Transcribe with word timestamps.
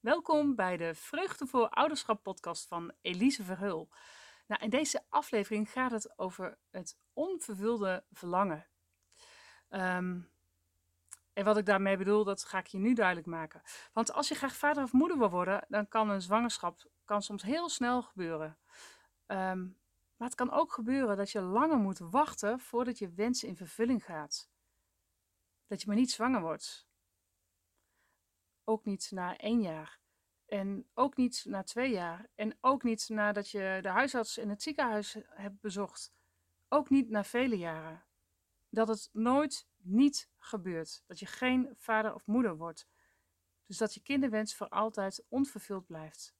Welkom 0.00 0.54
bij 0.54 0.76
de 0.76 0.94
Vreugde 0.94 1.46
voor 1.46 1.68
Ouderschap 1.68 2.22
podcast 2.22 2.66
van 2.66 2.92
Elise 3.00 3.44
Verheul. 3.44 3.88
Nou, 4.46 4.62
in 4.62 4.70
deze 4.70 5.04
aflevering 5.08 5.70
gaat 5.70 5.90
het 5.90 6.18
over 6.18 6.58
het 6.70 6.98
onvervulde 7.12 8.04
verlangen. 8.12 8.66
Ehm, 9.68 10.20
en 11.32 11.44
wat 11.44 11.56
ik 11.56 11.66
daarmee 11.66 11.96
bedoel, 11.96 12.24
dat 12.24 12.44
ga 12.44 12.58
ik 12.58 12.66
je 12.66 12.78
nu 12.78 12.94
duidelijk 12.94 13.26
maken. 13.26 13.62
Want 13.92 14.12
als 14.12 14.28
je 14.28 14.34
graag 14.34 14.56
vader 14.56 14.82
of 14.82 14.92
moeder 14.92 15.18
wil 15.18 15.30
worden, 15.30 15.64
dan 15.68 15.88
kan 15.88 16.10
een 16.10 16.22
zwangerschap 16.22 16.90
kan 17.04 17.22
soms 17.22 17.42
heel 17.42 17.68
snel 17.68 18.02
gebeuren. 18.02 18.58
Ehm, 19.26 19.62
maar 20.16 20.28
het 20.28 20.34
kan 20.34 20.50
ook 20.50 20.72
gebeuren 20.72 21.16
dat 21.16 21.30
je 21.30 21.40
langer 21.40 21.78
moet 21.78 21.98
wachten 21.98 22.60
voordat 22.60 22.98
je 22.98 23.12
wens 23.14 23.44
in 23.44 23.56
vervulling 23.56 24.04
gaat. 24.04 24.50
Dat 25.66 25.80
je 25.80 25.86
maar 25.86 25.96
niet 25.96 26.10
zwanger 26.10 26.40
wordt. 26.40 26.89
Ook 28.70 28.84
niet 28.84 29.10
na 29.10 29.36
één 29.36 29.62
jaar. 29.62 29.98
En 30.46 30.88
ook 30.94 31.16
niet 31.16 31.44
na 31.44 31.62
twee 31.62 31.90
jaar. 31.90 32.28
En 32.34 32.58
ook 32.60 32.82
niet 32.82 33.08
nadat 33.08 33.50
je 33.50 33.78
de 33.82 33.88
huisarts 33.88 34.38
in 34.38 34.48
het 34.48 34.62
ziekenhuis 34.62 35.16
hebt 35.28 35.60
bezocht. 35.60 36.12
Ook 36.68 36.90
niet 36.90 37.08
na 37.08 37.24
vele 37.24 37.58
jaren. 37.58 38.04
Dat 38.68 38.88
het 38.88 39.08
nooit 39.12 39.68
niet 39.76 40.30
gebeurt. 40.38 41.02
Dat 41.06 41.18
je 41.18 41.26
geen 41.26 41.74
vader 41.76 42.14
of 42.14 42.26
moeder 42.26 42.56
wordt. 42.56 42.88
Dus 43.66 43.76
dat 43.76 43.94
je 43.94 44.02
kinderwens 44.02 44.54
voor 44.54 44.68
altijd 44.68 45.24
onvervuld 45.28 45.86
blijft. 45.86 46.34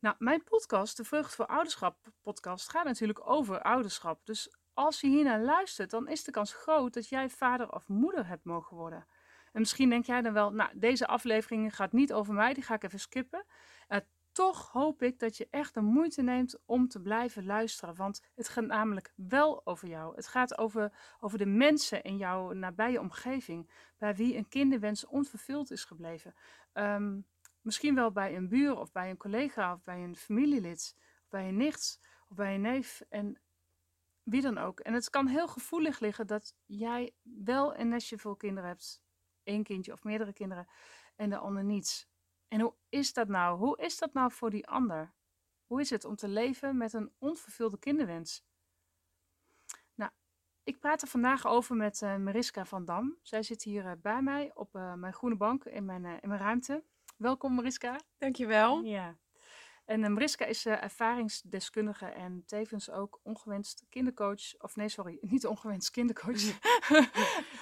Nou, 0.00 0.16
mijn 0.18 0.44
podcast, 0.44 0.96
de 0.96 1.04
Vrucht 1.04 1.34
voor 1.34 1.46
Ouderschap 1.46 2.12
podcast, 2.20 2.70
gaat 2.70 2.84
natuurlijk 2.84 3.28
over 3.28 3.62
ouderschap. 3.62 4.26
Dus 4.26 4.56
als 4.74 5.00
je 5.00 5.06
hier 5.06 5.24
naar 5.24 5.40
luistert, 5.40 5.90
dan 5.90 6.08
is 6.08 6.24
de 6.24 6.30
kans 6.30 6.52
groot 6.52 6.94
dat 6.94 7.08
jij 7.08 7.30
vader 7.30 7.72
of 7.72 7.88
moeder 7.88 8.26
hebt 8.26 8.44
mogen 8.44 8.76
worden. 8.76 9.06
En 9.52 9.60
misschien 9.60 9.88
denk 9.88 10.04
jij 10.04 10.22
dan 10.22 10.32
wel, 10.32 10.52
nou, 10.52 10.70
deze 10.74 11.06
aflevering 11.06 11.76
gaat 11.76 11.92
niet 11.92 12.12
over 12.12 12.34
mij, 12.34 12.54
die 12.54 12.62
ga 12.62 12.74
ik 12.74 12.84
even 12.84 13.00
skippen. 13.00 13.44
Uh, 13.88 13.98
toch 14.32 14.70
hoop 14.70 15.02
ik 15.02 15.18
dat 15.18 15.36
je 15.36 15.46
echt 15.50 15.74
de 15.74 15.80
moeite 15.80 16.22
neemt 16.22 16.58
om 16.64 16.88
te 16.88 17.00
blijven 17.00 17.44
luisteren. 17.44 17.94
Want 17.94 18.22
het 18.34 18.48
gaat 18.48 18.66
namelijk 18.66 19.12
wel 19.16 19.66
over 19.66 19.88
jou. 19.88 20.16
Het 20.16 20.26
gaat 20.26 20.58
over, 20.58 20.92
over 21.20 21.38
de 21.38 21.46
mensen 21.46 22.02
in 22.02 22.16
jouw 22.16 22.52
nabije 22.52 23.00
omgeving, 23.00 23.70
bij 23.98 24.14
wie 24.14 24.36
een 24.36 24.48
kinderwens 24.48 25.06
onvervuld 25.06 25.70
is 25.70 25.84
gebleven. 25.84 26.34
Um, 26.72 27.26
misschien 27.60 27.94
wel 27.94 28.12
bij 28.12 28.36
een 28.36 28.48
buur 28.48 28.78
of 28.78 28.92
bij 28.92 29.10
een 29.10 29.16
collega 29.16 29.72
of 29.72 29.82
bij 29.82 30.02
een 30.02 30.16
familielid, 30.16 30.96
of 31.22 31.28
bij 31.28 31.48
een 31.48 31.56
nicht 31.56 32.00
of 32.28 32.36
bij 32.36 32.54
een 32.54 32.60
neef 32.60 33.02
en 33.08 33.40
wie 34.22 34.42
dan 34.42 34.58
ook. 34.58 34.80
En 34.80 34.94
het 34.94 35.10
kan 35.10 35.26
heel 35.26 35.48
gevoelig 35.48 36.00
liggen 36.00 36.26
dat 36.26 36.54
jij 36.66 37.12
wel 37.22 37.76
een 37.76 37.88
nestje 37.88 38.18
vol 38.18 38.36
kinderen 38.36 38.68
hebt 38.68 39.02
één 39.50 39.62
kindje 39.62 39.92
of 39.92 40.04
meerdere 40.04 40.32
kinderen 40.32 40.66
en 41.16 41.30
de 41.30 41.36
ander 41.36 41.64
niets. 41.64 42.08
En 42.48 42.60
hoe 42.60 42.74
is 42.88 43.12
dat 43.12 43.28
nou? 43.28 43.58
Hoe 43.58 43.78
is 43.78 43.98
dat 43.98 44.12
nou 44.12 44.32
voor 44.32 44.50
die 44.50 44.66
ander? 44.66 45.12
Hoe 45.66 45.80
is 45.80 45.90
het 45.90 46.04
om 46.04 46.16
te 46.16 46.28
leven 46.28 46.76
met 46.76 46.92
een 46.92 47.12
onvervulde 47.18 47.78
kinderwens? 47.78 48.44
Nou, 49.94 50.10
ik 50.62 50.78
praat 50.78 51.02
er 51.02 51.08
vandaag 51.08 51.46
over 51.46 51.76
met 51.76 52.00
uh, 52.00 52.16
Mariska 52.16 52.64
van 52.64 52.84
Dam. 52.84 53.18
Zij 53.22 53.42
zit 53.42 53.62
hier 53.62 53.84
uh, 53.84 53.92
bij 54.02 54.22
mij 54.22 54.50
op 54.54 54.74
uh, 54.74 54.94
mijn 54.94 55.12
groene 55.12 55.36
bank 55.36 55.64
in 55.64 55.84
mijn, 55.84 56.04
in 56.04 56.28
mijn 56.28 56.40
ruimte. 56.40 56.84
Welkom 57.16 57.54
Mariska. 57.54 58.00
Dankjewel. 58.18 58.82
Ja. 58.82 59.16
En 59.90 60.02
uh, 60.02 60.08
Mariska 60.08 60.44
is 60.44 60.66
uh, 60.66 60.82
ervaringsdeskundige 60.82 62.06
en 62.06 62.42
tevens 62.46 62.90
ook 62.90 63.20
ongewenst 63.22 63.84
kindercoach. 63.88 64.58
Of 64.58 64.76
nee, 64.76 64.88
sorry, 64.88 65.18
niet 65.32 65.46
ongewenst 65.46 65.90
kindercoach. 65.90 66.42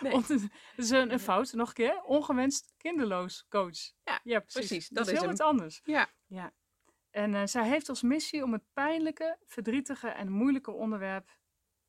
nee. 0.00 0.12
dat 0.12 0.30
is 0.76 0.90
een, 0.90 1.12
een, 1.12 1.20
fout, 1.20 1.52
nog 1.52 1.68
een 1.68 1.74
keer. 1.74 2.02
Ongewenst 2.02 2.74
kinderloos 2.76 3.46
coach. 3.48 3.92
Ja, 4.04 4.20
ja 4.22 4.40
precies. 4.40 4.68
precies. 4.68 4.88
Dat, 4.88 5.04
dat, 5.04 5.14
is 5.14 5.20
heel 5.20 5.28
wat 5.28 5.40
anders. 5.40 5.80
Ja. 5.84 6.08
ja. 6.26 6.52
En 7.10 7.32
uh, 7.32 7.42
zij 7.44 7.68
heeft 7.68 7.88
als 7.88 8.02
missie 8.02 8.42
om 8.42 8.52
het 8.52 8.64
pijnlijke, 8.72 9.38
verdrietige 9.46 10.08
en 10.08 10.30
moeilijke 10.30 10.70
onderwerp 10.70 11.38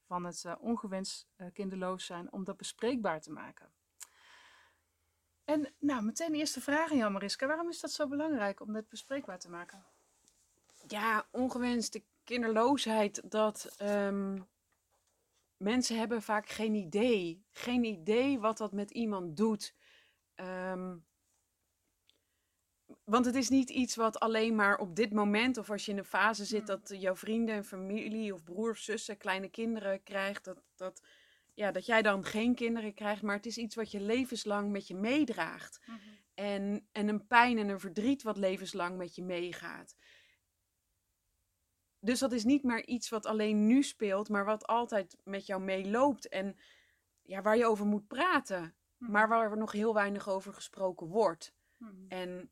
van 0.06 0.26
het 0.26 0.46
ongewenst 0.60 1.28
kinderloos 1.54 2.06
zijn, 2.06 2.32
om 2.32 2.44
dat 2.44 2.58
bespreekbaar 2.58 3.22
te 3.22 3.32
maken. 3.32 3.74
En 5.44 5.74
nou, 5.80 6.04
meteen 6.04 6.32
de 6.32 6.38
eerste 6.38 6.62
vraag 6.62 6.92
aan 6.92 6.98
jou, 6.98 7.12
Mariska. 7.12 7.48
Waarom 7.48 7.70
is 7.70 7.80
dat 7.80 7.92
zo 7.92 8.08
belangrijk 8.08 8.60
om 8.60 8.74
dit 8.74 8.90
bespreekbaar 8.90 9.40
te 9.40 9.50
maken? 9.50 9.86
Ja, 10.92 11.28
ongewenste 11.32 12.04
kinderloosheid, 12.24 13.22
dat 13.32 13.76
um, 13.82 14.48
mensen 15.58 15.98
hebben 15.98 16.22
vaak 16.22 16.50
geen 16.50 16.74
idee. 16.74 17.44
Geen 17.52 17.84
idee 17.84 18.40
wat 18.40 18.58
dat 18.58 18.72
met 18.72 18.92
iemand 18.92 19.38
doet. 19.38 19.76
Um, 20.36 21.08
want 23.04 23.26
het 23.26 23.36
is 23.36 23.50
niet 23.50 23.70
iets 23.70 23.96
wat 23.96 24.20
alleen 24.20 24.56
maar 24.56 24.78
op 24.78 24.96
dit 24.96 25.14
moment, 25.14 25.58
of 25.58 25.70
als 25.70 25.86
je 25.86 25.92
in 25.92 25.98
een 25.98 26.06
fase 26.06 26.46
zit 26.46 26.68
dat 26.68 26.94
jouw 26.98 27.16
vrienden 27.16 27.56
en 27.56 27.66
familie 27.66 28.34
of 28.34 28.44
broer 28.44 28.70
of 28.70 28.78
zussen 28.78 29.18
kleine 29.18 29.50
kinderen 29.50 30.04
krijgt, 30.04 30.44
dat, 30.44 30.62
dat, 30.76 31.02
ja, 31.54 31.72
dat 31.72 31.86
jij 31.86 32.02
dan 32.02 32.24
geen 32.24 32.56
kinderen 32.56 32.94
krijgt, 32.94 33.22
maar 33.22 33.36
het 33.36 33.46
is 33.46 33.58
iets 33.58 33.76
wat 33.76 33.92
je 33.92 34.02
levenslang 34.02 34.72
met 34.72 34.88
je 34.88 34.96
meedraagt. 34.96 35.80
Mm 35.86 35.96
-hmm. 35.96 36.18
en, 36.34 36.88
en 36.92 37.08
een 37.08 37.28
pijn 37.28 37.58
en 37.58 37.70
een 37.70 37.80
verdriet 37.80 38.24
wat 38.24 38.38
levenslang 38.38 38.98
met 38.98 39.16
je 39.16 39.24
meegaat. 39.24 39.96
Dus 42.00 42.20
dat 42.20 42.32
is 42.32 42.44
niet 42.44 42.64
meer 42.64 42.86
iets 42.88 43.10
wat 43.10 43.26
alleen 43.26 43.68
nu 43.68 43.84
speelt, 43.84 44.30
maar 44.30 44.46
wat 44.46 44.68
altijd 44.68 45.18
met 45.24 45.46
jou 45.46 45.62
meeloopt 45.62 46.28
en 46.28 46.58
ja, 47.22 47.42
waar 47.42 47.58
je 47.58 47.66
over 47.66 47.86
moet 47.86 48.08
praten, 48.08 48.76
hmm. 48.98 49.12
maar 49.12 49.28
waar 49.28 49.52
er 49.52 49.58
nog 49.58 49.72
heel 49.72 49.94
weinig 49.94 50.30
over 50.30 50.54
gesproken 50.54 51.08
wordt. 51.08 51.54
Hmm. 51.78 52.06
En 52.08 52.50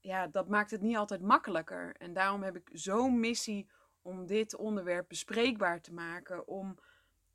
ja, 0.00 0.26
dat 0.26 0.48
maakt 0.48 0.70
het 0.70 0.80
niet 0.80 0.96
altijd 0.96 1.20
makkelijker. 1.20 1.94
En 1.96 2.12
daarom 2.12 2.42
heb 2.42 2.56
ik 2.56 2.70
zo'n 2.72 3.20
missie 3.20 3.68
om 4.02 4.26
dit 4.26 4.56
onderwerp 4.56 5.08
bespreekbaar 5.08 5.80
te 5.80 5.92
maken, 5.92 6.48
om, 6.48 6.78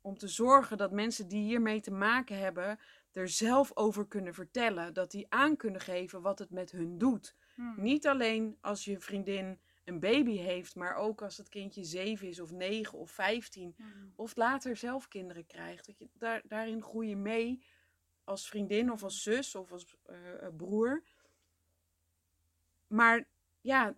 om 0.00 0.18
te 0.18 0.28
zorgen 0.28 0.76
dat 0.76 0.92
mensen 0.92 1.28
die 1.28 1.42
hiermee 1.42 1.80
te 1.80 1.92
maken 1.92 2.38
hebben, 2.38 2.78
er 3.12 3.28
zelf 3.28 3.76
over 3.76 4.06
kunnen 4.06 4.34
vertellen, 4.34 4.94
dat 4.94 5.10
die 5.10 5.26
aan 5.28 5.56
kunnen 5.56 5.80
geven 5.80 6.22
wat 6.22 6.38
het 6.38 6.50
met 6.50 6.70
hun 6.70 6.98
doet. 6.98 7.36
Hmm. 7.54 7.74
Niet 7.76 8.06
alleen 8.06 8.58
als 8.60 8.84
je 8.84 9.00
vriendin 9.00 9.58
een 9.84 10.00
baby 10.00 10.36
heeft, 10.36 10.74
maar 10.74 10.96
ook 10.96 11.22
als 11.22 11.36
het 11.36 11.48
kindje 11.48 11.84
zeven 11.84 12.28
is 12.28 12.40
of 12.40 12.50
negen 12.50 12.98
of 12.98 13.10
vijftien, 13.10 13.74
mm. 13.76 14.12
of 14.16 14.36
later 14.36 14.76
zelf 14.76 15.08
kinderen 15.08 15.46
krijgt. 15.46 15.86
Dat 15.86 15.98
je, 15.98 16.08
daar, 16.12 16.42
daarin 16.44 16.82
groei 16.82 17.08
je 17.08 17.16
mee 17.16 17.64
als 18.24 18.48
vriendin 18.48 18.92
of 18.92 19.02
als 19.02 19.22
zus 19.22 19.54
of 19.54 19.72
als 19.72 19.96
uh, 20.10 20.16
broer. 20.56 21.02
Maar 22.86 23.28
ja, 23.60 23.96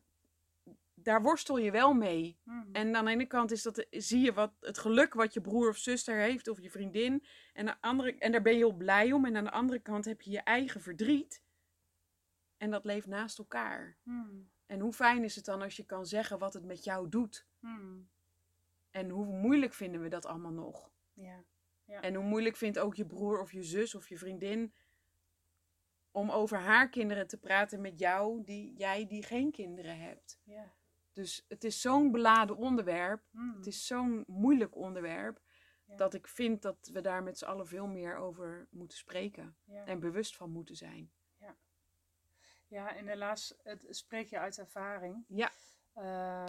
daar 0.95 1.23
worstel 1.23 1.59
je 1.59 1.71
wel 1.71 1.93
mee. 1.93 2.39
Mm. 2.43 2.69
En 2.73 2.97
aan 2.97 3.05
de 3.05 3.11
ene 3.11 3.27
kant 3.27 3.51
is 3.51 3.63
dat, 3.63 3.87
zie 3.91 4.21
je 4.21 4.33
wat, 4.33 4.53
het 4.61 4.79
geluk 4.79 5.15
wat 5.15 5.35
je 5.35 5.41
broer 5.41 5.69
of 5.69 5.77
zuster 5.77 6.17
heeft, 6.17 6.49
of 6.49 6.61
je 6.61 6.71
vriendin. 6.71 7.25
En, 7.53 7.67
de 7.67 7.81
andere, 7.81 8.19
en 8.19 8.33
daar 8.33 8.43
ben 8.43 8.53
je 8.53 8.59
heel 8.59 8.73
blij 8.73 9.13
om. 9.13 9.25
En 9.25 9.37
aan 9.37 9.45
de 9.45 9.51
andere 9.51 9.79
kant 9.79 10.05
heb 10.05 10.23
je 10.23 10.31
je 10.31 10.41
eigen 10.41 10.81
verdriet. 10.81 11.43
En 12.57 12.71
dat 12.71 12.85
leeft 12.85 13.07
naast 13.07 13.39
elkaar. 13.39 13.97
Mm. 14.03 14.51
En 14.67 14.81
hoe 14.81 14.93
fijn 14.93 15.25
is 15.25 15.37
het 15.37 15.45
dan 15.45 15.63
als 15.63 15.77
je 15.77 15.85
kan 15.85 16.07
zeggen 16.07 16.39
wat 16.39 16.55
het 16.55 16.65
met 16.65 16.85
jou 16.85 17.09
doet? 17.09 17.47
Hmm. 17.61 18.09
En 18.91 19.09
hoe 19.09 19.27
moeilijk 19.27 19.75
vinden 19.75 20.01
we 20.01 20.09
dat 20.09 20.27
allemaal 20.27 20.53
nog? 20.53 20.91
Ja. 21.13 21.45
ja. 21.85 22.01
En 22.01 22.15
hoe 22.15 22.25
moeilijk 22.25 22.57
vindt 22.57 22.79
ook 22.79 22.95
je 22.95 23.07
broer 23.07 23.41
of 23.41 23.53
je 23.53 23.63
zus 23.63 23.95
of 23.95 24.09
je 24.09 24.19
vriendin 24.19 24.73
om 26.11 26.31
over 26.31 26.59
haar 26.59 26.89
kinderen 26.89 27.27
te 27.27 27.39
praten 27.39 27.81
met 27.81 27.99
jou, 27.99 28.45
die 28.45 28.75
jij 28.77 29.07
die 29.07 29.23
geen 29.23 29.51
kinderen 29.51 29.99
hebt. 29.99 30.41
Ja. 30.45 30.73
Dus 31.13 31.45
het 31.49 31.65
is 31.65 31.81
zo'n 31.81 32.11
beladen 32.11 32.57
onderwerp. 32.57 33.23
Hmm. 33.31 33.55
Het 33.57 33.67
is 33.67 33.87
zo'n 33.87 34.25
moeilijk 34.27 34.77
onderwerp. 34.77 35.41
Ja. 35.87 35.97
Dat 35.97 36.15
ik 36.15 36.29
vind 36.29 36.63
dat 36.63 36.91
we 36.93 37.01
daar 37.01 37.23
met 37.23 37.39
z'n 37.39 37.45
allen 37.45 37.67
veel 37.67 37.87
meer 37.87 38.17
over 38.17 38.69
moeten 38.71 38.99
spreken. 38.99 39.57
En 39.85 40.01
bewust 40.01 40.37
van 40.37 40.51
moeten 40.51 40.77
zijn. 40.77 41.11
Ja, 42.69 42.97
en 42.97 43.07
helaas 43.07 43.55
het 43.63 43.87
spreek 43.89 44.29
je 44.29 44.39
uit 44.39 44.59
ervaring. 44.59 45.25
Ja, 45.29 45.51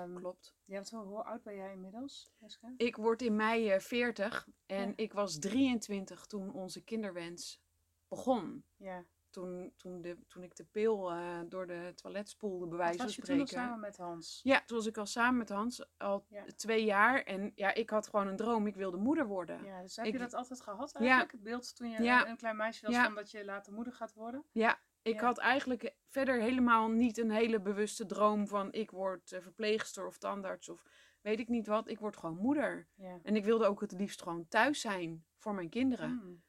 um, 0.02 0.16
klopt. 0.16 0.56
Ja, 0.66 0.78
wat, 0.78 0.90
hoe 0.90 1.24
oud 1.24 1.44
ben 1.44 1.56
jij 1.56 1.72
inmiddels, 1.72 2.31
Jessica? 2.38 2.74
Ik 2.78 2.96
word 2.96 3.22
in 3.22 3.36
mei 3.36 3.66
uh, 3.66 3.75
eh, 3.75 3.81
40 3.81 4.48
en 4.66 4.94
ik 4.96 5.14
was 5.14 5.40
23 5.40 6.25
toen 6.25 6.54
onze 6.54 6.84
kinderwens 6.84 7.62
begon. 8.08 8.64
Ja. 8.75 9.06
Toen, 9.30 9.74
toen, 9.78 10.02
de, 10.02 10.18
toen 10.28 10.44
ik 10.44 10.56
de 10.56 10.66
pil 10.66 11.12
uh, 11.12 11.40
door 11.46 11.68
de 11.68 11.92
toilet 11.96 12.30
spoelde, 12.30 12.68
bij 12.68 12.78
wijze 12.78 12.98
van 12.98 13.10
spreken. 13.10 13.38
Was 13.38 13.50
je 13.50 13.56
toen 13.56 13.63
al 13.63 13.68
samen 13.68 13.80
met 13.80 13.98
Hans? 13.98 14.40
Ja, 14.44 14.63
toen 14.66 14.78
was 14.78 14.86
ik 14.86 14.98
al 14.98 15.06
samen 15.06 15.38
met 15.38 15.50
Hans, 15.50 15.86
al 15.98 16.25
ja. 16.30 16.46
twee 16.56 16.84
jaar. 16.84 17.24
En 17.24 17.52
ja, 17.56 17.74
ik 17.74 17.90
had 17.90 18.08
gewoon 18.08 18.28
een 18.28 18.36
droom, 18.36 18.68
ik 18.68 18.75
wilde 18.75 18.98
moeder 18.98 19.28
worden. 19.28 19.63
Ja, 19.63 19.81
dus 19.81 19.96
heb 19.96 20.06
ik, 20.06 20.12
je 20.12 20.20
dat 20.20 20.34
altijd 20.34 20.62
gehad 20.62 20.94
eigenlijk? 20.94 21.31
Het 21.31 21.44
beeld 21.44 21.75
toen 21.75 21.90
je 21.90 22.25
een 22.28 22.38
klein 22.38 22.58
meisje 22.58 22.86
was 22.86 22.96
van 22.96 23.16
dat 23.16 23.31
je 23.31 23.46
later 23.46 23.74
moeder 23.74 23.94
gaat 23.94 24.13
worden? 24.13 24.44
Ja, 24.52 24.80
ik 25.07 25.19
had 25.19 25.38
eigenlijk 25.38 25.95
verder 26.06 26.42
helemaal 26.42 26.89
niet 26.89 27.18
een 27.18 27.31
hele 27.31 27.62
bewuste 27.62 28.06
droom 28.06 28.48
van 28.48 28.71
ik 28.71 28.92
word 28.92 29.31
eh, 29.31 29.42
verpleegster 29.42 30.07
of 30.07 30.18
tandarts 30.18 30.69
of 30.69 30.83
weet 31.21 31.39
ik 31.39 31.48
niet 31.48 31.68
wat. 31.68 31.88
Ik 31.88 32.00
word 32.00 32.18
gewoon 32.18 32.38
moeder. 32.38 32.88
Ja. 32.95 33.19
En 33.24 33.36
ik 33.36 33.45
wilde 33.45 33.65
ook 33.65 33.81
het 33.81 33.92
liefst 33.92 34.21
gewoon 34.21 34.48
thuis 34.48 34.81
zijn 34.81 35.25
voor 35.36 35.54
mijn 35.54 35.69
kinderen. 35.69 36.09
Hmm. 36.09 36.45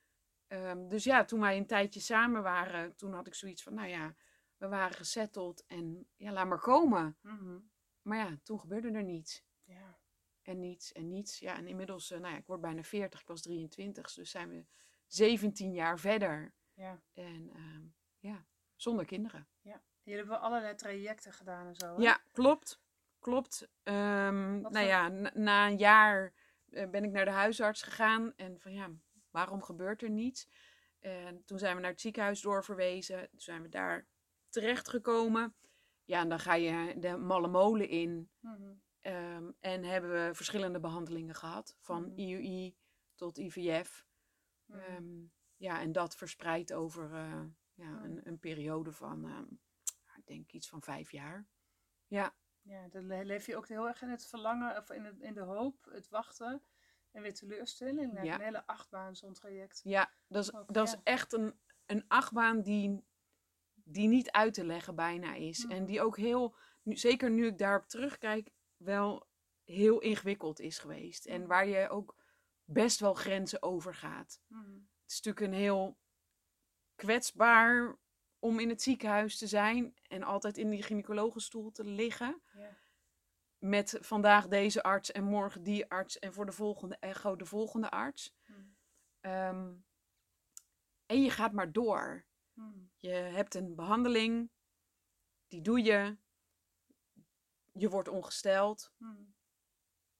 Um, 0.48 0.88
dus 0.88 1.04
ja, 1.04 1.24
toen 1.24 1.40
wij 1.40 1.56
een 1.56 1.66
tijdje 1.66 2.00
samen 2.00 2.42
waren, 2.42 2.96
toen 2.96 3.12
had 3.12 3.26
ik 3.26 3.34
zoiets 3.34 3.62
van, 3.62 3.74
nou 3.74 3.88
ja, 3.88 4.14
We 4.56 4.68
waren 4.68 4.96
gesetteld 4.96 5.64
en 5.66 6.08
ja, 6.16 6.32
laat 6.32 6.46
maar 6.46 6.60
komen. 6.60 7.16
Mhm. 7.20 7.58
Maar 8.02 8.18
ja, 8.18 8.38
toen 8.42 8.60
gebeurde 8.60 8.90
er 8.90 9.04
niets. 9.04 9.44
Ja. 9.64 9.98
En 10.42 10.58
niets 10.58 10.92
en 10.92 11.08
niets. 11.08 11.38
Ja, 11.38 11.56
en 11.56 11.66
inmiddels, 11.66 12.10
eh, 12.10 12.18
nou 12.18 12.32
ja, 12.32 12.38
ik 12.38 12.46
word 12.46 12.60
bijna 12.60 12.82
40, 12.82 13.20
ik 13.20 13.26
was 13.26 13.42
23, 13.42 14.12
dus 14.12 14.30
zijn 14.30 14.48
we 14.48 14.66
17 15.06 15.72
jaar 15.72 15.98
verder. 15.98 16.54
Ja. 16.74 17.02
En 17.12 17.50
ehm, 17.54 17.86
ja, 18.18 18.44
zonder 18.76 19.04
kinderen. 19.04 19.48
Jullie 20.02 20.22
hebben 20.22 20.40
allerlei 20.40 20.74
trajecten 20.74 21.32
gedaan 21.32 21.66
en 21.66 21.74
zo. 21.74 21.96
hè? 21.96 22.02
Ja, 22.02 22.20
klopt. 22.32 22.80
Klopt. 23.18 23.68
Ehm, 23.82 24.60
nou 24.60 24.72
voor- 24.74 24.80
ja, 24.82 25.08
na, 25.08 25.30
na 25.34 25.66
een 25.66 25.76
jaar 25.76 26.32
eh, 26.70 26.88
ben 26.90 27.04
ik 27.04 27.10
naar 27.10 27.24
de 27.24 27.30
huisarts 27.30 27.82
gegaan. 27.82 28.32
En 28.36 28.60
van 28.60 28.72
ja, 28.72 28.90
waarom 29.30 29.62
gebeurt 29.62 30.02
er 30.02 30.10
niets? 30.10 30.48
En 30.98 31.44
toen 31.44 31.58
zijn 31.58 31.74
we 31.74 31.80
naar 31.80 31.90
het 31.90 32.00
ziekenhuis 32.00 32.40
doorverwezen. 32.40 33.28
Toen 33.30 33.40
zijn 33.40 33.62
we 33.62 33.68
daar 33.68 34.06
terechtgekomen. 34.48 35.54
Ja, 36.04 36.20
en 36.20 36.28
dan 36.28 36.38
ga 36.40 36.54
je 36.54 36.98
de 36.98 37.16
malle 37.16 37.48
molen 37.48 37.88
in. 37.88 38.30
Mhm. 38.40 38.72
Ehm, 39.00 39.50
en 39.60 39.84
hebben 39.84 40.10
we 40.10 40.34
verschillende 40.34 40.80
behandelingen 40.80 41.34
gehad. 41.34 41.76
Van 41.80 42.02
Mhm. 42.02 42.18
IUI 42.18 42.76
tot 43.14 43.38
IVF. 43.38 44.06
Mhm. 44.64 44.78
Ehm, 44.78 45.04
ja, 45.56 45.80
en 45.80 45.92
dat 45.92 46.16
verspreid 46.16 46.72
over 46.72 47.14
eh, 47.14 47.40
ja, 47.78 48.02
een, 48.04 48.20
een 48.26 48.38
periode 48.38 48.92
van, 48.92 49.24
ehm, 49.24 49.46
ik 50.16 50.26
denk 50.26 50.52
iets 50.52 50.68
van 50.68 50.82
vijf 50.82 51.10
jaar. 51.12 51.46
Ja, 52.06 52.34
Ja, 52.62 52.88
dan 52.88 53.06
le- 53.06 53.22
leef 53.22 53.46
je 53.46 53.56
ook 53.56 53.68
heel 53.68 53.86
erg 53.88 54.02
in 54.02 54.08
het 54.08 54.26
verlangen, 54.26 54.76
of 54.76 54.90
in, 54.90 55.04
het, 55.04 55.20
in 55.20 55.34
de 55.34 55.40
hoop, 55.40 55.84
het 55.84 56.08
wachten 56.08 56.62
en 57.10 57.22
weer 57.22 57.34
teleurstelling. 57.34 58.22
Ja. 58.24 58.34
Een 58.34 58.40
hele 58.40 58.66
achtbaan, 58.66 59.16
zo'n 59.16 59.32
traject. 59.32 59.80
ja 59.84 60.12
dat 60.26 60.42
is, 60.44 60.54
Ook, 60.54 60.72
dat 60.74 60.88
is 60.88 60.96
echt 61.02 61.32
een, 61.32 61.58
een 61.86 62.04
achtbaan 62.08 62.62
die, 62.62 63.04
die 63.74 64.08
niet 64.08 64.30
uit 64.30 64.54
te 64.54 64.64
leggen 64.64 64.94
bijna 64.94 65.34
is. 65.34 65.64
En 65.66 65.76
Mhm. 65.76 65.84
die 65.84 66.00
ook 66.02 66.16
heel, 66.16 66.56
nu, 66.82 66.96
zeker 66.96 67.30
nu 67.30 67.46
ik 67.46 67.58
daarop 67.58 67.88
terugkijk, 67.88 68.50
wel 68.76 69.26
heel 69.64 69.98
ingewikkeld 70.00 70.60
is 70.60 70.78
geweest. 70.78 71.26
En 71.26 71.38
Mhm. 71.40 71.48
waar 71.48 71.66
je 71.66 71.88
ook 71.88 72.16
best 72.64 73.00
wel 73.00 73.14
grenzen 73.14 73.62
overgaat. 73.62 74.40
Mhm. 74.46 74.72
Het 74.72 75.10
is 75.10 75.20
natuurlijk 75.22 75.46
een 75.52 75.58
heel 75.60 75.98
kwetsbaar 76.98 77.96
om 78.38 78.58
in 78.58 78.68
het 78.68 78.82
ziekenhuis 78.82 79.38
te 79.38 79.46
zijn 79.46 79.94
en 80.02 80.22
altijd 80.22 80.58
in 80.58 80.70
die 80.70 80.82
gynaecologenstoel 80.82 81.70
te 81.70 81.84
liggen. 81.84 82.42
Ja. 82.52 82.76
Met 83.58 83.98
vandaag 84.00 84.48
deze 84.48 84.82
arts 84.82 85.12
en 85.12 85.24
morgen 85.24 85.62
die 85.62 85.90
arts 85.90 86.18
en 86.18 86.32
voor 86.32 86.46
de 86.46 86.52
volgende 86.52 86.96
echo 87.00 87.36
de 87.36 87.44
volgende 87.44 87.90
arts. 87.90 88.34
Mhm. 88.46 88.60
Ehm, 89.20 89.74
en 91.06 91.22
je 91.22 91.30
gaat 91.30 91.52
maar 91.52 91.72
door. 91.72 92.24
Mhm. 92.52 92.78
Je 92.96 93.10
hebt 93.10 93.54
een 93.54 93.74
behandeling, 93.74 94.50
die 95.48 95.60
doe 95.60 95.82
je. 95.82 96.16
Je 97.72 97.88
wordt 97.88 98.08
ongesteld. 98.08 98.92
Mhm. 98.96 99.22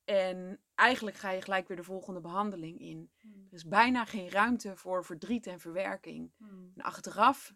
En 0.08 0.60
eigenlijk 0.74 1.16
ga 1.16 1.30
je 1.30 1.42
gelijk 1.42 1.68
weer 1.68 1.76
de 1.76 1.82
volgende 1.82 2.20
behandeling 2.20 2.80
in. 2.80 3.10
Mhm. 3.20 3.38
Er 3.46 3.52
is 3.54 3.64
bijna 3.68 4.04
geen 4.04 4.30
ruimte 4.30 4.76
voor 4.76 5.04
verdriet 5.04 5.46
en 5.46 5.60
verwerking. 5.60 6.32
Mhm. 6.36 6.54
En 6.74 6.82
achteraf 6.82 7.54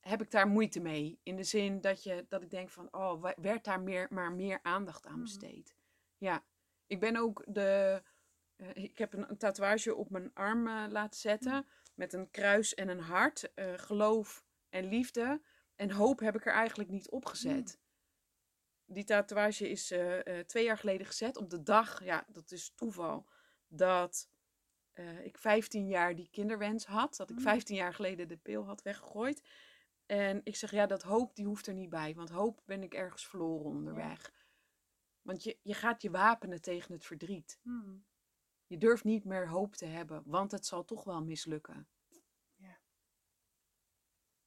heb 0.00 0.22
ik 0.22 0.30
daar 0.30 0.46
moeite 0.48 0.80
mee. 0.80 1.18
In 1.22 1.36
de 1.36 1.42
zin 1.44 1.80
dat, 1.80 2.02
je, 2.02 2.26
dat 2.28 2.42
ik 2.42 2.50
denk 2.50 2.70
van, 2.70 2.88
oh, 2.92 3.24
werd 3.36 3.64
daar 3.64 3.80
meer, 3.80 4.06
maar 4.10 4.32
meer 4.32 4.58
aandacht 4.62 5.06
aan 5.06 5.12
Mhm. 5.12 5.22
besteed. 5.22 5.76
Ja, 6.16 6.44
ik 6.86 7.00
ben 7.00 7.16
ook 7.16 7.44
de... 7.48 8.02
eh, 8.56 8.74
ik 8.74 8.98
heb 8.98 9.12
een, 9.12 9.30
een 9.30 9.38
tatoeage 9.38 9.94
op 9.94 10.10
mijn 10.10 10.30
arm 10.34 10.66
eh, 10.68 10.84
laten 10.88 11.20
zetten. 11.20 11.66
Met 11.94 12.12
een 12.12 12.30
kruis 12.30 12.74
en 12.74 12.88
een 12.88 13.00
hart. 13.00 13.54
eh, 13.54 13.72
geloof 13.76 14.44
en 14.68 14.84
liefde. 14.88 15.42
En 15.74 15.90
hoop 15.90 16.18
heb 16.20 16.34
ik 16.36 16.46
er 16.46 16.52
eigenlijk 16.52 16.90
niet 16.90 17.10
op 17.10 17.24
gezet. 17.26 17.78
Die 18.86 19.04
tatoeage 19.04 19.68
is 19.68 19.90
eh, 19.90 20.38
eh, 20.38 20.46
twee 20.46 20.64
jaar 20.64 20.78
geleden 20.78 21.06
gezet. 21.06 21.36
Op 21.36 21.50
de 21.50 21.62
dag, 21.62 22.04
ja, 22.04 22.26
dat 22.28 22.50
is 22.50 22.72
toeval. 22.74 23.26
Dat 23.68 24.28
eh, 24.92 25.24
ik 25.24 25.38
15 25.38 25.86
jaar 25.88 26.14
die 26.14 26.28
kinderwens 26.30 26.86
had. 26.86 27.16
Dat 27.16 27.30
ik 27.30 27.36
Mm. 27.36 27.42
15 27.42 27.76
jaar 27.76 27.94
geleden 27.94 28.28
de 28.28 28.36
pil 28.36 28.64
had 28.64 28.82
weggegooid. 28.82 29.42
En 30.06 30.40
ik 30.44 30.56
zeg, 30.56 30.70
ja, 30.70 30.86
dat 30.86 31.02
hoop 31.02 31.36
die 31.36 31.46
hoeft 31.46 31.66
er 31.66 31.74
niet 31.74 31.90
bij. 31.90 32.14
Want 32.14 32.30
hoop 32.30 32.62
ben 32.64 32.82
ik 32.82 32.94
ergens 32.94 33.26
verloren 33.26 33.64
onderweg. 33.64 34.32
Want 35.22 35.42
je, 35.42 35.58
je 35.62 35.74
gaat 35.74 36.02
je 36.02 36.10
wapenen 36.10 36.60
tegen 36.60 36.92
het 36.92 37.04
verdriet. 37.04 37.58
Mhm. 37.62 37.96
Je 38.66 38.78
durft 38.78 39.04
niet 39.04 39.24
meer 39.24 39.48
hoop 39.48 39.74
te 39.74 39.86
hebben, 39.86 40.22
want 40.26 40.50
het 40.50 40.66
zal 40.66 40.84
toch 40.84 41.04
wel 41.04 41.24
mislukken. 41.24 41.88
Ja. 42.54 42.78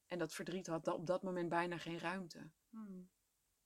En 0.06 0.20
dat 0.20 0.34
verdriet 0.34 0.68
had 0.68 0.88
op 0.88 1.06
dat 1.06 1.24
moment 1.24 1.50
bijna 1.50 1.78
geen 1.78 2.00
ruimte. 2.00 2.50
Mhm. 2.70 3.02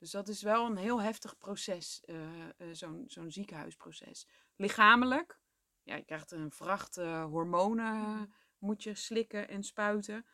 Dus 0.02 0.12
dat 0.12 0.28
is 0.28 0.42
wel 0.42 0.66
een 0.66 0.78
heel 0.78 1.02
heftig 1.02 1.38
proces, 1.38 2.02
eh, 2.06 2.50
eh, 2.50 2.54
zo'n 2.72 3.04
zo'n 3.08 3.32
ziekenhuisproces. 3.32 4.28
Lichamelijk, 4.56 5.40
ja, 5.84 5.96
je 5.96 6.04
krijgt 6.06 6.32
een 6.32 6.52
vracht 6.52 6.98
eh, 6.98 7.24
hormonen, 7.26 7.94
Mhm. 8.12 8.26
moet 8.58 8.84
je 8.84 8.96
slikken 8.96 9.48
en 9.48 9.64
spuiten. 9.64 10.26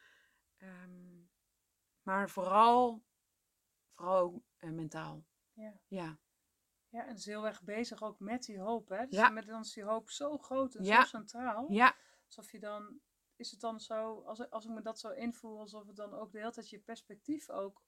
Ehm, 0.57 1.21
maar 2.01 2.29
vooral, 2.29 3.03
vooral 3.95 4.43
mentaal. 4.59 5.25
Ja. 5.53 5.79
Ja, 5.87 6.19
Ja, 6.89 7.05
en 7.07 7.15
is 7.15 7.25
heel 7.25 7.45
erg 7.45 7.63
bezig 7.63 8.01
ook 8.01 8.19
met 8.19 8.43
die 8.43 8.59
hoop, 8.59 8.89
hè? 8.89 9.05
Dus 9.05 9.17
Ja. 9.19 9.29
met 9.29 9.45
dan 9.45 9.61
is 9.61 9.73
die 9.73 9.83
hoop 9.83 10.09
zo 10.09 10.37
groot 10.37 10.75
en 10.75 10.83
Ja. 10.83 11.01
zo 11.03 11.07
centraal. 11.07 11.71
ja, 11.71 11.95
Alsof 12.25 12.51
je 12.51 12.59
dan, 12.59 12.99
is 13.35 13.51
het 13.51 13.59
dan 13.59 13.79
zo, 13.79 14.21
als, 14.21 14.49
als 14.49 14.65
ik 14.65 14.71
me 14.71 14.81
dat 14.81 14.99
zo 14.99 15.09
invoel, 15.09 15.59
alsof 15.59 15.87
het 15.87 15.95
dan 15.95 16.13
ook 16.13 16.31
de 16.31 16.37
hele 16.37 16.51
tijd 16.51 16.69
je 16.69 16.79
perspectief 16.79 17.49
ook 17.49 17.83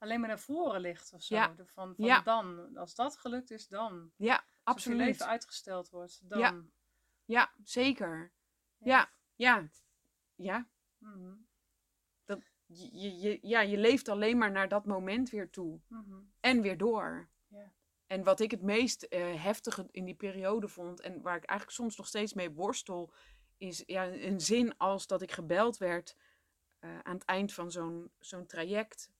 alleen 0.00 0.20
maar 0.20 0.28
naar 0.28 0.40
voren 0.40 0.80
ligt 0.80 1.12
of 1.12 1.22
zo. 1.22 1.34
Ja. 1.34 1.54
Van, 1.56 1.66
van 1.66 1.94
Ja. 1.96 2.20
dan, 2.20 2.76
als 2.76 2.94
dat 2.94 3.16
gelukt 3.16 3.50
is, 3.50 3.68
dan. 3.68 4.12
ja, 4.16 4.34
Alsof 4.34 4.44
je 4.54 4.60
absoluut. 4.62 4.98
leven 4.98 5.26
uitgesteld 5.26 5.90
wordt, 5.90 6.20
dan. 6.28 6.38
Ja. 6.38 6.62
Ja, 7.24 7.52
zeker. 7.64 8.32
Ja. 8.78 9.12
Ja, 9.34 9.68
ja. 10.34 10.68
Mhm, 10.98 11.34
Je, 12.72 12.98
je, 13.00 13.18
je- 13.18 13.38
ja, 13.42 13.60
je 13.60 13.76
leeft 13.78 14.08
alleen 14.08 14.38
maar 14.38 14.50
naar 14.50 14.68
dat 14.68 14.86
moment 14.86 15.30
weer 15.30 15.50
toe. 15.50 15.80
mhm, 15.88 16.20
En 16.40 16.60
weer 16.60 16.76
door. 16.78 17.28
En 18.06 18.22
wat 18.24 18.40
ik 18.40 18.50
het 18.50 18.62
meest 18.62 19.02
eh, 19.02 19.42
heftige 19.42 19.88
in 19.90 20.04
die 20.04 20.14
periode 20.14 20.68
vond, 20.68 21.00
en 21.00 21.22
waar 21.22 21.36
ik 21.36 21.44
eigenlijk 21.44 21.78
soms 21.78 21.96
nog 21.96 22.06
steeds 22.06 22.32
mee 22.34 22.50
worstel, 22.50 23.12
is 23.56 23.82
ja, 23.86 24.06
een 24.06 24.40
zin 24.40 24.76
als 24.78 25.06
dat 25.06 25.22
ik 25.22 25.32
gebeld 25.32 25.76
werd 25.78 26.16
eh, 26.78 26.98
aan 26.98 27.14
het 27.14 27.24
eind 27.24 27.52
van 27.52 27.70
zo'n 27.70 28.10
zo'n 28.18 28.46
traject, 28.46 29.10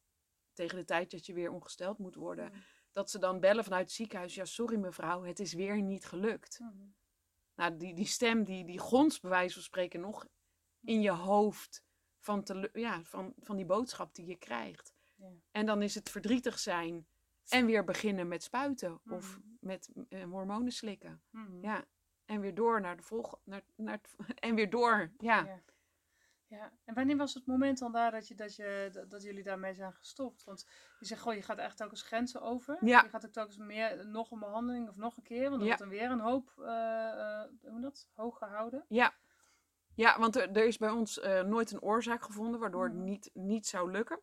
tegen 0.52 0.76
de 0.78 0.84
tijd 0.84 1.10
dat 1.10 1.26
je 1.26 1.32
weer 1.32 1.50
ongesteld 1.50 1.98
moet 1.98 2.14
worden, 2.14 2.44
mhm, 2.50 2.58
dat 2.92 3.10
ze 3.10 3.18
dan 3.18 3.40
bellen 3.40 3.64
vanuit 3.64 3.82
het 3.84 3.92
ziekenhuis, 3.92 4.34
ja 4.34 4.44
sorry 4.44 4.76
mevrouw, 4.78 5.22
het 5.22 5.40
is 5.40 5.52
weer 5.52 5.82
niet 5.82 6.04
gelukt. 6.04 6.58
mhm. 6.60 6.84
Nou, 7.54 7.76
die, 7.76 7.94
die 7.94 8.06
stem, 8.06 8.44
die, 8.44 8.64
die 8.64 8.78
gonst 8.78 9.20
bij 9.20 9.30
wijze 9.30 9.54
van 9.54 9.62
spreken 9.62 10.00
nog 10.00 10.26
in 10.80 11.00
je 11.00 11.10
hoofd 11.10 11.84
van, 12.18 12.42
tele- 12.42 12.70
ja, 12.72 13.02
van, 13.04 13.34
van 13.38 13.56
die 13.56 13.64
boodschap 13.66 14.14
die 14.14 14.26
je 14.26 14.36
krijgt. 14.36 14.94
En 15.50 15.66
dan 15.66 15.82
is 15.82 15.94
het 15.94 16.10
verdrietig 16.10 16.58
zijn 16.58 17.06
en 17.48 17.66
weer 17.66 17.84
beginnen 17.84 18.28
met 18.28 18.42
spuiten 18.42 19.00
of 19.10 19.36
Mhm. 19.38 19.46
met 19.60 19.90
eh, 20.08 20.24
hormonen 20.24 20.72
slikken. 20.72 21.22
Mhm. 21.30 21.62
Ja. 21.62 21.84
En 22.24 22.40
weer 22.40 22.54
door 22.54 22.80
naar 22.80 22.96
de 22.96 23.02
volgende. 23.02 23.40
Naar, 23.44 23.62
naar 23.76 24.00
het- 24.02 24.14
en 24.46 24.54
weer 24.54 24.70
door. 24.70 25.12
Ja. 25.18 25.44
Ja. 25.46 25.62
Ja, 26.50 26.72
en 26.84 26.94
wanneer 26.94 27.16
was 27.16 27.34
het 27.34 27.46
moment 27.46 27.78
dan 27.78 27.92
daar 27.92 28.10
dat, 28.10 28.28
je, 28.28 28.34
dat, 28.34 28.56
je, 28.56 28.88
dat, 28.92 29.10
dat 29.10 29.22
jullie 29.22 29.42
daarmee 29.42 29.74
zijn 29.74 29.92
gestopt? 29.92 30.44
Want 30.44 30.66
je 30.98 31.06
zegt, 31.06 31.20
goh, 31.20 31.34
je 31.34 31.42
gaat 31.42 31.58
echt 31.58 31.76
telkens 31.76 32.02
grenzen 32.02 32.42
over. 32.42 32.78
Ja. 32.80 33.02
Je 33.02 33.08
gaat 33.08 33.24
ook 33.26 33.32
telkens 33.32 33.56
meer, 33.56 34.06
nog 34.06 34.30
een 34.30 34.38
behandeling 34.38 34.88
of 34.88 34.96
nog 34.96 35.16
een 35.16 35.22
keer. 35.22 35.48
Want 35.50 35.50
dan 35.50 35.60
Ja. 35.60 35.66
wordt 35.66 35.78
dan 35.78 35.88
weer 35.88 36.10
een 36.10 36.20
hoop, 36.20 36.52
eh, 36.58 37.40
eh, 37.42 37.48
hoe 37.62 37.80
dat, 37.80 38.08
hoog 38.14 38.38
gehouden. 38.38 38.84
Ja. 38.88 39.14
Ja, 39.94 40.18
want 40.18 40.36
er, 40.36 40.50
er 40.50 40.66
is 40.66 40.78
bij 40.78 40.90
ons 40.90 41.20
eh, 41.20 41.42
nooit 41.42 41.70
een 41.70 41.82
oorzaak 41.82 42.22
gevonden 42.22 42.60
waardoor 42.60 42.84
het 42.84 42.94
niet, 42.94 43.30
niet 43.34 43.66
zou 43.66 43.90
lukken. 43.90 44.20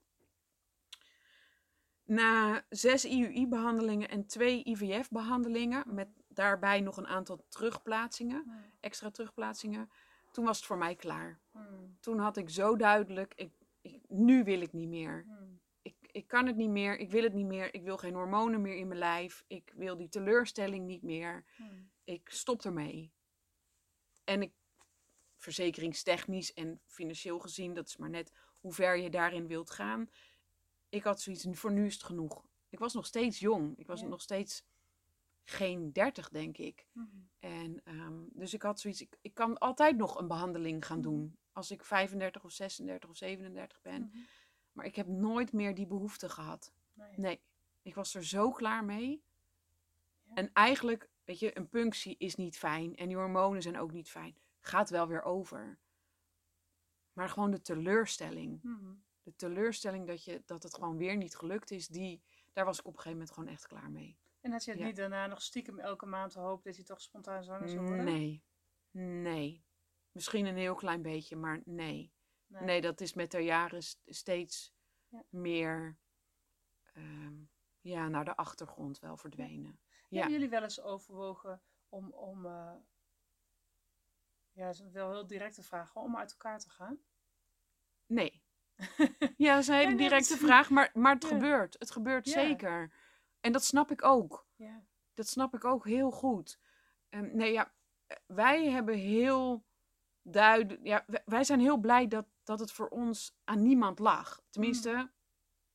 Na 2.04 2.66
zes 2.70 3.06
IUI-behandelingen 3.06 4.10
en 4.10 4.26
twee 4.26 4.64
IVF-behandelingen, 4.64 5.80
Mhm. 5.86 5.94
met 5.96 6.10
daarbij 6.28 6.82
nog 6.82 6.98
een 6.98 7.08
aantal 7.08 7.46
terugplaatsingen, 7.50 8.72
extra 8.80 9.10
terugplaatsingen, 9.12 9.90
toen 10.38 10.46
was 10.46 10.58
het 10.58 10.66
voor 10.66 10.78
mij 10.78 10.96
klaar. 10.96 11.40
Hmm, 11.52 11.98
Toen 12.00 12.20
had 12.20 12.38
ik 12.38 12.50
zo 12.50 12.76
duidelijk, 12.76 13.34
ik, 13.36 13.52
ik, 13.82 14.00
nu 14.08 14.44
wil 14.44 14.62
ik 14.62 14.74
niet 14.74 14.88
meer. 14.88 15.24
hmm, 15.28 15.60
Ik, 15.82 15.96
ik 16.12 16.28
kan 16.28 16.46
het 16.48 16.56
niet 16.56 16.70
meer, 16.70 16.98
ik 16.98 17.12
wil 17.12 17.24
het 17.24 17.34
niet 17.34 17.46
meer, 17.46 17.74
ik 17.74 17.84
wil 17.84 17.98
geen 17.98 18.14
hormonen 18.14 18.62
meer 18.62 18.76
in 18.76 18.88
mijn 18.88 19.00
lijf, 19.00 19.44
ik 19.48 19.74
wil 19.76 19.98
die 19.98 20.10
teleurstelling 20.10 20.86
niet 20.86 21.02
meer, 21.04 21.46
hmm, 21.56 21.92
ik 22.04 22.30
stop 22.30 22.62
ermee. 22.62 23.12
En 24.24 24.42
ik, 24.42 24.54
verzekeringstechnisch 25.38 26.54
en 26.54 26.82
financieel 26.86 27.40
gezien, 27.40 27.74
dat 27.74 27.88
is 27.88 27.98
maar 27.98 28.10
net 28.10 28.32
hoe 28.60 28.74
ver 28.74 28.98
je 28.98 29.10
daarin 29.10 29.48
wilt 29.48 29.70
gaan. 29.70 30.10
Ik 30.90 31.04
had 31.04 31.22
zoiets, 31.22 31.48
voor 31.52 31.72
nu 31.72 31.86
is 31.86 31.94
het 31.94 32.04
genoeg. 32.04 32.46
Ik 32.70 32.80
was 32.80 32.94
nog 32.94 33.06
steeds 33.06 33.40
jong, 33.40 33.78
ik 33.78 33.88
was 33.88 34.02
Ja. 34.02 34.08
nog 34.08 34.22
steeds 34.22 34.64
geen 35.50 35.92
dertig, 35.94 36.30
denk 36.30 36.58
ik. 36.58 36.86
hmm. 36.92 37.30
En 37.40 37.82
ehm, 37.84 38.24
dus 38.30 38.54
ik 38.54 38.62
had 38.62 38.80
zoiets, 38.80 39.02
ik, 39.02 39.18
ik 39.22 39.34
kan 39.34 39.58
altijd 39.58 39.98
nog 39.98 40.20
een 40.20 40.28
behandeling 40.28 40.86
gaan 40.86 41.02
doen. 41.02 41.38
Als 41.52 41.72
ik 41.72 41.84
35 41.84 42.44
of 42.44 42.52
36 42.52 43.10
of 43.10 43.18
37 43.18 43.82
ben. 43.82 44.02
Mhm. 44.02 44.18
Maar 44.72 44.86
ik 44.86 44.96
heb 44.96 45.08
nooit 45.08 45.54
meer 45.54 45.76
die 45.76 45.88
behoefte 45.88 46.30
gehad. 46.30 46.74
Nee. 46.94 47.12
Nee, 47.16 47.42
ik 47.82 47.96
was 47.96 48.14
er 48.14 48.26
zo 48.26 48.52
klaar 48.52 48.86
mee. 48.86 49.24
Ja. 50.24 50.34
En 50.34 50.54
eigenlijk, 50.54 51.10
weet 51.26 51.40
je, 51.40 51.58
een 51.58 51.70
punctie 51.70 52.16
is 52.18 52.36
niet 52.36 52.58
fijn. 52.58 52.96
En 52.96 53.08
die 53.08 53.18
hormonen 53.18 53.62
zijn 53.62 53.80
ook 53.80 53.92
niet 53.92 54.10
fijn. 54.10 54.38
Gaat 54.60 54.90
wel 54.90 55.08
weer 55.08 55.24
over. 55.24 55.78
Maar 57.14 57.30
gewoon 57.30 57.52
de 57.52 57.62
teleurstelling. 57.62 58.60
Mhm. 58.64 58.94
De 59.24 59.36
teleurstelling 59.36 60.08
dat, 60.08 60.24
je, 60.24 60.42
dat 60.46 60.64
het 60.64 60.74
gewoon 60.74 60.98
weer 60.98 61.18
niet 61.18 61.36
gelukt 61.36 61.72
is. 61.72 61.88
Die, 61.88 62.22
daar 62.54 62.66
was 62.66 62.80
ik 62.80 62.86
op 62.86 62.94
een 62.94 63.00
gegeven 63.00 63.18
moment 63.18 63.36
gewoon 63.36 63.50
echt 63.50 63.68
klaar 63.68 63.92
mee. 63.92 64.18
En 64.48 64.54
had 64.54 64.64
je 64.66 64.72
het 64.72 64.80
Ja. 64.80 64.86
niet 64.86 64.96
daarna 64.96 65.28
nog 65.28 65.42
stiekem 65.42 65.80
elke 65.80 66.06
maand 66.06 66.34
hoop 66.34 66.64
dat 66.64 66.76
je 66.76 66.84
toch 66.84 67.02
spontaan 67.02 67.44
zwanger 67.44 67.70
zou 67.70 67.86
worden? 67.86 68.06
Nee. 68.06 68.44
Nee. 68.92 69.66
Misschien 70.12 70.46
een 70.46 70.58
heel 70.58 70.76
klein 70.76 71.02
beetje, 71.02 71.36
maar 71.36 71.62
nee. 71.66 72.14
Nee. 72.48 72.62
Nee, 72.64 72.82
dat 72.82 73.02
is 73.02 73.14
met 73.14 73.32
de 73.32 73.40
jaren 73.40 73.84
st- 73.84 74.02
steeds 74.06 74.74
Ja. 75.08 75.24
meer 75.30 75.98
ehm, 76.94 77.36
ja, 77.82 78.08
naar 78.08 78.26
de 78.26 78.36
achtergrond 78.36 79.00
wel 79.00 79.18
verdwenen. 79.18 79.80
Ja. 80.10 80.18
Hebben 80.18 80.32
jullie 80.32 80.50
wel 80.50 80.64
eens 80.64 80.82
overwogen 80.82 81.62
om, 81.90 82.12
om 82.12 82.46
eh, 82.46 82.74
ja, 84.52 84.66
dat 84.66 84.74
is 84.76 84.92
wel 84.92 85.12
heel 85.12 85.28
directe 85.28 85.64
vraag, 85.64 85.96
om 85.96 86.18
uit 86.18 86.32
elkaar 86.32 86.60
te 86.60 86.70
gaan? 86.70 87.00
Nee. 88.06 88.42
Ja, 89.38 89.54
dat 89.54 89.62
is 89.62 89.68
een 89.68 89.76
hele 89.76 89.96
directe 89.96 90.38
vraag, 90.38 90.70
maar, 90.70 90.90
maar 90.94 91.14
het 91.14 91.26
gebeurt. 91.26 91.76
Het 91.80 91.92
gebeurt 91.92 92.26
Ja. 92.26 92.32
zeker. 92.32 92.94
En 93.48 93.54
dat 93.54 93.64
snap 93.64 93.92
ik 93.92 94.04
ook. 94.04 94.46
ja. 94.56 94.86
Dat 95.14 95.28
snap 95.28 95.54
ik 95.56 95.66
ook 95.66 95.86
heel 95.86 96.12
goed. 96.12 96.60
Ehm, 97.10 97.36
nee, 97.36 97.52
ja, 97.52 97.74
eh, 98.08 98.18
wij 98.26 98.70
hebben 98.70 98.96
heel 98.98 99.66
duidelijk. 100.22 100.80
Ja, 100.84 101.06
wij- 101.26 101.44
zijn 101.44 101.60
heel 101.60 101.78
blij 101.78 102.08
dat, 102.08 102.26
dat 102.44 102.60
het 102.60 102.72
voor 102.72 102.88
ons 102.88 103.36
aan 103.44 103.62
niemand 103.62 104.00
lag. 104.00 104.42
Tenminste, 104.50 105.12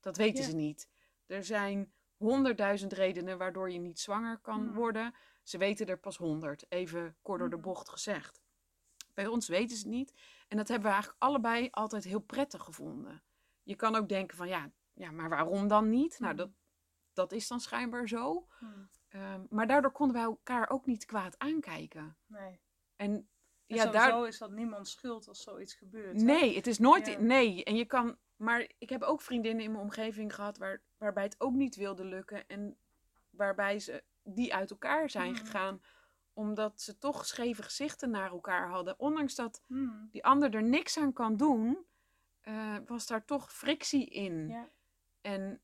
dat 0.00 0.17
weten 0.17 0.35
Mm. 0.38 0.45
Ja. 0.45 0.50
ze 0.50 0.57
niet. 0.57 0.88
Er 1.26 1.45
zijn 1.45 1.93
honderdduizend 2.17 2.93
redenen 2.93 3.38
waardoor 3.38 3.71
je 3.71 3.79
niet 3.79 4.00
zwanger 4.00 4.38
kan 4.38 4.62
Mm. 4.67 4.73
worden. 4.75 5.14
Ze 5.43 5.59
weten 5.59 5.87
er 5.87 5.99
pas 5.99 6.17
honderd. 6.17 6.64
Even 6.69 7.17
kort 7.23 7.38
door 7.38 7.50
de 7.50 7.57
Mhm. 7.57 7.64
bocht 7.64 7.88
gezegd. 7.88 8.41
Bij 9.14 9.26
ons 9.26 9.49
weten 9.49 9.76
ze 9.76 9.83
het 9.83 9.93
niet. 9.93 10.14
En 10.49 10.57
dat 10.57 10.69
hebben 10.69 10.87
we 10.87 10.93
eigenlijk 10.93 11.23
allebei 11.23 11.69
altijd 11.71 12.05
heel 12.05 12.21
prettig 12.21 12.62
gevonden. 12.62 13.23
Je 13.62 13.76
kan 13.76 13.95
ook 13.95 14.09
denken 14.09 14.37
van 14.37 14.49
ja, 14.49 14.71
ja 14.93 15.11
maar 15.11 15.29
waarom 15.29 15.69
dan 15.69 15.88
niet? 15.91 16.19
Nou, 16.19 16.35
dat, 16.35 16.50
dat 17.12 17.33
is 17.33 17.49
dan 17.49 17.61
schijnbaar 17.61 18.09
zo. 18.09 18.47
Hm, 18.59 18.66
Ehm, 19.09 19.40
maar 19.50 19.66
daardoor 19.66 19.90
konden 19.92 20.16
wij 20.16 20.25
elkaar 20.25 20.71
ook 20.71 20.87
niet 20.87 21.04
kwaad 21.04 21.38
aankijken. 21.38 22.16
Nee. 22.26 22.61
En 22.97 23.11
En 23.66 23.76
ja, 23.78 23.87
daar. 23.87 24.26
is 24.26 24.38
dat 24.38 24.50
niemand 24.50 24.88
schuld 24.88 25.28
als 25.28 25.42
zoiets 25.42 25.75
gebeurt. 25.75 26.16
hè? 26.16 26.23
Nee, 26.23 26.57
het 26.57 26.66
is 26.66 26.78
nooit. 26.78 27.07
Ja. 27.07 27.19
Nee. 27.21 27.64
En 27.64 27.76
je 27.76 27.85
kan. 27.85 28.16
Maar 28.37 28.71
ik 28.78 28.88
heb 28.88 29.02
ook 29.02 29.21
vriendinnen 29.21 29.64
in 29.64 29.71
mijn 29.71 29.83
omgeving 29.83 30.35
gehad 30.35 30.59
waar, 30.59 30.83
waarbij 30.99 31.23
het 31.23 31.40
ook 31.40 31.52
niet 31.54 31.76
wilde 31.76 32.04
lukken. 32.04 32.49
En 32.49 32.76
waarbij 33.31 33.78
ze 33.78 34.02
die 34.23 34.54
uit 34.54 34.71
elkaar 34.71 35.11
zijn 35.11 35.33
Mhm. 35.33 35.40
gegaan. 35.45 35.83
Omdat 36.33 36.81
ze 36.81 36.99
toch 36.99 37.26
scheve 37.26 37.62
gezichten 37.62 38.11
naar 38.11 38.31
elkaar 38.31 38.69
hadden. 38.69 38.99
Ondanks 38.99 39.35
dat 39.35 39.62
Hm, 39.66 39.88
die 40.11 40.25
ander 40.25 40.54
er 40.54 40.62
niks 40.62 40.99
aan 40.99 41.12
kan 41.12 41.37
doen, 41.37 41.87
eh, 42.40 42.76
was 42.87 43.07
daar 43.07 43.25
toch 43.25 43.52
frictie 43.52 44.07
in. 44.07 44.49
Ja. 44.49 44.69
En 45.21 45.61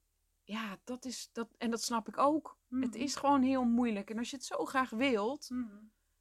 ja, 0.49 0.79
dat 0.85 1.05
is. 1.05 1.31
Dat, 1.33 1.49
en 1.59 1.71
dat 1.71 1.83
snap 1.83 2.09
ik 2.09 2.19
ook. 2.19 2.59
Het 2.71 2.91
Mhm. 2.95 3.03
is 3.03 3.17
gewoon 3.17 3.43
heel 3.43 3.65
moeilijk. 3.65 4.11
En 4.11 4.19
als 4.19 4.31
je 4.31 4.37
het 4.37 4.45
zo 4.45 4.65
graag 4.65 4.91
wilt. 4.91 5.51
Mhm. 5.51 5.77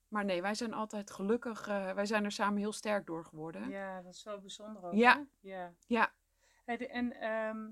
Maar 0.07 0.25
nee, 0.25 0.41
wij 0.41 0.55
zijn 0.55 0.73
altijd 0.73 1.11
gelukkig. 1.11 1.67
eh, 1.67 1.93
wij 1.93 2.05
zijn 2.05 2.23
er 2.23 2.31
samen 2.31 2.59
heel 2.59 2.71
sterk 2.73 3.05
door 3.05 3.25
geworden. 3.25 3.69
Ja, 3.69 4.01
dat 4.01 4.13
is 4.13 4.23
wel 4.23 4.39
bijzonder 4.39 4.83
ook. 4.85 4.93
Ja. 4.93 5.15
hè? 5.15 5.23
ja. 5.49 5.73
Ja. 5.87 6.13
Hey, 6.65 6.89
en, 6.89 7.13
ehm, 7.13 7.69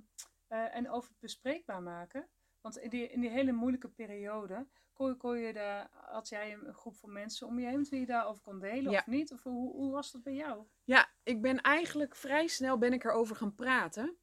eh, 0.47 0.75
en 0.75 0.89
over 0.89 1.09
het 1.09 1.19
bespreekbaar 1.19 1.81
maken. 1.81 2.27
Want 2.61 2.77
in 2.77 2.89
die, 2.89 3.07
in 3.09 3.21
die 3.21 3.29
hele 3.29 3.51
moeilijke 3.51 3.89
periode, 3.89 4.67
kon 4.93 5.07
je, 5.07 5.15
kon 5.15 5.37
je 5.37 5.53
daar, 5.53 5.89
had 5.91 6.29
jij 6.29 6.53
een 6.53 6.73
groep 6.73 6.95
van 6.95 7.11
mensen 7.11 7.47
om 7.47 7.59
je 7.59 7.65
heen 7.67 7.83
die 7.83 7.99
je 7.99 8.05
daarover 8.05 8.41
kon 8.41 8.59
delen 8.59 8.91
Ja. 8.91 8.99
of 8.99 9.07
niet? 9.07 9.31
Of 9.33 9.43
hoe, 9.43 9.71
hoe 9.71 9.91
was 9.91 10.11
dat 10.11 10.23
bij 10.23 10.33
jou? 10.33 10.65
Ja, 10.83 11.09
ik 11.23 11.41
ben 11.41 11.61
eigenlijk 11.61 12.15
vrij 12.15 12.47
snel 12.47 12.77
ben 12.77 12.93
ik 12.93 13.03
erover 13.03 13.35
gaan 13.35 13.55
praten. 13.55 14.17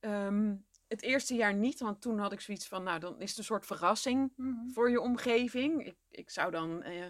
Ehm, 0.00 0.54
het 0.92 1.02
eerste 1.02 1.34
jaar 1.34 1.54
niet, 1.54 1.80
want 1.80 2.00
toen 2.00 2.18
had 2.18 2.32
ik 2.32 2.40
zoiets 2.40 2.68
van, 2.68 2.82
nou, 2.82 2.98
dan 3.00 3.20
is 3.20 3.28
het 3.28 3.38
een 3.38 3.44
soort 3.44 3.66
verrassing 3.66 4.32
Mhm. 4.36 4.68
voor 4.70 4.90
je 4.90 5.00
omgeving. 5.00 5.86
Ik, 5.86 5.96
ik 6.10 6.30
zou 6.30 6.50
dan, 6.50 6.82
eh, 6.82 7.06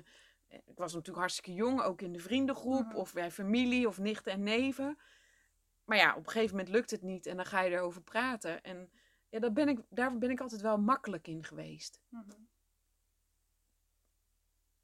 ik 0.49 0.77
was 0.77 0.93
natuurlijk 0.93 1.19
hartstikke 1.19 1.55
jong, 1.55 1.81
ook 1.83 2.01
in 2.01 2.13
de 2.13 2.19
vriendengroep 2.19 2.87
Mhm. 2.87 2.97
of 2.97 3.13
bij 3.13 3.31
familie 3.31 3.89
of 3.89 3.99
nichten 3.99 4.33
en 4.33 4.43
neven. 4.43 4.99
Maar 5.85 5.97
ja, 5.97 6.11
op 6.17 6.27
een 6.27 6.31
gegeven 6.33 6.57
moment 6.57 6.75
lukt 6.75 6.91
het 6.91 7.03
niet 7.03 7.27
en 7.27 7.37
dan 7.37 7.47
ga 7.47 7.61
je 7.61 7.71
erover 7.71 8.03
praten. 8.03 8.63
En 8.63 8.91
ja, 9.29 9.39
daar 9.39 9.53
ben 9.53 9.69
ik, 9.69 9.81
daar 9.89 10.19
ben 10.19 10.31
ik 10.31 10.41
altijd 10.41 10.61
wel 10.61 10.79
makkelijk 10.79 11.27
in 11.29 11.45
geweest. 11.45 12.01
Mhm. 12.09 12.31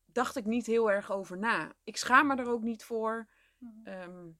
Dacht 0.04 0.36
ik 0.36 0.44
niet 0.44 0.66
heel 0.66 0.90
erg 0.90 1.10
over 1.12 1.38
na. 1.38 1.72
Ik 1.84 1.96
schaam 1.96 2.26
me 2.26 2.36
er 2.36 2.50
ook 2.50 2.62
niet 2.62 2.84
voor. 2.84 3.28
Mhm. 3.58 4.30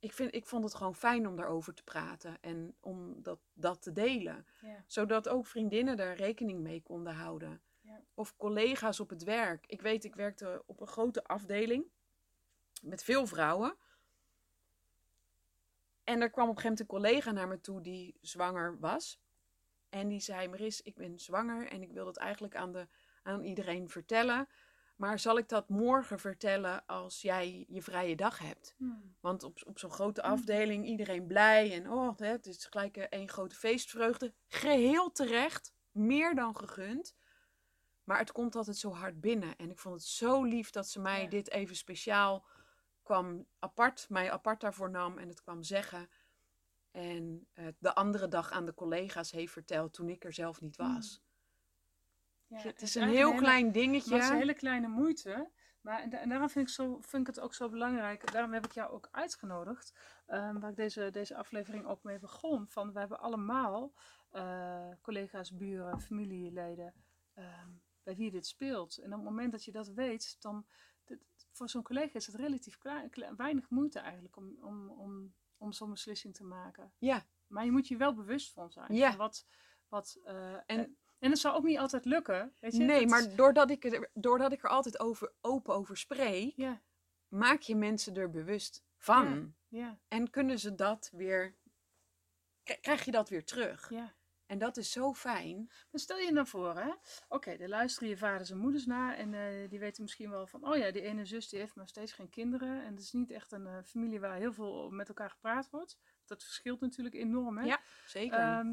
Ik, 0.00 0.12
vind, 0.12 0.34
ik 0.34 0.46
vond 0.46 0.64
het 0.64 0.74
gewoon 0.74 0.94
fijn 0.94 1.26
om 1.26 1.36
daarover 1.36 1.74
te 1.74 1.82
praten 1.82 2.38
en 2.40 2.74
om 2.80 3.22
dat, 3.22 3.38
dat 3.52 3.82
te 3.82 3.92
delen. 3.92 4.46
Ja. 4.60 4.84
Zodat 4.86 5.28
ook 5.28 5.46
vriendinnen 5.46 5.96
daar 5.96 6.16
rekening 6.16 6.60
mee 6.60 6.82
konden 6.82 7.14
houden. 7.14 7.62
Ja. 7.80 8.00
Of 8.14 8.36
collega's 8.36 9.00
op 9.00 9.10
het 9.10 9.24
werk. 9.24 9.66
Ik 9.66 9.80
weet, 9.80 10.04
ik 10.04 10.14
werkte 10.14 10.62
op 10.66 10.80
een 10.80 10.86
grote 10.86 11.24
afdeling 11.24 11.84
met 12.82 13.02
veel 13.02 13.26
vrouwen. 13.26 13.76
En 16.04 16.20
er 16.20 16.30
kwam 16.30 16.48
op 16.48 16.56
een 16.56 16.62
gegeven 16.62 16.86
moment 16.86 17.04
een 17.04 17.12
collega 17.12 17.32
naar 17.32 17.48
me 17.48 17.60
toe 17.60 17.80
die 17.80 18.16
zwanger 18.20 18.78
was. 18.78 19.20
En 19.88 20.08
die 20.08 20.20
zei, 20.20 20.48
Maris, 20.48 20.82
ik 20.82 20.94
ben 20.94 21.18
zwanger 21.18 21.68
en 21.68 21.82
ik 21.82 21.92
wil 21.92 22.04
dat 22.04 22.16
eigenlijk 22.16 22.56
aan, 22.56 22.72
de, 22.72 22.88
aan 23.22 23.44
iedereen 23.44 23.88
vertellen. 23.88 24.48
Maar 25.00 25.18
zal 25.18 25.38
ik 25.38 25.48
dat 25.48 25.68
morgen 25.68 26.18
vertellen 26.18 26.86
als 26.86 27.22
jij 27.22 27.64
je 27.68 27.82
vrije 27.82 28.16
dag 28.16 28.38
hebt? 28.38 28.74
Mhm. 28.78 28.92
Want 29.20 29.42
op, 29.42 29.58
op 29.66 29.78
zo'n 29.78 29.90
grote 29.90 30.22
Mm. 30.24 30.30
afdeling, 30.30 30.86
iedereen 30.86 31.26
blij 31.26 31.72
en 31.72 31.90
oh, 31.90 32.18
het 32.18 32.46
is 32.46 32.64
gelijk 32.64 32.96
een 32.96 33.08
één 33.08 33.28
grote 33.28 33.54
feestvreugde. 33.56 34.34
Geheel 34.48 35.12
terecht, 35.12 35.72
meer 35.90 36.34
dan 36.34 36.56
gegund. 36.56 37.14
Maar 38.04 38.18
het 38.18 38.32
komt 38.32 38.54
altijd 38.56 38.76
zo 38.76 38.92
hard 38.92 39.20
binnen. 39.20 39.56
En 39.56 39.70
ik 39.70 39.78
vond 39.78 39.94
het 39.94 40.04
zo 40.04 40.42
lief 40.42 40.70
dat 40.70 40.88
ze 40.88 41.00
mij 41.00 41.22
Ja. 41.22 41.28
dit 41.28 41.50
even 41.50 41.76
speciaal 41.76 42.46
kwam 43.02 43.46
apart, 43.58 44.06
mij 44.08 44.30
apart 44.30 44.60
daarvoor 44.60 44.90
nam 44.90 45.18
en 45.18 45.28
het 45.28 45.42
kwam 45.42 45.62
zeggen. 45.62 46.10
En 46.90 47.46
eh, 47.52 47.66
de 47.78 47.94
andere 47.94 48.28
dag 48.28 48.50
aan 48.50 48.64
de 48.64 48.74
collega's 48.74 49.30
heeft 49.30 49.52
verteld 49.52 49.92
toen 49.92 50.08
ik 50.08 50.24
er 50.24 50.32
zelf 50.32 50.60
niet 50.60 50.76
was. 50.76 51.22
Ja, 52.50 52.56
het 52.62 52.82
is 52.82 52.94
een 52.94 53.08
heel 53.08 53.28
hele- 53.28 53.40
klein 53.42 53.72
dingetje. 53.72 54.14
Het 54.14 54.22
is 54.22 54.28
een 54.28 54.36
hele 54.36 54.54
kleine 54.54 54.88
moeite. 54.88 55.50
Maar 55.80 56.00
en, 56.00 56.10
da- 56.10 56.18
en 56.18 56.28
daarom 56.28 56.48
vind 56.50 56.68
ik, 56.68 56.74
zo, 56.74 56.98
vind 57.00 57.28
ik 57.28 57.34
het 57.34 57.40
ook 57.44 57.54
zo 57.54 57.68
belangrijk. 57.68 58.32
Daarom 58.32 58.52
heb 58.52 58.64
ik 58.64 58.72
jou 58.72 58.90
ook 58.92 59.08
uitgenodigd. 59.10 59.94
ehm, 60.26 60.58
waar 60.58 60.70
ik 60.70 60.76
deze, 60.76 61.10
deze 61.10 61.36
aflevering 61.36 61.86
ook 61.86 62.02
mee 62.02 62.18
begon. 62.18 62.68
Van 62.68 62.92
we 62.92 62.98
hebben 62.98 63.20
allemaal 63.20 63.92
eh, 64.30 64.88
collega's, 65.02 65.54
buren, 65.56 66.00
familieleden. 66.00 66.94
ehm, 67.34 67.68
bij 68.02 68.16
wie 68.16 68.30
dit 68.30 68.46
speelt. 68.46 68.96
En 68.98 69.06
op 69.06 69.18
het 69.18 69.22
moment 69.28 69.52
dat 69.52 69.64
je 69.64 69.72
dat 69.72 69.88
weet, 69.88 70.36
dan. 70.40 70.66
dit- 71.04 71.24
voor 71.52 71.68
zo'n 71.68 71.82
collega 71.82 72.14
is 72.14 72.26
het 72.26 72.34
relatief 72.34 72.78
klein, 72.78 73.10
klein- 73.10 73.36
weinig 73.36 73.70
moeite 73.70 73.98
eigenlijk 73.98 74.36
om, 74.36 74.56
om, 74.60 74.88
om, 74.90 75.34
om 75.56 75.72
zo'n 75.72 75.90
beslissing 75.90 76.34
te 76.34 76.44
maken. 76.44 76.92
Ja, 76.98 77.26
Maar 77.46 77.64
je 77.64 77.70
moet 77.70 77.88
je 77.88 77.96
wel 77.96 78.14
bewust 78.14 78.52
van 78.52 78.70
zijn. 78.70 78.94
Ja. 78.94 79.16
Wat, 79.16 79.46
wat, 79.88 80.18
eh, 80.24 80.52
en, 80.54 80.62
En- 80.66 80.96
en 81.20 81.30
het 81.30 81.38
zou 81.38 81.56
ook 81.56 81.64
niet 81.64 81.78
altijd 81.78 82.04
lukken. 82.04 82.52
Weet 82.60 82.72
je? 82.76 82.82
nee, 82.82 83.00
Dat 83.00 83.08
maar 83.08 83.36
doordat 83.36 83.70
ik, 83.70 83.84
er, 83.84 84.10
doordat 84.14 84.52
ik 84.52 84.62
er 84.64 84.70
altijd 84.70 85.00
over, 85.00 85.32
open 85.40 85.74
over 85.74 85.96
spreek, 85.96 86.52
Ja, 86.56 86.80
maak 87.28 87.60
je 87.60 87.76
mensen 87.76 88.16
er 88.16 88.30
bewust 88.30 88.84
van. 88.96 89.54
ja, 89.68 89.98
En 90.08 90.30
kunnen 90.30 90.58
ze 90.58 90.74
dat 90.74 91.10
weer, 91.12 91.54
krijg 92.80 93.04
je 93.04 93.10
dat 93.10 93.28
weer 93.28 93.44
terug. 93.44 93.90
ja. 93.90 94.18
En 94.46 94.58
dat 94.58 94.76
is 94.76 94.92
zo 94.92 95.12
fijn. 95.14 95.56
Maar 95.90 96.00
stel 96.00 96.18
je 96.18 96.32
nou 96.32 96.46
voor, 96.46 96.76
hè. 96.76 96.90
Oké, 97.28 97.50
er 97.50 97.68
luisteren 97.68 98.08
je 98.08 98.16
vaders 98.16 98.50
en 98.50 98.58
moeders 98.58 98.86
naar. 98.86 99.16
En 99.16 99.34
eh, 99.34 99.68
die 99.68 99.78
weten 99.78 100.02
misschien 100.02 100.30
wel 100.30 100.46
van... 100.46 100.66
Oh 100.68 100.76
ja, 100.76 100.90
die 100.90 101.02
ene 101.02 101.24
zus 101.24 101.48
die 101.48 101.58
heeft 101.58 101.74
maar 101.74 101.88
steeds 101.88 102.12
geen 102.12 102.28
kinderen. 102.28 102.84
En 102.84 102.90
het 102.92 103.00
is 103.00 103.12
niet 103.12 103.30
echt 103.30 103.52
een 103.52 103.66
eh, 103.66 103.76
familie 103.84 104.20
waar 104.20 104.36
heel 104.36 104.52
veel 104.52 104.90
met 104.90 105.08
elkaar 105.08 105.30
gepraat 105.30 105.70
wordt. 105.70 105.98
Dat 106.24 106.42
verschilt 106.44 106.80
natuurlijk 106.80 107.14
enorm, 107.14 107.58
hè. 107.58 107.64
Ja, 107.64 107.80
zeker. 108.06 108.38
Ehm, 108.38 108.72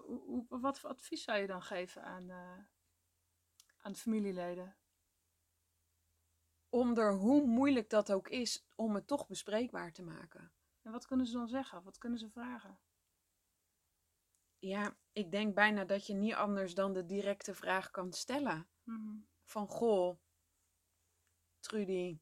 hoe- 0.00 0.46
wat 0.48 0.78
voor 0.78 0.90
advies 0.90 1.22
zou 1.22 1.38
je 1.38 1.46
dan 1.46 1.62
geven 1.62 2.02
aan, 2.02 2.30
eh, 2.30 2.58
aan 3.78 3.92
de 3.92 3.98
familieleden? 3.98 4.76
Om 6.68 6.96
er, 6.98 7.12
hoe 7.14 7.46
moeilijk 7.46 7.90
dat 7.90 8.12
ook 8.12 8.28
is, 8.28 8.66
om 8.74 8.94
het 8.94 9.06
toch 9.06 9.26
bespreekbaar 9.26 9.92
te 9.92 10.02
maken. 10.02 10.52
En 10.82 10.92
wat 10.92 11.06
kunnen 11.06 11.26
ze 11.26 11.32
dan 11.32 11.48
zeggen? 11.48 11.82
Wat 11.82 11.98
kunnen 11.98 12.18
ze 12.18 12.30
vragen? 12.30 12.80
Ja, 14.58 14.96
ik 15.12 15.30
denk 15.30 15.54
bijna 15.54 15.84
dat 15.84 16.06
je 16.06 16.14
niet 16.14 16.34
anders 16.34 16.74
dan 16.74 16.92
de 16.92 17.06
directe 17.06 17.54
vraag 17.54 17.90
kan 17.90 18.12
stellen. 18.12 18.68
Mhm. 18.82 19.16
Van, 19.44 19.68
goh, 19.68 20.18
Trudy, 21.60 22.18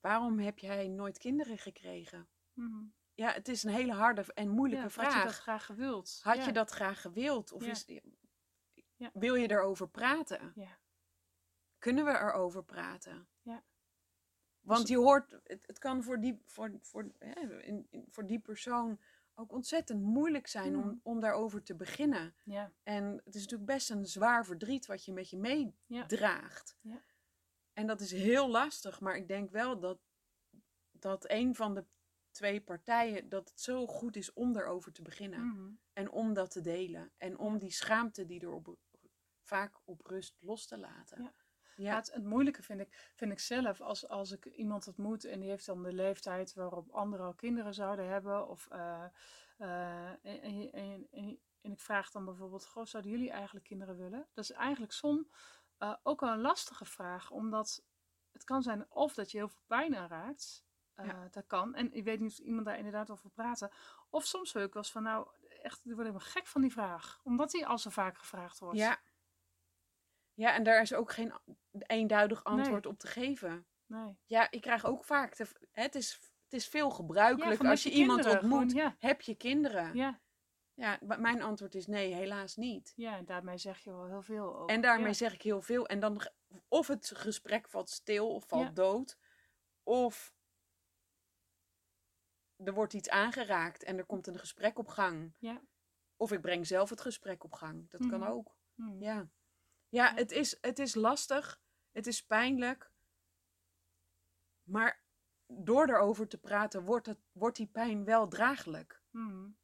waarom 0.00 0.38
heb 0.38 0.58
jij 0.58 0.88
nooit 0.88 1.18
kinderen 1.18 1.58
gekregen? 1.58 2.28
Mhm. 2.52 2.84
Ja, 3.16 3.32
het 3.32 3.48
is 3.48 3.62
een 3.62 3.70
hele 3.70 3.92
harde 3.92 4.24
en 4.34 4.48
moeilijke 4.48 4.84
Ja, 4.84 4.90
vraag. 4.90 5.12
Had 5.12 5.22
je 5.22 5.28
dat 5.28 5.38
graag 5.38 5.64
gewild? 5.66 6.20
Had 6.22 6.36
Ja. 6.36 6.44
je 6.46 6.52
dat 6.52 6.70
graag 6.70 7.00
gewild? 7.00 7.52
Of 7.52 7.64
Ja. 7.64 7.70
is, 7.70 7.84
Ja. 8.96 9.10
wil 9.12 9.34
je 9.34 9.50
erover 9.50 9.88
praten? 9.88 10.52
Ja. 10.54 10.78
Kunnen 11.78 12.04
we 12.04 12.10
erover 12.10 12.64
praten? 12.64 13.28
Ja. 13.42 13.62
Want 14.60 14.80
Dus- 14.80 14.88
je 14.90 14.96
hoort, 14.96 15.30
het, 15.44 15.66
het 15.66 15.78
kan 15.78 16.02
voor 16.02 16.20
die, 16.20 16.42
voor, 16.46 16.72
voor, 16.80 17.10
hè, 17.18 17.62
in, 17.62 17.86
in- 17.90 18.06
voor 18.10 18.26
die 18.26 18.38
persoon 18.38 19.00
ook 19.34 19.52
ontzettend 19.52 20.02
moeilijk 20.02 20.46
zijn 20.46 20.76
om, 20.76 20.86
Mhm. 20.86 20.96
om 21.02 21.20
daarover 21.20 21.62
te 21.62 21.74
beginnen. 21.74 22.34
Ja. 22.44 22.72
En 22.82 23.20
het 23.24 23.34
is 23.34 23.40
natuurlijk 23.42 23.70
best 23.70 23.90
een 23.90 24.06
zwaar 24.06 24.44
verdriet 24.44 24.86
wat 24.86 25.04
je 25.04 25.12
met 25.12 25.30
je 25.30 25.36
meedraagt. 25.38 26.76
Ja. 26.80 27.02
En 27.72 27.86
dat 27.86 28.00
is 28.00 28.10
heel 28.12 28.48
lastig, 28.48 29.00
maar 29.00 29.16
ik 29.16 29.28
denk 29.28 29.50
wel 29.50 29.78
dat, 29.80 29.98
dat 30.90 31.30
een 31.30 31.54
van 31.54 31.74
de 31.74 31.84
twee 32.36 32.60
partijen, 32.60 33.28
dat 33.28 33.48
het 33.48 33.60
zo 33.60 33.86
goed 33.86 34.16
is 34.16 34.32
om 34.32 34.52
daarover 34.52 34.92
te 34.92 35.02
beginnen. 35.02 35.46
Mhm. 35.46 35.70
En 35.92 36.10
om 36.10 36.32
dat 36.32 36.50
te 36.50 36.60
delen. 36.60 37.12
En 37.16 37.38
om 37.38 37.58
die 37.58 37.70
schaamte 37.70 38.26
die 38.26 38.40
er 38.40 38.52
op, 38.52 38.76
vaak 39.42 39.80
op 39.84 40.06
rust 40.06 40.36
los 40.40 40.66
te 40.66 40.78
laten. 40.78 41.22
Ja. 41.22 41.24
Ja. 41.76 41.84
Ja, 41.84 41.94
het, 41.96 42.12
het 42.12 42.24
moeilijke 42.24 42.62
vind 42.62 42.80
ik, 42.80 43.12
vind 43.14 43.32
ik 43.32 43.38
zelf 43.38 43.80
als, 43.80 44.08
als 44.08 44.30
ik 44.30 44.44
iemand 44.44 44.86
ontmoet 44.86 45.24
en 45.24 45.40
die 45.40 45.48
heeft 45.48 45.66
dan 45.66 45.82
de 45.82 45.92
leeftijd 45.92 46.54
waarop 46.54 46.90
anderen 46.90 47.26
al 47.26 47.34
kinderen 47.34 47.74
zouden 47.74 48.08
hebben. 48.08 48.48
Of, 48.48 48.66
eh, 48.70 49.04
eh, 49.56 50.74
en, 50.74 51.40
ik 51.60 51.80
vraag 51.80 52.10
dan 52.10 52.24
bijvoorbeeld, 52.24 52.66
goh, 52.66 52.84
zouden 52.84 53.12
jullie 53.12 53.30
eigenlijk 53.30 53.64
kinderen 53.64 53.96
willen? 53.96 54.28
Dat 54.34 54.44
is 54.44 54.52
eigenlijk 54.52 54.92
soms 54.92 55.26
eh, 55.78 55.94
ook 56.02 56.22
al 56.22 56.32
een 56.32 56.40
lastige 56.40 56.84
vraag, 56.84 57.30
omdat 57.30 57.84
het 58.32 58.44
kan 58.44 58.62
zijn 58.62 58.90
of 58.90 59.14
dat 59.14 59.30
je 59.30 59.38
heel 59.38 59.48
veel 59.48 59.62
pijn 59.66 59.96
aanraakt. 59.96 60.65
Eh, 60.96 61.06
Ja. 61.06 61.28
Dat 61.30 61.46
kan. 61.46 61.74
En 61.74 61.92
ik 61.92 62.04
weet 62.04 62.20
niet 62.20 62.32
of 62.32 62.38
iemand 62.38 62.66
daar 62.66 62.76
inderdaad 62.76 63.10
over 63.10 63.30
praten. 63.30 63.70
Of 64.10 64.24
soms 64.24 64.52
wil 64.52 64.62
ik 64.62 64.72
wel 64.72 64.82
eens 64.82 64.92
van, 64.92 65.02
nou, 65.02 65.26
echt, 65.62 65.78
ik 65.78 65.84
word 65.84 65.96
helemaal 66.06 66.20
gek 66.20 66.46
van 66.46 66.60
die 66.60 66.72
vraag. 66.72 67.20
Omdat 67.22 67.50
die 67.50 67.66
al 67.66 67.78
zo 67.78 67.90
vaak 67.90 68.18
gevraagd 68.18 68.58
wordt. 68.58 68.78
ja. 68.78 68.98
Ja, 70.34 70.54
en 70.54 70.62
daar 70.62 70.80
is 70.80 70.94
ook 70.94 71.12
geen 71.12 71.32
eenduidig 71.70 72.44
antwoord 72.44 72.86
op 72.86 72.98
te 72.98 73.06
geven. 73.06 73.66
Nee. 73.86 74.18
Ja, 74.24 74.50
ik 74.50 74.60
krijg 74.60 74.84
ook 74.84 75.04
vaak. 75.04 75.36
Het, 75.72 75.94
is, 75.94 76.12
het 76.44 76.52
is 76.52 76.68
veel 76.68 76.90
gebruikelijk 76.90 77.64
als 77.64 77.82
je 77.82 77.90
iemand 77.90 78.20
kinderen, 78.20 78.42
ontmoet. 78.42 78.72
gewoon, 78.72 78.84
ja. 78.84 78.96
Heb 78.98 79.20
je 79.20 79.34
kinderen? 79.34 79.94
Ja, 79.94 80.20
Ja, 80.74 80.98
mijn 81.00 81.42
antwoord 81.42 81.74
is 81.74 81.86
nee, 81.86 82.14
helaas 82.14 82.56
niet. 82.56 82.92
ja, 82.96 83.16
en 83.16 83.24
daarmee 83.24 83.58
zeg 83.58 83.78
je 83.78 83.90
wel 83.90 84.06
heel 84.06 84.22
veel 84.22 84.54
over. 84.56 84.74
En 84.74 84.80
daarmee 84.80 85.06
ja. 85.06 85.12
zeg 85.12 85.34
ik 85.34 85.42
heel 85.42 85.62
veel. 85.62 85.86
En 85.86 86.00
dan, 86.00 86.20
of 86.68 86.86
het 86.86 87.12
gesprek 87.14 87.68
valt 87.68 87.90
stil 87.90 88.34
of 88.34 88.48
valt 88.48 88.76
dood. 88.76 89.18
Of 89.82 90.34
er 92.64 92.74
wordt 92.74 92.92
iets 92.92 93.08
aangeraakt 93.08 93.82
en 93.82 93.98
er 93.98 94.06
komt 94.06 94.26
een 94.26 94.38
gesprek 94.38 94.78
op 94.78 94.88
gang. 94.88 95.34
Ja. 95.38 95.60
Of 96.16 96.32
ik 96.32 96.40
breng 96.40 96.66
zelf 96.66 96.90
het 96.90 97.00
gesprek 97.00 97.44
op 97.44 97.52
gang. 97.52 97.90
Dat 97.90 98.06
kan 98.06 98.20
Mhm. 98.20 98.30
ook. 98.30 98.56
Hmm. 98.74 99.00
Ja, 99.00 99.28
ja. 99.88 100.14
Het, 100.14 100.30
is, 100.32 100.58
het 100.60 100.78
is 100.78 100.94
lastig. 100.94 101.60
Het 101.90 102.06
is 102.06 102.26
pijnlijk. 102.26 102.90
Maar 104.62 105.04
door 105.46 105.88
erover 105.88 106.28
te 106.28 106.38
praten, 106.38 106.84
wordt, 106.84 107.06
het, 107.06 107.18
wordt 107.32 107.56
die 107.56 107.66
pijn 107.66 108.04
wel 108.04 108.28
draaglijk. 108.28 109.02
Hmm. 109.10 109.58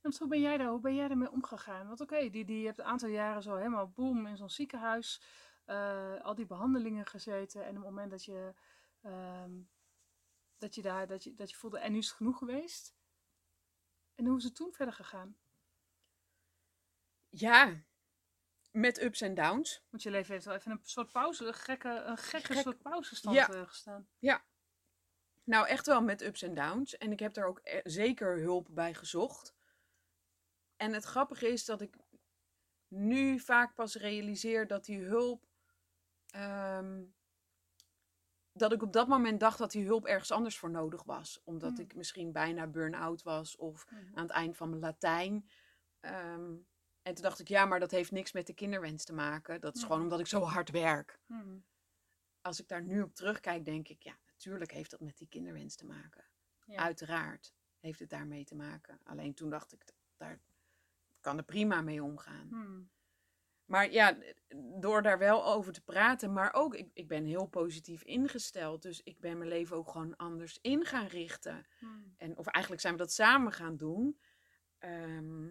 En 0.00 0.14
hoe 0.18 0.28
ben 0.28 0.40
jij 0.40 0.56
daar, 0.56 0.68
hoe 0.68 0.80
ben 0.80 0.94
jij 0.94 1.08
ermee 1.08 1.30
omgegaan? 1.30 1.86
Want 1.86 2.00
oké, 2.00 2.30
die, 2.30 2.44
die 2.44 2.60
je 2.60 2.66
hebt 2.66 2.78
een 2.78 2.84
aantal 2.84 3.08
jaren 3.08 3.42
zo 3.42 3.56
helemaal 3.56 3.88
boem 3.90 4.26
in 4.26 4.36
zo'n 4.36 4.50
ziekenhuis, 4.50 5.22
eh, 5.64 6.20
al 6.20 6.34
die 6.34 6.46
behandelingen 6.46 7.06
gezeten. 7.06 7.62
En 7.62 7.68
op 7.68 7.74
het 7.74 7.84
moment 7.84 8.10
dat 8.10 8.24
je, 8.24 8.54
ehm, 9.00 9.52
dat 10.58 10.74
je 10.74 10.82
daar, 10.82 11.06
dat 11.06 11.24
je, 11.24 11.34
dat 11.34 11.50
je 11.50 11.56
voelde, 11.56 11.78
en 11.78 11.92
nu 11.92 11.98
is 11.98 12.06
het 12.08 12.16
genoeg 12.16 12.38
geweest. 12.38 12.94
En 14.14 14.26
hoe 14.26 14.36
is 14.38 14.44
het 14.44 14.54
toen 14.54 14.72
verder 14.72 14.94
gegaan? 14.94 15.36
Ja, 17.28 17.82
met 18.70 19.02
ups 19.02 19.20
en 19.20 19.34
downs. 19.34 19.82
Want 19.90 20.02
je 20.02 20.10
leven 20.10 20.32
heeft 20.32 20.44
wel 20.44 20.54
even 20.54 20.70
een 20.70 20.80
soort 20.82 21.12
pauze, 21.12 21.46
een 21.46 21.54
gekke, 21.54 21.88
een 21.88 22.16
gekke 22.18 22.52
Gek. 22.52 22.62
soort 22.62 22.82
pauzestand 22.82 23.36
Ja. 23.36 23.48
eh, 23.48 23.66
gestaan. 23.66 24.08
Nou, 25.44 25.66
echt 25.66 25.86
wel 25.86 26.02
met 26.02 26.22
ups 26.22 26.42
en 26.42 26.54
downs. 26.54 26.96
En 26.96 27.12
ik 27.12 27.18
heb 27.20 27.34
daar 27.34 27.46
ook 27.46 27.60
e- 27.62 27.80
zeker 27.84 28.38
hulp 28.38 28.68
bij 28.70 28.94
gezocht. 28.94 29.54
En 30.76 30.92
het 30.92 31.04
grappige 31.04 31.48
is 31.48 31.64
dat 31.64 31.80
ik 31.80 31.96
nu 32.88 33.40
vaak 33.40 33.74
pas 33.74 33.94
realiseer 33.94 34.66
dat 34.66 34.84
die 34.84 35.00
hulp. 35.02 35.46
ehm, 36.28 37.04
dat 38.58 38.72
ik 38.72 38.82
op 38.82 38.92
dat 38.92 39.08
moment 39.08 39.40
dacht 39.40 39.58
dat 39.58 39.70
die 39.70 39.84
hulp 39.84 40.06
ergens 40.06 40.30
anders 40.30 40.58
voor 40.58 40.70
nodig 40.70 41.02
was. 41.02 41.40
Omdat 41.44 41.70
Hmm. 41.72 41.80
ik 41.80 41.94
misschien 41.94 42.32
bijna 42.32 42.66
burn-out 42.66 43.22
was 43.22 43.56
of 43.56 43.86
Mhm. 43.90 44.00
aan 44.14 44.22
het 44.22 44.30
eind 44.32 44.56
van 44.56 44.68
mijn 44.68 44.80
Latijn. 44.80 45.48
Ehm, 46.00 46.54
en 47.02 47.14
toen 47.14 47.22
dacht 47.22 47.38
ik, 47.38 47.48
ja, 47.48 47.64
maar 47.64 47.80
dat 47.80 47.90
heeft 47.90 48.10
niks 48.10 48.32
met 48.32 48.46
de 48.46 48.54
kinderwens 48.54 49.04
te 49.04 49.12
maken. 49.12 49.60
Dat 49.60 49.76
is 49.76 49.82
gewoon 49.82 50.02
omdat 50.02 50.20
ik 50.20 50.26
zo 50.26 50.40
hard 50.42 50.70
werk. 50.70 51.20
Hmm. 51.26 51.64
Als 52.40 52.60
ik 52.60 52.68
daar 52.68 52.82
nu 52.82 53.02
op 53.02 53.14
terugkijk, 53.14 53.64
denk 53.64 53.88
ik, 53.88 54.02
ja, 54.02 54.16
natuurlijk 54.32 54.70
heeft 54.72 54.90
dat 54.90 55.00
met 55.00 55.18
die 55.18 55.28
kinderwens 55.28 55.76
te 55.76 55.86
maken. 55.86 56.24
Ja. 56.66 56.76
Uiteraard 56.76 57.54
heeft 57.78 57.98
het 57.98 58.10
daarmee 58.10 58.44
te 58.44 58.54
maken. 58.54 59.00
Alleen 59.04 59.34
toen 59.34 59.50
dacht 59.50 59.72
ik, 59.72 59.84
daar 60.16 60.40
kan 61.20 61.36
er 61.38 61.44
prima 61.44 61.80
mee 61.80 62.02
omgaan. 62.02 62.48
Maar 63.68 63.92
ja, 63.92 64.16
door 64.80 65.02
daar 65.02 65.18
wel 65.18 65.46
over 65.46 65.72
te 65.72 65.80
praten, 65.80 66.32
maar 66.32 66.52
ook, 66.52 66.74
ik, 66.74 66.90
ik 66.92 67.08
ben 67.08 67.24
heel 67.24 67.46
positief 67.46 68.02
ingesteld. 68.02 68.82
Dus 68.82 69.02
ik 69.02 69.20
ben 69.20 69.38
mijn 69.38 69.50
leven 69.50 69.76
ook 69.76 69.90
gewoon 69.90 70.16
anders 70.16 70.58
in 70.60 70.84
gaan 70.84 71.06
richten. 71.06 71.66
Hmm. 71.78 72.14
En, 72.16 72.36
of 72.36 72.46
eigenlijk 72.46 72.82
zijn 72.82 72.94
we 72.94 73.00
dat 73.00 73.12
samen 73.12 73.52
gaan 73.52 73.76
doen. 73.76 74.20
Ehm, 74.78 75.48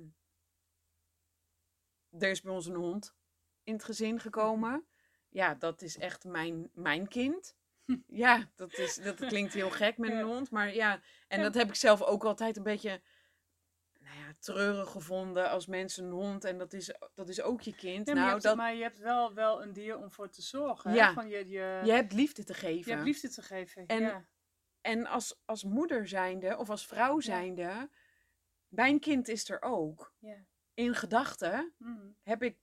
er 2.19 2.29
is 2.29 2.41
bij 2.41 2.53
ons 2.53 2.65
een 2.65 2.75
hond 2.75 3.15
in 3.63 3.73
het 3.73 3.83
gezin 3.83 4.19
gekomen. 4.19 4.85
Ja, 5.29 5.55
dat 5.55 5.81
is 5.81 5.97
echt 5.97 6.23
mijn, 6.23 6.69
mijn 6.73 7.07
kind. 7.07 7.55
Ja, 8.07 8.49
dat, 8.55 8.77
is, 8.77 8.95
dat 8.95 9.25
klinkt 9.25 9.53
heel 9.53 9.69
gek 9.69 9.97
met 9.97 10.11
een 10.11 10.21
hond. 10.21 10.51
Maar 10.51 10.73
ja, 10.73 11.01
en 11.27 11.41
dat 11.41 11.53
heb 11.53 11.67
ik 11.67 11.75
zelf 11.75 12.01
ook 12.01 12.23
altijd 12.25 12.57
een 12.57 12.63
beetje 12.63 13.01
nou 14.07 14.19
ja, 14.19 14.33
treurig 14.39 14.89
gevonden 14.89 15.49
als 15.49 15.65
mensen 15.65 16.05
een 16.05 16.11
hond. 16.11 16.43
En 16.43 16.57
dat 16.57 16.73
is, 16.73 16.93
dat 17.13 17.29
is 17.29 17.41
ook 17.41 17.61
je 17.61 17.75
kind. 17.75 18.07
Ja, 18.07 18.13
maar, 18.13 18.23
je 18.23 18.29
nou, 18.29 18.31
hebt, 18.31 18.43
dat, 18.43 18.55
maar 18.55 18.75
je 18.75 18.81
hebt 18.81 18.99
wel, 18.99 19.33
wel 19.33 19.61
een 19.61 19.73
dier 19.73 19.97
om 19.97 20.11
voor 20.11 20.29
te 20.29 20.41
zorgen. 20.41 20.93
Ja. 20.93 21.13
Van 21.13 21.27
je, 21.27 21.37
je, 21.37 21.81
je 21.83 21.91
hebt 21.91 22.13
liefde 22.13 22.43
te 22.43 22.53
geven. 22.53 22.85
je 22.85 22.91
hebt 22.91 23.05
liefde 23.05 23.29
te 23.29 23.41
geven. 23.41 23.85
En- 23.85 24.01
ja. 24.01 24.25
En 24.81 25.05
als, 25.05 25.41
als 25.45 25.63
moeder 25.63 26.07
zijnde 26.07 26.57
of 26.57 26.69
als 26.69 26.85
vrouw 26.85 27.19
zijnde, 27.19 27.89
mijn 28.67 28.99
kind 28.99 29.27
is 29.27 29.49
er 29.49 29.61
ook. 29.61 30.13
Ja. 30.19 30.45
In 30.73 30.95
gedachten 30.95 31.73
Hmm. 31.77 32.15
heb 32.23 32.43
ik, 32.43 32.57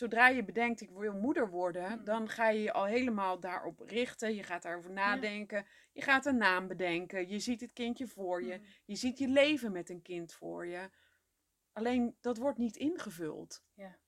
zodra 0.00 0.28
je 0.28 0.44
bedenkt 0.44 0.80
ik 0.80 0.90
wil 0.90 1.12
moeder 1.14 1.50
worden, 1.50 1.98
Mm. 1.98 2.04
dan 2.04 2.28
ga 2.28 2.48
je 2.48 2.62
je 2.62 2.72
al 2.72 2.84
helemaal 2.84 3.40
daarop 3.40 3.80
richten. 3.80 4.34
Je 4.34 4.42
gaat 4.42 4.62
daarover 4.62 4.90
nadenken. 4.90 5.66
Je 5.92 6.02
gaat 6.02 6.26
een 6.26 6.36
naam 6.36 6.66
bedenken. 6.68 7.28
Je 7.28 7.38
ziet 7.38 7.60
het 7.60 7.72
kindje 7.72 8.06
voor 8.06 8.42
je. 8.42 8.54
Hmm. 8.54 8.64
Je 8.84 8.94
ziet 8.96 9.18
je 9.18 9.28
leven 9.28 9.72
met 9.72 9.90
een 9.90 10.02
kind 10.02 10.32
voor 10.32 10.66
je. 10.66 10.90
Alleen 11.72 12.16
dat 12.20 12.36
wordt 12.38 12.58
niet 12.58 12.76
ingevuld. 12.76 13.62
Ja. 13.74 13.98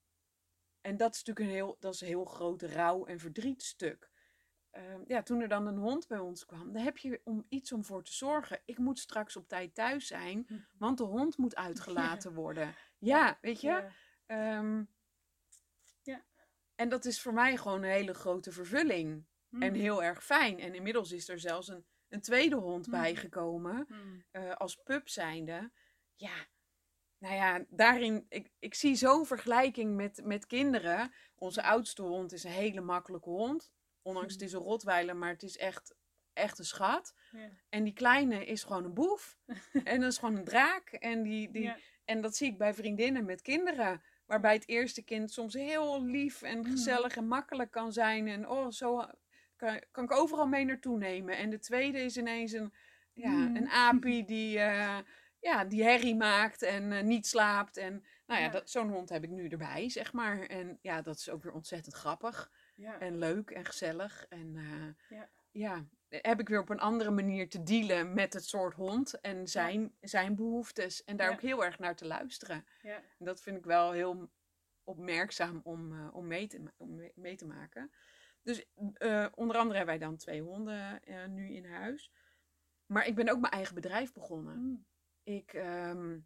En 0.80 0.96
dat 0.96 1.14
is 1.14 1.22
natuurlijk 1.24 1.46
een 1.46 1.54
heel, 1.54 1.76
dat 1.80 1.94
is 1.94 2.00
een 2.00 2.06
heel 2.06 2.24
groot 2.24 2.62
rouw- 2.62 3.04
en 3.06 3.18
verdrietstuk. 3.18 4.10
Ehm, 4.70 5.00
ja, 5.06 5.22
toen 5.22 5.40
er 5.40 5.48
dan 5.48 5.66
een 5.66 5.76
hond 5.78 6.08
bij 6.08 6.18
ons 6.18 6.44
kwam, 6.46 6.72
dan 6.72 6.82
heb 6.82 6.98
je 6.98 7.20
om 7.24 7.44
iets 7.48 7.72
om 7.72 7.84
voor 7.84 8.02
te 8.04 8.12
zorgen. 8.12 8.60
Ik 8.64 8.78
moet 8.78 8.98
straks 8.98 9.36
op 9.36 9.48
tijd 9.48 9.74
thuis 9.74 10.06
zijn, 10.06 10.44
Hm. 10.48 10.54
want 10.78 10.98
de 10.98 11.04
hond 11.04 11.36
moet 11.36 11.56
uitgelaten 11.56 12.32
worden. 12.44 12.74
Ja, 12.98 13.38
weet 13.40 13.60
je? 13.60 13.90
Ja. 14.26 14.86
En 16.82 16.88
dat 16.88 17.04
is 17.04 17.20
voor 17.20 17.32
mij 17.32 17.56
gewoon 17.56 17.82
een 17.82 17.90
hele 17.90 18.14
grote 18.14 18.52
vervulling. 18.52 19.26
En 19.50 19.68
Hmm. 19.72 19.74
heel 19.80 20.02
erg 20.02 20.24
fijn. 20.24 20.58
En 20.60 20.74
inmiddels 20.74 21.12
is 21.12 21.28
er 21.28 21.38
zelfs 21.40 21.68
een, 21.68 21.84
een 22.08 22.20
tweede 22.20 22.56
hond 22.56 22.86
Mhm. 22.86 22.96
bijgekomen. 23.00 23.84
Hmm. 23.88 24.24
eh, 24.30 24.54
als 24.54 24.76
pup 24.76 25.08
zijnde. 25.08 25.70
Ja, 26.16 26.46
nou 27.18 27.34
ja, 27.34 27.64
daarin... 27.68 28.26
Ik, 28.28 28.50
ik 28.58 28.74
zie 28.74 28.94
zo'n 28.94 29.26
vergelijking 29.26 29.94
met, 29.96 30.20
met 30.24 30.46
kinderen. 30.46 31.12
Onze 31.34 31.62
oudste 31.62 32.02
hond 32.02 32.32
is 32.32 32.44
een 32.44 32.50
hele 32.50 32.80
makkelijke 32.80 33.28
hond. 33.30 33.72
Ondanks 34.02 34.32
het 34.32 34.42
is 34.42 34.52
een 34.52 34.60
rotweiler, 34.60 35.16
maar 35.16 35.30
het 35.30 35.42
is 35.42 35.56
echt, 35.56 35.94
echt 36.32 36.58
een 36.58 36.64
schat. 36.64 37.14
Ja. 37.30 37.50
En 37.68 37.84
die 37.84 37.92
kleine 37.92 38.44
is 38.46 38.62
gewoon 38.64 38.84
een 38.84 38.94
boef. 38.94 39.38
en 39.84 40.00
dat 40.00 40.12
is 40.12 40.18
gewoon 40.18 40.36
een 40.36 40.44
draak. 40.44 40.88
En, 40.92 41.22
die, 41.22 41.50
die, 41.50 41.62
Ja. 41.62 41.76
en 42.04 42.20
dat 42.20 42.36
zie 42.36 42.50
ik 42.50 42.58
bij 42.58 42.74
vriendinnen 42.74 43.24
met 43.24 43.42
kinderen. 43.42 44.02
Waarbij 44.26 44.52
het 44.54 44.68
eerste 44.68 45.02
kind 45.02 45.30
soms 45.32 45.54
heel 45.54 46.02
lief 46.04 46.42
en 46.42 46.58
Mhm. 46.60 46.70
gezellig 46.70 47.16
en 47.16 47.26
makkelijk 47.26 47.70
kan 47.70 47.92
zijn. 47.92 48.28
En 48.28 48.48
oh, 48.48 48.70
zo 48.70 49.06
kan, 49.56 49.82
kan 49.90 50.04
ik 50.04 50.12
overal 50.12 50.46
mee 50.46 50.64
naartoe 50.64 50.98
nemen. 50.98 51.36
En 51.36 51.50
de 51.50 51.58
tweede 51.58 51.98
is 51.98 52.16
ineens 52.16 52.52
een, 52.52 52.72
ja, 53.12 53.30
Mhm. 53.30 53.56
een 53.56 53.68
apie 53.68 54.24
die, 54.24 54.58
eh, 54.58 54.98
ja, 55.38 55.64
die 55.64 55.82
herrie 55.82 56.16
maakt 56.16 56.62
en 56.62 56.92
eh, 56.92 57.02
niet 57.02 57.26
slaapt. 57.26 57.76
En 57.76 58.04
nou 58.26 58.40
ja, 58.40 58.48
dat- 58.48 58.70
zo'n 58.70 58.90
hond 58.90 59.08
heb 59.08 59.22
ik 59.24 59.30
nu 59.30 59.48
erbij, 59.48 59.88
zeg 59.90 60.12
maar. 60.12 60.40
En 60.40 60.78
ja, 60.82 61.02
dat 61.02 61.16
is 61.16 61.28
ook 61.30 61.42
weer 61.42 61.52
ontzettend 61.52 61.94
grappig. 61.94 62.50
Ja. 62.74 62.98
En 63.00 63.18
leuk 63.18 63.50
en 63.50 63.64
gezellig. 63.64 64.26
En 64.28 64.56
eh, 64.56 65.16
Ja. 65.18 65.28
ja, 65.50 65.84
heb 66.20 66.40
ik 66.40 66.48
weer 66.48 66.60
op 66.60 66.68
een 66.68 66.80
andere 66.80 67.10
manier 67.10 67.48
te 67.48 67.62
dealen 67.62 68.14
met 68.14 68.32
het 68.32 68.44
soort 68.44 68.74
hond 68.74 69.20
en 69.20 69.48
zijn, 69.48 69.96
zijn 70.00 70.36
behoeftes. 70.36 71.04
En 71.04 71.16
daar 71.16 71.28
Ja. 71.28 71.32
ook 71.34 71.40
heel 71.40 71.64
erg 71.64 71.78
naar 71.78 71.96
te 71.96 72.06
luisteren. 72.06 72.66
Ja. 72.82 72.96
En 72.96 73.24
dat 73.24 73.40
vind 73.42 73.56
ik 73.56 73.64
wel 73.64 73.92
heel 73.92 74.30
opmerkzaam 74.84 75.60
om, 75.64 75.92
eh, 75.92 76.14
om, 76.14 76.26
mee, 76.26 76.46
te, 76.46 76.72
om 76.76 77.10
mee- 77.14 77.36
te 77.36 77.46
maken. 77.46 77.92
Dus 78.42 78.64
eh, 78.94 79.26
onder 79.34 79.56
andere 79.56 79.76
hebben 79.76 79.98
wij 79.98 80.06
dan 80.06 80.16
twee 80.16 80.42
honden 80.42 81.02
eh, 81.02 81.26
nu 81.26 81.48
in 81.54 81.64
huis. 81.66 82.12
Maar 82.86 83.06
ik 83.06 83.14
ben 83.14 83.28
ook 83.28 83.40
mijn 83.40 83.52
eigen 83.52 83.74
bedrijf 83.74 84.12
begonnen. 84.12 84.58
Mm. 84.58 84.86
Ik, 85.22 85.52
ehm, 85.52 86.18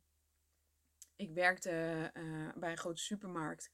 ik 1.17 1.31
werkte 1.33 2.11
bij 2.57 2.71
een 2.71 2.77
grote 2.79 3.03
supermarkt 3.03 3.71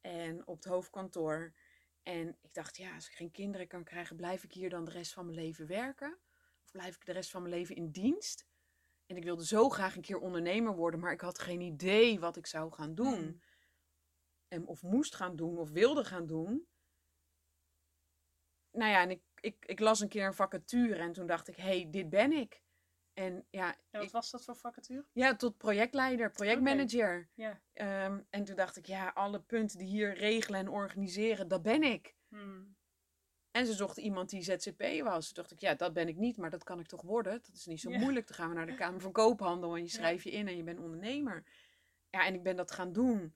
en 0.00 0.46
op 0.46 0.56
het 0.56 0.64
hoofdkantoor. 0.64 1.54
En 2.04 2.38
ik 2.40 2.54
dacht, 2.54 2.76
ja, 2.76 2.94
als 2.94 3.06
ik 3.08 3.14
geen 3.14 3.30
kinderen 3.30 3.66
kan 3.66 3.84
krijgen, 3.84 4.16
blijf 4.16 4.44
ik 4.44 4.52
hier 4.52 4.70
dan 4.70 4.84
de 4.84 4.90
rest 4.90 5.12
van 5.12 5.24
mijn 5.24 5.38
leven 5.38 5.66
werken? 5.66 6.18
Of 6.64 6.70
blijf 6.70 6.94
ik 6.94 7.04
de 7.04 7.12
rest 7.12 7.30
van 7.30 7.42
mijn 7.42 7.54
leven 7.54 7.76
in 7.76 7.90
dienst? 7.90 8.46
En 9.06 9.16
ik 9.16 9.24
wilde 9.24 9.46
zo 9.46 9.68
graag 9.68 9.96
een 9.96 10.02
keer 10.02 10.18
ondernemer 10.18 10.74
worden, 10.74 11.00
maar 11.00 11.12
ik 11.12 11.20
had 11.20 11.38
geen 11.38 11.60
idee 11.60 12.20
wat 12.20 12.36
ik 12.36 12.46
zou 12.46 12.72
gaan 12.72 12.94
doen. 12.94 13.24
Mm. 13.24 13.40
En 14.48 14.66
of 14.66 14.82
moest 14.82 15.14
gaan 15.14 15.36
doen 15.36 15.58
of 15.58 15.70
wilde 15.70 16.04
gaan 16.04 16.26
doen. 16.26 16.68
Nou 18.70 18.90
ja, 18.90 19.02
en 19.02 19.10
ik, 19.10 19.22
ik, 19.40 19.64
ik 19.66 19.80
las 19.80 20.00
een 20.00 20.08
keer 20.08 20.26
een 20.26 20.34
vacature 20.34 20.94
en 20.94 21.12
toen 21.12 21.26
dacht 21.26 21.48
ik, 21.48 21.56
hé, 21.56 21.62
hey, 21.62 21.90
dit 21.90 22.08
ben 22.08 22.32
ik. 22.32 22.62
En 23.14 23.46
ja, 23.50 23.68
En 23.74 23.76
wat 23.90 24.02
ik, 24.02 24.10
was 24.10 24.30
dat 24.30 24.44
voor 24.44 24.56
vacature? 24.56 25.04
ja, 25.12 25.36
tot 25.36 25.56
projectleider, 25.56 26.30
projectmanager. 26.30 27.28
Ja. 27.34 27.60
Ehm, 27.72 28.20
en 28.30 28.44
toen 28.44 28.56
dacht 28.56 28.76
ik, 28.76 28.86
ja, 28.86 29.08
alle 29.08 29.40
punten 29.40 29.78
die 29.78 29.88
hier 29.88 30.14
regelen 30.14 30.60
en 30.60 30.68
organiseren, 30.68 31.48
dat 31.48 31.62
ben 31.62 31.82
ik. 31.82 32.14
Mm. 32.28 32.76
En 33.50 33.66
ze 33.66 33.72
zochten 33.72 34.02
iemand 34.02 34.30
die 34.30 34.42
ZZP 34.42 34.82
was. 35.02 35.24
Toen 35.26 35.34
dacht 35.34 35.50
ik, 35.52 35.58
ja, 35.60 35.74
dat 35.74 35.92
ben 35.92 36.08
ik 36.08 36.16
niet, 36.16 36.36
maar 36.36 36.50
dat 36.50 36.64
kan 36.64 36.80
ik 36.80 36.86
toch 36.86 37.02
worden. 37.02 37.32
Dat 37.32 37.50
is 37.54 37.66
niet 37.66 37.80
zo 37.80 37.90
Ja. 37.90 37.98
moeilijk. 37.98 38.26
Dan 38.26 38.36
gaan 38.36 38.48
we 38.48 38.54
naar 38.54 38.66
de 38.66 38.74
Kamer 38.74 39.00
van 39.00 39.12
Koophandel 39.12 39.70
en 39.74 39.82
je 39.82 39.88
Ja. 39.88 39.94
schrijf 39.94 40.24
je 40.24 40.30
in 40.30 40.48
en 40.48 40.56
je 40.56 40.62
bent 40.62 40.78
ondernemer. 40.80 41.44
Ja, 42.10 42.26
en 42.26 42.34
ik 42.34 42.42
ben 42.42 42.56
dat 42.56 42.70
gaan 42.70 42.92
doen. 42.92 43.34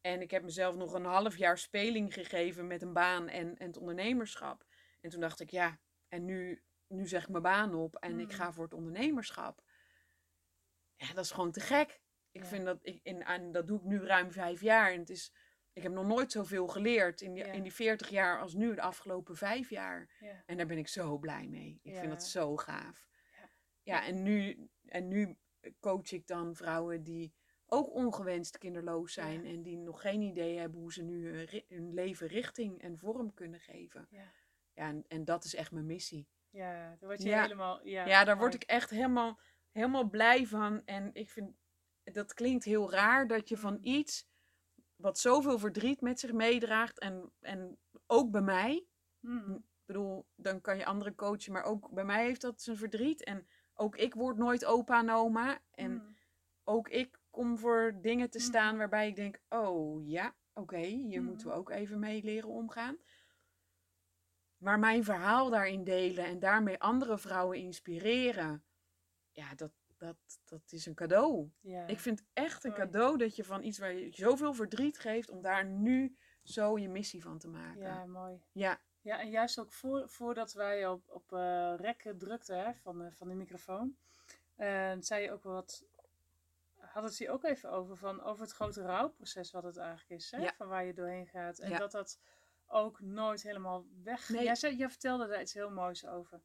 En 0.00 0.20
ik 0.20 0.30
heb 0.30 0.42
mezelf 0.42 0.76
nog 0.76 0.92
een 0.92 1.04
half 1.04 1.36
jaar 1.36 1.58
speling 1.58 2.14
gegeven 2.14 2.66
met 2.66 2.82
een 2.82 2.92
baan 2.92 3.28
en, 3.28 3.56
en 3.56 3.66
het 3.66 3.76
ondernemerschap. 3.76 4.66
En 5.00 5.10
toen 5.10 5.20
dacht 5.20 5.40
ik, 5.40 5.50
ja, 5.50 5.78
en 6.08 6.24
nu, 6.24 6.62
nu 6.88 7.06
zeg 7.06 7.22
ik 7.22 7.28
mijn 7.28 7.42
baan 7.42 7.74
op 7.74 7.94
en 7.96 8.20
ik 8.20 8.26
Mm. 8.26 8.32
ga 8.32 8.52
voor 8.52 8.64
het 8.64 8.74
ondernemerschap. 8.74 9.62
Ja, 10.96 11.12
dat 11.12 11.24
is 11.24 11.30
gewoon 11.30 11.50
te 11.52 11.60
gek. 11.60 12.00
Ik 12.30 12.42
Ja. 12.42 12.48
vind 12.48 12.64
dat, 12.64 12.78
ik, 12.82 13.00
in, 13.02 13.22
en 13.24 13.52
dat 13.52 13.66
doe 13.66 13.78
ik 13.78 13.84
nu 13.84 13.98
ruim 14.06 14.32
vijf 14.32 14.60
jaar. 14.60 14.92
En 14.92 14.98
het 14.98 15.10
is, 15.10 15.32
ik 15.72 15.82
heb 15.82 15.92
nog 15.92 16.06
nooit 16.06 16.32
zoveel 16.32 16.66
geleerd 16.68 17.20
in 17.20 17.34
die, 17.34 17.44
Ja. 17.44 17.52
in 17.52 17.62
die 17.62 17.72
40 17.74 18.08
jaar 18.08 18.40
als 18.40 18.54
nu, 18.54 18.74
de 18.74 18.80
afgelopen 18.82 19.36
vijf 19.36 19.70
jaar. 19.70 20.16
Ja. 20.20 20.42
En 20.46 20.56
daar 20.56 20.66
ben 20.66 20.78
ik 20.78 20.88
zo 20.88 21.18
blij 21.18 21.46
mee. 21.48 21.80
Ik 21.82 21.96
vind 21.96 22.10
dat 22.10 22.24
zo 22.24 22.56
gaaf. 22.56 23.08
Ja. 23.32 23.50
Ja, 23.82 24.06
en, 24.06 24.22
nu, 24.22 24.68
en 24.84 25.08
nu 25.08 25.36
coach 25.80 26.12
ik 26.12 26.26
dan 26.26 26.54
vrouwen 26.56 27.02
die 27.02 27.34
ook 27.66 27.94
ongewenst 27.94 28.58
kinderloos 28.58 29.12
zijn. 29.12 29.44
En 29.46 29.62
die 29.62 29.76
nog 29.76 30.00
geen 30.00 30.22
idee 30.22 30.58
hebben 30.58 30.80
hoe 30.80 30.92
ze 30.92 31.02
nu 31.02 31.46
hun, 31.68 31.94
leven 31.94 32.26
richting 32.26 32.82
en 32.82 32.98
vorm 32.98 33.34
kunnen 33.34 33.60
geven. 33.60 34.06
Ja. 34.10 34.32
Ja, 34.74 34.88
en, 34.88 35.04
en 35.08 35.24
dat 35.24 35.44
is 35.44 35.54
echt 35.54 35.72
mijn 35.72 35.86
missie. 35.86 36.28
Ja, 36.50 36.88
daar 36.88 37.08
word 37.08 37.22
je 37.22 37.28
Ja. 37.28 37.42
helemaal... 37.42 37.86
Ja, 37.86 38.06
Ja, 38.06 38.24
daar 38.24 38.36
word 38.38 38.50
mooi. 38.52 38.62
ik 38.62 38.68
echt 38.70 38.90
helemaal, 38.90 39.38
helemaal 39.72 40.08
blij 40.08 40.46
van. 40.46 40.82
En 40.84 41.10
ik 41.14 41.30
vind, 41.30 41.56
dat 42.04 42.34
klinkt 42.34 42.64
heel 42.64 42.90
raar 42.90 43.26
dat 43.26 43.48
je 43.48 43.56
van 43.56 43.72
Mm. 43.74 43.78
iets 43.82 44.26
wat 44.96 45.18
zoveel 45.18 45.58
verdriet 45.58 46.00
met 46.00 46.20
zich 46.20 46.32
meedraagt. 46.32 46.98
En, 46.98 47.32
en 47.40 47.78
ook 48.06 48.30
bij 48.30 48.40
mij, 48.40 48.86
Mm. 49.20 49.54
ik 49.54 49.84
bedoel, 49.86 50.26
dan 50.36 50.60
kan 50.60 50.76
je 50.76 50.84
anderen 50.84 51.14
coachen, 51.14 51.52
maar 51.52 51.64
ook 51.64 51.90
bij 51.90 52.04
mij 52.04 52.24
heeft 52.24 52.40
dat 52.40 52.62
zijn 52.62 52.76
verdriet. 52.76 53.24
En 53.24 53.46
ook 53.74 53.96
ik 53.96 54.14
word 54.14 54.36
nooit 54.36 54.64
opa 54.64 54.98
en 54.98 55.10
oma. 55.10 55.58
En 55.70 55.90
Mm. 55.92 56.16
ook 56.64 56.88
ik 56.88 57.18
kom 57.30 57.58
voor 57.58 57.98
dingen 58.00 58.30
te 58.30 58.38
staan 58.38 58.76
waarbij 58.76 59.08
ik 59.08 59.16
denk, 59.16 59.40
oh 59.48 60.06
ja, 60.08 60.34
oké, 60.54 60.78
hier 60.78 61.22
moeten 61.22 61.46
we 61.46 61.52
ook 61.52 61.70
even 61.70 61.98
mee 61.98 62.22
leren 62.22 62.48
omgaan. 62.48 62.96
Maar 64.58 64.78
mijn 64.78 65.04
verhaal 65.04 65.50
daarin 65.50 65.84
delen 65.84 66.24
en 66.24 66.38
daarmee 66.38 66.78
andere 66.78 67.18
vrouwen 67.18 67.58
inspireren, 67.58 68.64
ja, 69.30 69.54
dat, 69.54 69.70
dat, 69.96 70.16
dat 70.44 70.62
is 70.72 70.86
een 70.86 70.94
cadeau. 70.94 71.50
Ja. 71.60 71.86
Ik 71.86 71.98
vind 71.98 72.24
echt 72.32 72.64
een 72.64 72.74
cadeau 72.74 73.16
dat 73.18 73.36
je 73.36 73.44
van 73.44 73.62
iets 73.62 73.78
waar 73.78 73.92
je 73.92 74.10
zoveel 74.12 74.54
verdriet 74.54 74.98
geeft, 74.98 75.30
om 75.30 75.42
daar 75.42 75.64
nu 75.64 76.16
zo 76.42 76.78
je 76.78 76.88
missie 76.88 77.22
van 77.22 77.38
te 77.38 77.48
maken. 77.48 77.80
Ja, 77.82 78.04
mooi. 78.06 78.42
ja. 78.52 78.80
Ja, 79.00 79.20
en 79.20 79.30
juist 79.30 79.58
ook 79.58 79.72
voor, 79.72 80.08
voordat 80.08 80.52
wij 80.52 80.86
op, 80.86 81.02
op 81.08 81.32
eh 81.32 81.74
rekken 81.76 82.18
drukten 82.18 82.58
hè, 82.64 82.74
van, 82.74 82.98
de, 82.98 83.12
van 83.12 83.28
de 83.28 83.34
microfoon, 83.34 83.96
eh, 84.56 84.92
zei 85.00 85.22
je 85.22 85.32
ook 85.32 85.42
wel 85.42 85.52
wat, 85.52 85.84
had 86.74 87.02
het 87.02 87.18
hier 87.18 87.30
ook 87.30 87.44
even 87.44 87.70
over, 87.70 87.96
van, 87.96 88.22
over 88.22 88.42
het 88.42 88.52
grote 88.52 88.82
rouwproces 88.82 89.50
wat 89.50 89.62
het 89.64 89.76
eigenlijk 89.76 90.10
is, 90.10 90.30
hè, 90.30 90.38
Ja. 90.38 90.54
van 90.56 90.68
waar 90.68 90.84
je 90.84 90.92
doorheen 90.94 91.26
gaat. 91.26 91.58
En 91.58 91.70
Ja. 91.70 91.78
dat 91.78 91.90
dat 91.92 92.18
ook 92.68 93.00
nooit 93.00 93.42
helemaal 93.42 93.86
weg... 94.02 94.28
Nee. 94.28 94.44
Jij, 94.44 94.88
vertelde 94.88 95.26
daar 95.26 95.40
iets 95.40 95.54
heel 95.54 95.70
moois 95.70 96.06
over, 96.06 96.40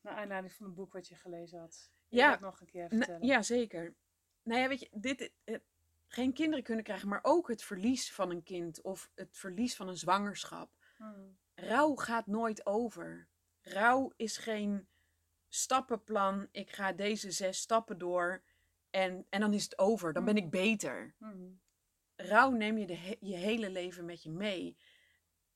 naar 0.00 0.14
aanleiding 0.14 0.52
van 0.52 0.66
een 0.66 0.74
boek 0.74 0.92
wat 0.92 1.08
je 1.08 1.14
gelezen 1.14 1.58
had. 1.58 1.90
Wil 2.08 2.18
je 2.18 2.24
Ja. 2.24 2.30
dat 2.30 2.40
nog 2.40 2.60
een 2.60 2.66
keer 2.66 2.88
vertellen? 2.88 3.26
ja, 3.26 3.42
zeker. 3.42 3.94
Nou 4.42 4.60
ja, 4.60 4.68
weet 4.68 4.80
je, 4.80 4.88
dit, 4.92 5.32
eh, 5.44 5.58
geen 6.06 6.32
kinderen 6.32 6.64
kunnen 6.64 6.84
krijgen, 6.84 7.08
maar 7.08 7.20
ook 7.22 7.48
het 7.48 7.62
verlies 7.62 8.12
van 8.12 8.30
een 8.30 8.42
kind 8.42 8.80
of 8.82 9.10
het 9.14 9.36
verlies 9.36 9.76
van 9.76 9.88
een 9.88 9.96
zwangerschap. 9.96 10.70
Mm. 10.98 11.38
Rouw 11.54 11.94
gaat 11.94 12.26
nooit 12.26 12.66
over. 12.66 13.28
Rouw 13.62 14.12
is 14.16 14.36
geen 14.36 14.88
stappenplan. 15.48 16.48
Ik 16.52 16.70
ga 16.72 16.92
deze 16.92 17.30
zes 17.30 17.58
stappen 17.58 17.98
door 17.98 18.42
en, 18.90 19.26
en 19.28 19.40
dan 19.40 19.52
is 19.54 19.62
het 19.64 19.78
over. 19.78 20.12
Dan 20.12 20.24
ben 20.24 20.36
ik 20.36 20.50
beter. 20.50 21.14
Mm. 21.18 21.60
Rouw 22.16 22.50
neem 22.50 22.78
je 22.78 22.86
de 22.86 22.96
he- 22.96 23.16
je 23.20 23.36
hele 23.36 23.70
leven 23.70 24.04
met 24.04 24.22
je 24.22 24.30
mee. 24.30 24.76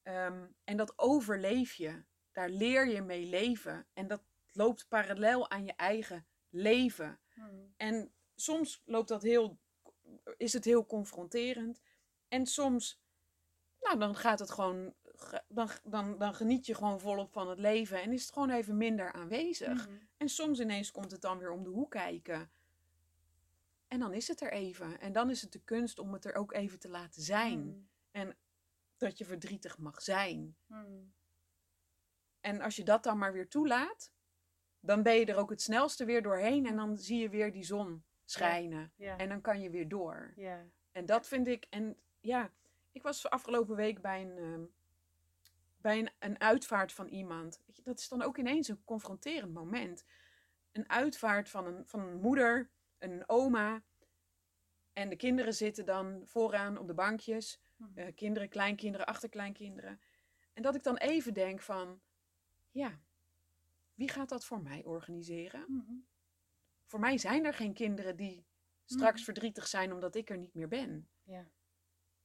Ehm, 0.05 0.47
en 0.65 0.77
dat 0.77 0.99
overleef 0.99 1.75
je. 1.75 2.05
Daar 2.33 2.49
leer 2.49 2.89
je 2.89 3.03
mee 3.03 3.27
leven. 3.27 3.87
En 3.93 4.07
dat 4.07 4.23
loopt 4.53 4.89
parallel 4.89 5.51
aan 5.51 5.65
je 5.65 5.73
eigen 5.73 6.27
leven. 6.51 7.21
Mm. 7.35 7.75
En 7.77 8.13
soms 8.35 8.83
loopt 8.85 9.09
dat 9.09 9.23
heel, 9.23 9.59
is 10.37 10.53
het 10.53 10.65
heel 10.65 10.87
confronterend. 10.87 11.81
En 12.29 12.47
soms, 12.47 13.01
nou, 13.81 13.99
dan 13.99 14.15
gaat 14.17 14.39
het 14.39 14.51
gewoon, 14.51 14.95
ge- 15.03 15.45
dan, 15.49 15.69
dan, 15.85 16.19
dan 16.19 16.35
geniet 16.35 16.67
je 16.67 16.75
gewoon 16.75 17.01
volop 17.01 17.33
van 17.33 17.49
het 17.49 17.59
leven 17.59 18.03
en 18.03 18.13
is 18.13 18.23
het 18.23 18.33
gewoon 18.33 18.51
even 18.51 18.77
minder 18.77 19.13
aanwezig. 19.13 19.89
Mhm. 19.89 19.97
En 20.17 20.29
soms 20.29 20.61
ineens 20.61 20.91
komt 20.91 21.11
het 21.11 21.21
dan 21.21 21.39
weer 21.39 21.51
om 21.51 21.63
de 21.63 21.71
hoek 21.71 21.91
kijken. 21.91 22.51
En 23.89 24.01
dan 24.01 24.13
is 24.13 24.29
het 24.29 24.41
er 24.41 24.53
even. 24.53 25.01
En 25.01 25.13
dan 25.13 25.31
is 25.31 25.43
het 25.43 25.53
de 25.53 25.65
kunst 25.65 25.99
om 25.99 26.13
het 26.13 26.25
er 26.25 26.35
ook 26.35 26.53
even 26.53 26.79
te 26.79 26.89
laten 26.89 27.23
zijn. 27.23 27.59
Mm. 27.65 27.89
En 28.11 28.37
dat 29.05 29.19
je 29.19 29.25
verdrietig 29.25 29.79
mag 29.79 30.03
zijn. 30.03 30.57
Mm. 30.67 31.13
En 32.41 32.61
als 32.61 32.77
je 32.77 32.85
dat 32.85 33.03
dan 33.03 33.19
maar 33.19 33.33
weer 33.33 33.49
toelaat, 33.49 34.13
dan 34.81 35.03
ben 35.03 35.15
je 35.15 35.27
er 35.27 35.37
ook 35.37 35.51
het 35.51 35.63
snelste 35.63 36.05
weer 36.05 36.23
doorheen. 36.23 36.67
En 36.67 36.77
dan 36.77 36.99
zie 36.99 37.19
je 37.19 37.29
weer 37.29 37.53
die 37.53 37.65
zon 37.65 38.05
schijnen. 38.25 38.93
Ja. 38.97 39.17
En 39.17 39.29
dan 39.29 39.41
kan 39.41 39.61
je 39.61 39.71
weer 39.71 39.89
door. 39.89 40.33
ja. 40.37 40.67
En 40.93 41.07
dat 41.07 41.27
vind 41.27 41.47
ik. 41.47 41.67
En 41.71 41.97
ja, 42.21 42.51
ik 42.93 43.03
was 43.03 43.31
afgelopen 43.31 43.77
week 43.77 44.01
bij 44.01 44.23
een, 44.23 44.39
ehm, 44.39 44.65
bij 45.77 45.99
een, 45.99 46.11
een 46.19 46.41
uitvaart 46.41 46.93
van 46.93 47.07
iemand. 47.09 47.63
Dat 47.85 47.99
is 47.99 48.09
dan 48.09 48.23
ook 48.23 48.39
ineens 48.39 48.69
een 48.69 48.85
confronterend 48.85 49.53
moment. 49.53 50.05
Een 50.73 50.91
uitvaart 50.91 51.49
van 51.49 51.67
een, 51.67 51.87
van 51.87 52.01
een 52.01 52.21
moeder, 52.21 52.71
een 52.99 53.29
oma. 53.29 53.83
En 54.93 55.09
de 55.09 55.17
kinderen 55.17 55.55
zitten 55.55 55.85
dan 55.85 56.23
vooraan 56.25 56.79
op 56.79 56.87
de 56.87 56.95
bankjes. 56.95 57.61
Mhm. 57.91 57.99
Eh, 57.99 58.15
kinderen, 58.15 58.49
kleinkinderen, 58.49 59.07
achterkleinkinderen. 59.07 60.01
En 60.53 60.63
dat 60.63 60.75
ik 60.75 60.83
dan 60.83 60.97
even 60.97 61.35
denk 61.35 61.61
van, 61.61 62.01
ja, 62.71 63.01
wie 63.95 64.09
gaat 64.09 64.29
dat 64.29 64.45
voor 64.45 64.63
mij 64.63 64.85
organiseren? 64.85 65.65
Mhm. 65.69 65.93
Voor 66.87 67.01
mij 67.01 67.19
zijn 67.19 67.45
er 67.45 67.55
geen 67.55 67.73
kinderen 67.73 68.17
die 68.17 68.45
straks 68.85 69.17
Mhm. 69.17 69.25
verdrietig 69.25 69.67
zijn 69.67 69.93
omdat 69.93 70.15
ik 70.15 70.31
er 70.31 70.39
niet 70.39 70.55
meer 70.55 70.69
ben. 70.69 71.09
Ja. 71.23 71.47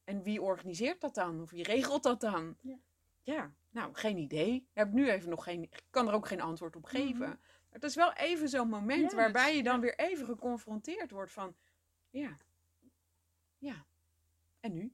En 0.04 0.24
wie 0.24 0.42
organiseert 0.42 1.02
dat 1.02 1.16
dan? 1.16 1.42
Of 1.42 1.50
wie 1.52 1.64
regelt 1.64 2.04
dat 2.04 2.22
dan? 2.22 2.58
Ja. 2.62 2.78
Ja, 3.22 3.54
nou, 3.70 3.94
geen 3.94 4.18
idee. 4.18 4.68
Heb 4.74 4.88
ik 4.88 4.94
nu 4.94 5.10
even 5.10 5.30
nog 5.30 5.44
geen, 5.44 5.70
kan 5.90 6.08
er 6.08 6.14
ook 6.14 6.28
geen 6.28 6.42
antwoord 6.42 6.76
op 6.76 6.86
geven. 6.86 7.28
Mhm. 7.30 7.36
Het 7.70 7.84
is 7.84 7.96
wel 7.96 8.14
even 8.14 8.50
zo'n 8.50 8.70
moment 8.70 9.12
Ja, 9.12 9.18
waarbij 9.18 9.56
je 9.56 9.64
dan 9.64 9.76
ja. 9.76 9.80
weer 9.82 9.96
even 10.00 10.26
geconfronteerd 10.26 11.12
wordt 11.12 11.32
van, 11.32 11.56
ja, 12.10 12.38
ja, 13.58 13.86
en 14.60 14.74
nu? 14.74 14.94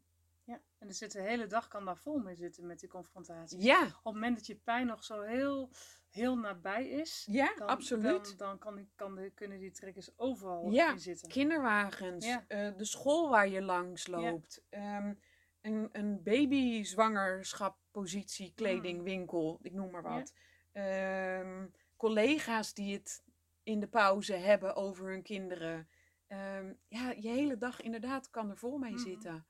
En 0.86 0.92
er 0.92 0.98
zit 0.98 1.12
de 1.12 1.22
hele 1.22 1.48
dag 1.48 1.68
kan 1.68 1.86
daar 1.86 1.98
vol 1.98 2.18
mee 2.18 2.36
zitten 2.36 2.66
met 2.66 2.80
die 2.80 2.90
confrontaties. 2.90 3.64
Ja, 3.64 3.84
Op 3.86 3.92
het 4.04 4.14
moment 4.14 4.38
dat 4.38 4.46
je 4.46 4.56
pijn 4.56 4.88
nog 4.88 5.04
zo 5.04 5.22
heel, 5.22 5.70
heel 6.10 6.38
nabij 6.38 6.88
is, 6.90 7.28
ja, 7.32 7.54
dan, 7.58 7.68
absoluut. 7.68 8.04
dan, 8.26 8.38
dan 8.38 8.58
kan 8.60 8.76
die, 8.76 8.90
kan 8.96 9.16
de, 9.16 9.30
kunnen 9.30 9.60
die 9.60 9.72
triggers 9.72 10.18
overal 10.18 10.72
Ja, 10.72 10.92
in 10.92 11.00
zitten. 11.00 11.30
kinderwagens, 11.30 12.26
Ja. 12.26 12.46
eh, 12.48 12.72
de 12.78 12.86
school 12.86 13.30
waar 13.30 13.48
je 13.48 13.62
langs 13.62 14.08
loopt, 14.08 14.64
ehm, 14.70 15.14
een, 15.62 15.90
een 15.92 16.24
babyzwangerschappositie, 16.24 18.52
kledingwinkel, 18.56 19.60
ik 19.62 19.74
noem 19.74 19.92
maar 19.92 20.04
Mm. 20.04 20.14
Wat. 20.14 20.34
Ehm, 20.72 21.68
collega's 21.98 22.74
die 22.74 22.94
het 22.94 23.24
in 23.64 23.80
de 23.80 23.88
pauze 23.88 24.34
hebben 24.34 24.76
over 24.76 25.10
hun 25.10 25.24
kinderen. 25.24 25.90
Ehm, 26.28 26.74
ja, 26.88 27.12
je 27.12 27.30
hele 27.30 27.58
dag 27.58 27.82
inderdaad 27.82 28.30
kan 28.30 28.50
er 28.50 28.58
vol 28.58 28.78
mee 28.78 28.92
Mhm. 28.92 29.02
zitten. 29.02 29.46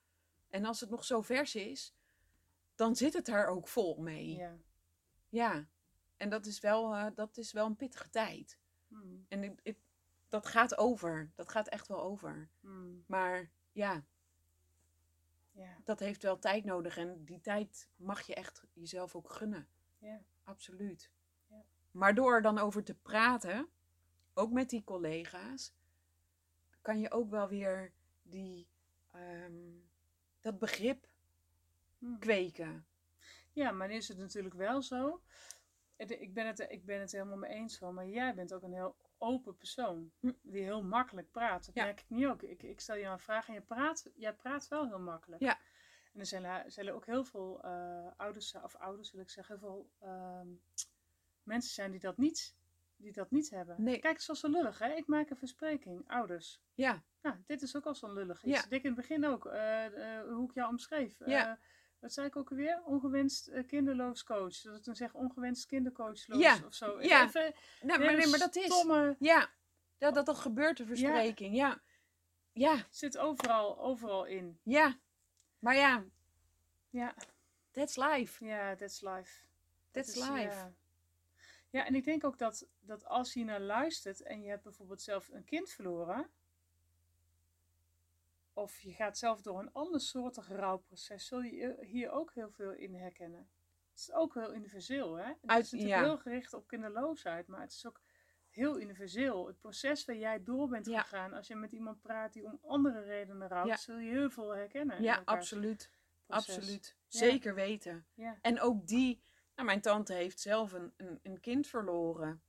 En 0.55 0.65
als 0.65 0.79
het 0.79 0.89
nog 0.89 1.05
zo 1.05 1.21
vers 1.21 1.55
is, 1.55 1.95
dan 2.75 2.95
zit 2.95 3.13
het 3.13 3.25
daar 3.25 3.47
ook 3.47 3.67
vol 3.67 4.01
mee. 4.01 4.35
Ja. 4.35 4.57
Ja, 5.29 5.67
en 6.17 6.29
dat 6.29 6.45
is 6.45 6.59
wel, 6.59 6.93
eh, 6.95 7.07
dat 7.15 7.37
is 7.37 7.51
wel 7.51 7.65
een 7.65 7.75
pittige 7.75 8.09
tijd. 8.09 8.59
Mm, 8.87 9.25
En 9.29 9.43
ik, 9.43 9.59
ik- 9.63 9.79
dat 10.29 10.45
gaat 10.45 10.77
over. 10.77 11.31
Dat 11.35 11.49
gaat 11.51 11.67
echt 11.67 11.87
wel 11.87 12.01
over. 12.01 12.49
mm, 12.59 13.03
Maar 13.07 13.51
ja, 13.71 14.05
ja. 15.51 15.77
dat 15.83 15.99
heeft 15.99 16.23
wel 16.23 16.39
tijd 16.39 16.65
nodig. 16.65 16.97
En 16.97 17.25
die 17.25 17.41
tijd 17.41 17.89
mag 17.95 18.21
je 18.21 18.35
echt 18.35 18.65
jezelf 18.73 19.15
ook 19.15 19.29
gunnen. 19.31 19.67
Ja. 19.97 20.21
Absoluut. 20.43 21.11
Ja. 21.47 21.63
Maar 21.91 22.15
door 22.15 22.33
er 22.33 22.41
dan 22.41 22.57
over 22.57 22.83
te 22.83 22.95
praten, 22.95 23.69
ook 24.33 24.51
met 24.51 24.69
die 24.69 24.83
collega's, 24.83 25.73
kan 26.81 26.99
je 26.99 27.11
ook 27.11 27.29
wel 27.29 27.47
weer 27.47 27.93
die, 28.21 28.67
ehm, 29.11 29.83
dat 30.45 30.59
begrip 30.59 31.07
Mm. 31.97 32.19
kweken. 32.19 32.85
Ja, 33.53 33.71
maar 33.71 33.87
dan 33.87 33.97
is 33.97 34.07
het 34.07 34.17
natuurlijk 34.17 34.55
wel 34.55 34.81
zo. 34.81 35.21
Het- 35.95 36.11
Ik 36.11 36.33
ben, 36.33 36.47
het, 36.47 36.59
ik 36.59 36.85
ben 36.85 36.99
het 36.99 37.11
er 37.13 37.17
helemaal 37.17 37.37
mee 37.49 37.51
eens 37.51 37.77
van, 37.77 37.93
maar 37.93 38.07
jij 38.07 38.33
bent 38.35 38.53
ook 38.53 38.61
een 38.63 38.73
heel 38.73 38.95
open 39.17 39.57
persoon. 39.57 40.11
Hm. 40.19 40.31
Die 40.41 40.63
heel 40.63 40.83
makkelijk 40.83 41.31
praat. 41.31 41.65
Dat 41.65 41.75
Ja. 41.75 41.83
merk 41.83 41.99
ik 41.99 42.09
niet 42.09 42.25
ook. 42.25 42.41
Ik, 42.41 42.63
ik 42.63 42.79
stel 42.79 42.95
je 42.95 43.05
een 43.05 43.19
vraag 43.19 43.47
en 43.47 43.53
je 43.53 43.61
praat, 43.61 44.09
jij 44.15 44.33
praat 44.33 44.67
wel 44.67 44.87
heel 44.87 44.99
makkelijk. 44.99 45.41
Ja. 45.41 45.57
En 46.13 46.19
er 46.19 46.25
zullen, 46.25 46.71
zullen 46.71 46.93
ook 46.93 47.05
heel 47.05 47.23
veel 47.23 47.63
eh, 47.63 48.07
ouders, 48.17 48.55
of 48.55 48.75
ouders 48.75 49.11
wil 49.11 49.21
ik 49.21 49.29
zeggen, 49.29 49.59
heel 49.59 49.67
veel 49.67 49.89
ehm, 50.09 50.47
mensen 51.43 51.73
zijn 51.73 51.91
die 51.91 51.99
dat 51.99 52.17
niet, 52.17 52.55
die 52.97 53.11
dat 53.11 53.31
niet 53.31 53.49
hebben. 53.49 53.83
Nee. 53.83 53.99
Kijk, 53.99 54.19
zoals 54.21 54.39
zo 54.39 54.49
lullig, 54.49 54.79
hè? 54.79 54.93
Ik 54.93 55.07
maak 55.07 55.29
een 55.29 55.37
verspreking, 55.37 56.03
ouders. 56.07 56.61
Ja, 56.73 57.03
Nou, 57.25 57.37
dit 57.45 57.61
is 57.61 57.75
ook 57.75 57.85
al 57.85 57.95
zo'n 57.95 58.13
lullig 58.13 58.43
iets. 58.43 58.61
Ja. 58.61 58.65
Dik 58.69 58.83
in 58.83 58.87
het 58.91 58.95
begin 58.95 59.25
ook, 59.25 59.45
eh, 59.45 59.85
eh, 60.19 60.27
hoe 60.27 60.49
ik 60.49 60.55
jou 60.55 60.69
omschreef. 60.69 61.15
Ja. 61.25 61.49
Eh, 61.51 61.55
wat 61.99 62.13
zei 62.13 62.27
ik 62.27 62.35
ook 62.35 62.49
alweer? 62.49 62.81
Ongewenst 62.83 63.51
kinderloos 63.67 64.23
coach. 64.23 64.61
Dat 64.61 64.77
ik 64.77 64.83
dan 64.83 64.95
zeg 64.95 65.13
ongewenst 65.13 65.65
kindercoachloos 65.65 66.41
Ja. 66.41 66.59
of 66.65 66.73
zo. 66.73 67.01
Ja. 67.01 67.23
Even, 67.23 67.53
nou, 67.81 67.99
maar, 68.03 68.15
nee, 68.15 68.27
maar 68.27 68.39
dat 68.39 68.55
is. 68.55 68.65
Stomme, 68.65 69.15
Ja, 69.19 69.49
dat, 69.97 70.25
dat 70.25 70.37
gebeurt, 70.37 70.77
de 70.77 70.85
verspreking. 70.85 71.55
Ja. 71.55 71.81
Ja, 72.51 72.85
zit 72.89 73.17
overal, 73.17 73.79
overal 73.79 74.25
in. 74.25 74.59
ja. 74.63 74.97
Maar 75.59 75.75
ja, 75.75 76.03
Ja, 76.89 77.15
that's 77.71 77.95
life. 77.95 78.45
ja, 78.45 78.75
that's 78.75 79.01
life. 79.01 79.43
Dat 79.91 80.05
That's 80.05 80.15
is, 80.17 80.29
life. 80.29 80.55
Ja. 80.55 80.71
ja, 81.69 81.85
en 81.85 81.95
ik 81.95 82.03
denk 82.03 82.23
ook 82.23 82.37
dat, 82.37 82.67
dat 82.79 83.05
als 83.05 83.33
je 83.33 83.43
naar 83.43 83.59
luistert 83.61 84.21
en 84.21 84.41
je 84.41 84.49
hebt 84.49 84.63
bijvoorbeeld 84.63 85.01
zelf 85.01 85.29
een 85.29 85.43
kind 85.43 85.69
verloren, 85.69 86.29
of 88.55 88.79
je 88.79 88.93
gaat 88.93 89.17
zelf 89.17 89.41
door 89.41 89.59
een 89.59 89.71
ander 89.71 89.99
soortig 89.99 90.47
rouwproces, 90.47 91.27
zul 91.27 91.41
je 91.41 91.77
hier 91.81 92.11
ook 92.11 92.33
heel 92.33 92.51
veel 92.51 92.71
in 92.71 92.95
herkennen. 92.95 93.49
Het 93.89 93.99
is 93.99 94.11
ook 94.11 94.33
heel 94.33 94.53
universeel, 94.53 95.15
hè? 95.17 95.25
Het 95.25 95.37
is 95.41 95.71
natuurlijk 95.71 95.89
ja. 95.89 96.01
heel 96.01 96.17
gericht 96.17 96.53
op 96.53 96.67
kinderloosheid, 96.67 97.47
maar 97.47 97.61
het 97.61 97.71
is 97.71 97.85
ook 97.87 98.01
heel 98.49 98.79
universeel. 98.79 99.47
Het 99.47 99.59
proces 99.59 100.05
waar 100.05 100.15
jij 100.15 100.43
door 100.43 100.67
bent 100.67 100.85
Ja. 100.85 101.01
gegaan, 101.01 101.33
als 101.33 101.47
je 101.47 101.55
met 101.55 101.71
iemand 101.71 102.01
praat 102.01 102.33
die 102.33 102.45
om 102.45 102.59
andere 102.61 103.01
redenen 103.01 103.47
rouwt, 103.47 103.67
Ja. 103.67 103.77
zul 103.77 103.97
je 103.97 104.09
heel 104.09 104.29
veel 104.29 104.55
herkennen. 104.55 105.01
Ja, 105.01 105.21
absoluut. 105.25 105.89
proces. 106.25 106.55
Absoluut. 106.57 106.95
Zeker 107.07 107.55
weten. 107.55 108.05
En 108.41 108.59
ook 108.61 108.87
die, 108.87 109.21
nou, 109.55 109.67
mijn 109.67 109.81
tante 109.81 110.13
heeft 110.13 110.39
zelf 110.39 110.71
een, 110.71 110.93
een, 110.97 111.19
een 111.23 111.39
kind 111.39 111.67
verloren. 111.67 112.41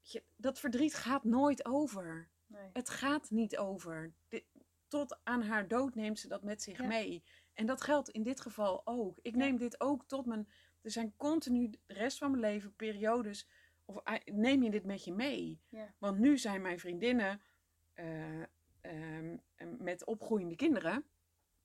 Je, 0.00 0.22
dat 0.36 0.58
verdriet 0.58 0.94
gaat 0.94 1.24
nooit 1.24 1.64
over. 1.64 2.28
Nee. 2.46 2.70
Het 2.72 2.90
gaat 2.90 3.30
niet 3.30 3.56
over. 3.56 4.12
Tot 4.98 5.18
aan 5.22 5.42
haar 5.42 5.68
dood 5.68 5.94
neemt 5.94 6.18
ze 6.18 6.28
dat 6.28 6.42
met 6.42 6.62
zich 6.62 6.78
Ja. 6.78 6.86
mee. 6.86 7.22
En 7.52 7.66
dat 7.66 7.80
geldt 7.80 8.08
in 8.08 8.22
dit 8.22 8.40
geval 8.40 8.86
ook. 8.86 9.18
Ik 9.22 9.32
Ja. 9.32 9.38
neem 9.38 9.56
dit 9.56 9.80
ook 9.80 10.04
tot 10.06 10.26
mijn. 10.26 10.48
Er 10.82 10.90
zijn 10.90 11.16
continu 11.16 11.70
de 11.70 11.78
rest 11.86 12.18
van 12.18 12.30
mijn 12.30 12.42
leven 12.42 12.74
periodes. 12.74 13.48
Of 13.84 13.98
ah, 14.04 14.20
neem 14.24 14.62
je 14.62 14.70
dit 14.70 14.84
met 14.84 15.04
je 15.04 15.12
mee? 15.12 15.60
Ja. 15.68 15.94
Want 15.98 16.18
nu 16.18 16.38
zijn 16.38 16.62
mijn 16.62 16.78
vriendinnen 16.78 17.40
eh, 17.94 18.42
ehm, 18.80 19.36
met 19.78 20.04
opgroeiende 20.04 20.56
kinderen. 20.56 21.04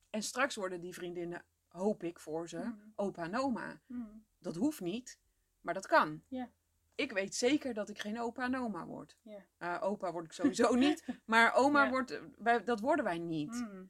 En 0.10 0.24
straks 0.24 0.56
worden 0.56 0.82
die 0.82 0.94
vriendinnen, 0.94 1.44
hoop 1.68 2.04
ik 2.04 2.20
voor 2.20 2.50
ze, 2.50 2.58
Mhm. 2.58 2.74
opa 2.96 3.24
en 3.24 3.36
oma. 3.38 3.82
Mhm. 3.86 4.18
Dat 4.40 4.56
hoeft 4.56 4.82
niet, 4.82 5.20
maar 5.62 5.74
dat 5.74 5.88
kan. 5.88 6.24
Ja. 6.28 6.50
Ik 7.00 7.12
weet 7.12 7.36
zeker 7.36 7.74
dat 7.74 7.90
ik 7.90 8.00
geen 8.00 8.20
opa 8.20 8.44
en 8.44 8.56
oma 8.56 8.86
word. 8.86 9.18
Ja. 9.22 9.46
Uh, 9.60 9.78
opa 9.84 10.12
word 10.12 10.26
ik 10.26 10.32
sowieso 10.32 10.76
niet, 10.86 11.06
maar 11.26 11.54
oma 11.54 11.84
Ja. 11.84 11.90
wordt, 11.90 12.22
wij, 12.38 12.64
dat 12.64 12.80
worden 12.80 13.06
wij 13.06 13.18
niet. 13.20 13.50
Mhm. 13.52 13.84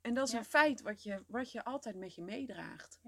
En 0.00 0.14
dat 0.14 0.26
is 0.26 0.32
Ja. 0.32 0.38
een 0.38 0.44
feit 0.44 0.80
wat 0.82 1.02
je, 1.02 1.24
wat 1.26 1.52
je 1.52 1.64
altijd 1.64 1.96
met 1.96 2.14
je 2.14 2.22
meedraagt. 2.22 3.00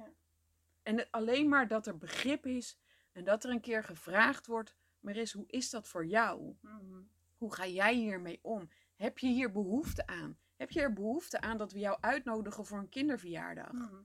En 0.83 1.11
alleen 1.11 1.49
maar 1.49 1.69
dat 1.69 1.87
er 1.87 1.99
begrip 1.99 2.47
is 2.47 2.79
en 3.13 3.25
dat 3.25 3.45
er 3.45 3.51
een 3.51 3.61
keer 3.61 3.85
gevraagd 3.85 4.47
wordt, 4.47 4.75
maar 5.01 5.17
is 5.17 5.33
hoe 5.33 5.47
is 5.47 5.71
dat 5.71 5.89
voor 5.89 6.07
jou? 6.07 6.57
Mhm. 6.61 7.01
Hoe 7.37 7.55
ga 7.55 7.67
jij 7.67 7.95
hiermee 7.95 8.39
om? 8.43 8.69
Heb 8.97 9.19
je 9.19 9.27
hier 9.29 9.53
behoefte 9.53 10.07
aan? 10.07 10.39
Heb 10.57 10.71
je 10.71 10.81
er 10.81 10.93
behoefte 10.93 11.41
aan 11.41 11.57
dat 11.59 11.73
we 11.73 11.79
jou 11.79 11.99
uitnodigen 12.01 12.67
voor 12.67 12.79
een 12.79 12.89
kinderverjaardag? 12.89 13.73
Mhm. 13.73 14.03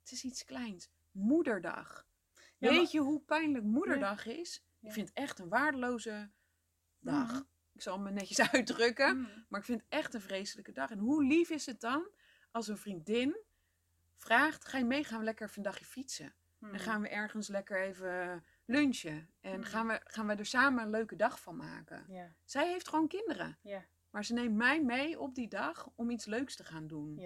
Het 0.00 0.12
is 0.12 0.24
iets 0.24 0.44
kleins. 0.44 0.90
Moederdag. 1.10 2.06
Ja, 2.62 2.68
Weet 2.68 2.78
maar- 2.82 2.88
je 2.92 2.98
hoe 3.00 3.20
pijnlijk 3.20 3.64
moederdag 3.64 4.26
is? 4.26 4.64
Ik 4.80 4.92
vind 4.92 5.08
het 5.08 5.16
echt 5.18 5.38
een 5.38 5.48
waardeloze 5.48 6.30
dag. 6.98 7.30
Mhm. 7.32 7.42
Ik 7.72 7.82
zal 7.82 7.98
me 7.98 8.10
netjes 8.10 8.40
uitdrukken. 8.52 9.20
Mhm. 9.20 9.30
Maar 9.48 9.60
ik 9.60 9.66
vind 9.66 9.80
het 9.80 9.88
echt 9.90 10.14
een 10.14 10.20
vreselijke 10.20 10.72
dag. 10.72 10.90
En 10.90 10.98
hoe 10.98 11.24
lief 11.24 11.50
is 11.50 11.66
het 11.66 11.80
dan 11.80 12.08
als 12.50 12.68
een 12.68 12.76
vriendin 12.78 13.36
vraagt: 14.16 14.64
ga 14.68 14.78
je 14.78 14.84
mee? 14.84 15.04
Gaan 15.04 15.18
we 15.18 15.24
lekker 15.24 15.44
even 15.46 15.56
een 15.56 15.62
dagje 15.70 15.84
fietsen? 15.84 16.34
Mhm. 16.58 16.72
En 16.74 16.80
gaan 16.80 17.00
we 17.02 17.08
ergens 17.08 17.48
lekker 17.48 17.82
even 17.82 18.44
lunchen? 18.64 19.30
En 19.40 19.58
Mhm. 19.60 19.68
gaan, 19.68 19.86
we, 19.86 20.00
gaan 20.04 20.26
we 20.26 20.34
er 20.34 20.46
samen 20.46 20.84
een 20.84 20.90
leuke 20.90 21.16
dag 21.16 21.40
van 21.40 21.56
maken? 21.56 22.04
Zij 22.44 22.68
heeft 22.68 22.88
gewoon 22.88 23.08
kinderen. 23.08 23.58
Maar 24.10 24.24
ze 24.24 24.32
neemt 24.32 24.56
mij 24.56 24.82
mee 24.82 25.20
op 25.20 25.34
die 25.34 25.48
dag 25.48 25.90
om 25.94 26.10
iets 26.10 26.24
leuks 26.24 26.56
te 26.56 26.64
gaan 26.64 26.86
doen. 26.86 27.16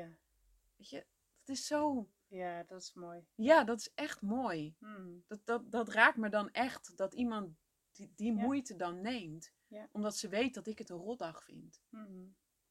Weet 0.77 0.89
je, 0.91 1.07
dat 1.45 1.57
is 1.57 1.67
zo. 1.67 2.09
Ja, 2.29 2.63
dat 2.63 2.81
is 2.81 2.93
mooi. 2.95 3.27
Ja, 3.35 3.65
dat 3.65 3.79
is 3.81 3.91
echt 3.95 4.21
mooi. 4.23 4.77
Mhm. 4.79 5.19
Dat, 5.27 5.41
dat, 5.45 5.71
dat 5.71 5.89
raakt 5.89 6.17
me 6.17 6.29
dan 6.29 6.51
echt. 6.51 6.97
Dat 6.97 7.15
iemand 7.15 7.57
die, 7.93 8.13
die 8.15 8.35
Ja. 8.35 8.43
moeite 8.43 8.77
dan 8.77 9.01
neemt. 9.01 9.53
Ja. 9.67 9.89
Omdat 9.93 10.17
ze 10.17 10.29
weet 10.29 10.55
dat 10.55 10.67
ik 10.67 10.79
het 10.79 10.91
een 10.91 10.97
rotdag 10.97 11.43
vind. 11.45 11.83
Mhm. 11.89 12.27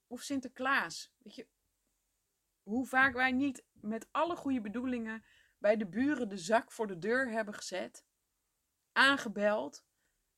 Of 0.08 0.22
Sinterklaas. 0.22 1.13
Weet 1.18 1.36
je, 1.36 1.48
hoe 2.63 2.86
vaak 2.86 3.13
wij 3.13 3.32
niet 3.32 3.65
met 3.74 4.08
alle 4.12 4.36
goede 4.36 4.62
bedoelingen 4.62 5.24
bij 5.58 5.78
de 5.78 5.88
buren 5.88 6.30
de 6.30 6.38
zak 6.38 6.72
voor 6.72 6.88
de 6.88 7.00
deur 7.00 7.32
hebben 7.32 7.54
gezet, 7.54 8.06
aangebeld, 8.91 9.86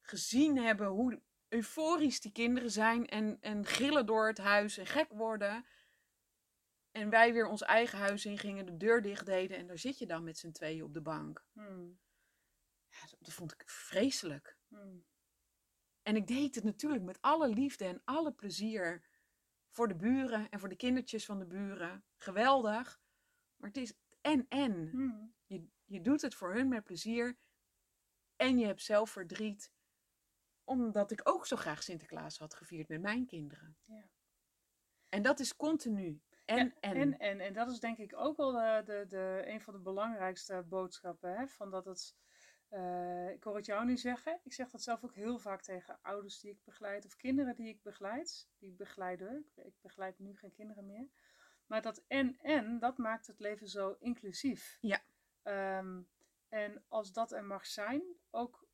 gezien 0.01 0.57
hebben 0.57 0.87
hoe 0.87 1.21
euforisch 1.47 2.19
die 2.19 2.31
kinderen 2.31 2.71
zijn 2.71 3.07
en, 3.07 3.37
en 3.41 3.65
gillen 3.65 4.05
door 4.05 4.27
het 4.27 4.37
huis 4.37 4.77
en 4.77 4.85
gek 4.85 5.11
worden. 5.11 5.65
En 6.97 7.09
wij 7.09 7.33
weer 7.33 7.47
ons 7.47 7.61
eigen 7.61 7.99
huis 7.99 8.25
in 8.25 8.37
gingen, 8.37 8.65
de 8.65 8.77
deur 8.77 9.01
dicht 9.01 9.25
deden 9.25 9.57
en 9.57 9.67
daar 9.67 9.77
zit 9.77 9.97
je 9.97 10.05
dan 10.05 10.23
met 10.23 10.37
z'n 10.37 10.51
tweeën 10.51 10.83
op 10.83 10.93
de 10.93 11.01
bank. 11.01 11.45
Mhm. 11.51 11.87
Ja, 12.89 12.97
dat, 13.19 13.33
vond 13.33 13.51
ik 13.51 13.63
vreselijk. 13.69 14.57
Mhm. 14.67 14.97
En 16.01 16.15
ik 16.15 16.27
deed 16.27 16.55
het 16.55 16.63
natuurlijk 16.63 17.03
met 17.03 17.21
alle 17.21 17.49
liefde 17.49 17.85
en 17.85 18.01
alle 18.03 18.33
plezier. 18.33 19.05
Voor 19.69 19.87
de 19.87 19.95
buren 19.95 20.49
en 20.49 20.59
voor 20.59 20.69
de 20.69 20.75
kindertjes 20.75 21.25
van 21.25 21.39
de 21.39 21.45
buren. 21.45 22.03
Geweldig. 22.17 23.01
Maar 23.55 23.69
het 23.69 23.77
is 23.77 23.93
en 24.21 24.45
en. 24.49 24.89
Mhm. 24.93 25.25
Je, 25.45 25.67
je 25.85 26.01
doet 26.01 26.21
het 26.21 26.35
voor 26.35 26.53
hun 26.53 26.67
met 26.67 26.83
plezier. 26.83 27.37
En 28.35 28.57
je 28.57 28.65
hebt 28.65 28.81
zelf 28.81 29.09
verdriet. 29.09 29.71
Omdat 30.63 31.11
ik 31.11 31.21
ook 31.23 31.45
zo 31.45 31.55
graag 31.55 31.83
Sinterklaas 31.83 32.37
had 32.37 32.53
gevierd 32.53 32.87
met 32.87 33.01
mijn 33.01 33.25
kinderen. 33.25 33.77
Ja. 33.85 34.09
En 35.09 35.21
dat 35.21 35.39
is 35.39 35.55
continu. 35.55 36.21
En 36.47 36.65
Ja, 36.65 36.71
en. 36.79 36.95
En, 36.95 37.19
en, 37.19 37.39
en 37.39 37.53
dat 37.53 37.69
is 37.71 37.79
denk 37.79 37.97
ik 37.97 38.15
ook 38.15 38.37
wel 38.37 38.51
de, 38.51 38.81
de, 38.85 39.05
de, 39.07 39.43
een 39.45 39.61
van 39.61 39.73
de 39.73 39.79
belangrijkste 39.79 40.65
boodschappen. 40.69 41.37
Hè? 41.37 41.47
Van 41.47 41.71
dat 41.71 41.85
het, 41.85 42.15
eh, 42.69 43.29
ik 43.29 43.43
hoor 43.43 43.55
het 43.55 43.65
jou 43.65 43.85
nu 43.85 43.97
zeggen. 43.97 44.39
Ik 44.43 44.53
zeg 44.53 44.69
dat 44.69 44.81
zelf 44.81 45.03
ook 45.03 45.15
heel 45.15 45.39
vaak 45.39 45.61
tegen 45.61 45.99
ouders 46.01 46.39
die 46.39 46.51
ik 46.51 46.63
begeleid. 46.63 47.05
Of 47.05 47.15
kinderen 47.15 47.55
die 47.55 47.67
ik 47.67 47.81
begeleid. 47.81 48.49
Die 48.57 48.69
ik 48.69 48.77
begeleide. 48.77 49.43
Ik, 49.55 49.65
ik 49.65 49.81
begeleid 49.81 50.19
nu 50.19 50.35
geen 50.35 50.51
kinderen 50.51 50.85
meer. 50.85 51.07
Maar 51.65 51.81
dat 51.81 52.03
en 52.07 52.37
en, 52.41 52.79
dat 52.79 52.97
maakt 52.97 53.27
het 53.27 53.39
leven 53.39 53.67
zo 53.67 53.95
inclusief. 53.99 54.77
Ja. 54.81 55.01
Ehm, 55.43 56.01
en 56.49 56.83
als 56.87 57.13
dat 57.13 57.31
er 57.31 57.43
mag 57.43 57.65
zijn, 57.65 58.03
ook 58.29 58.67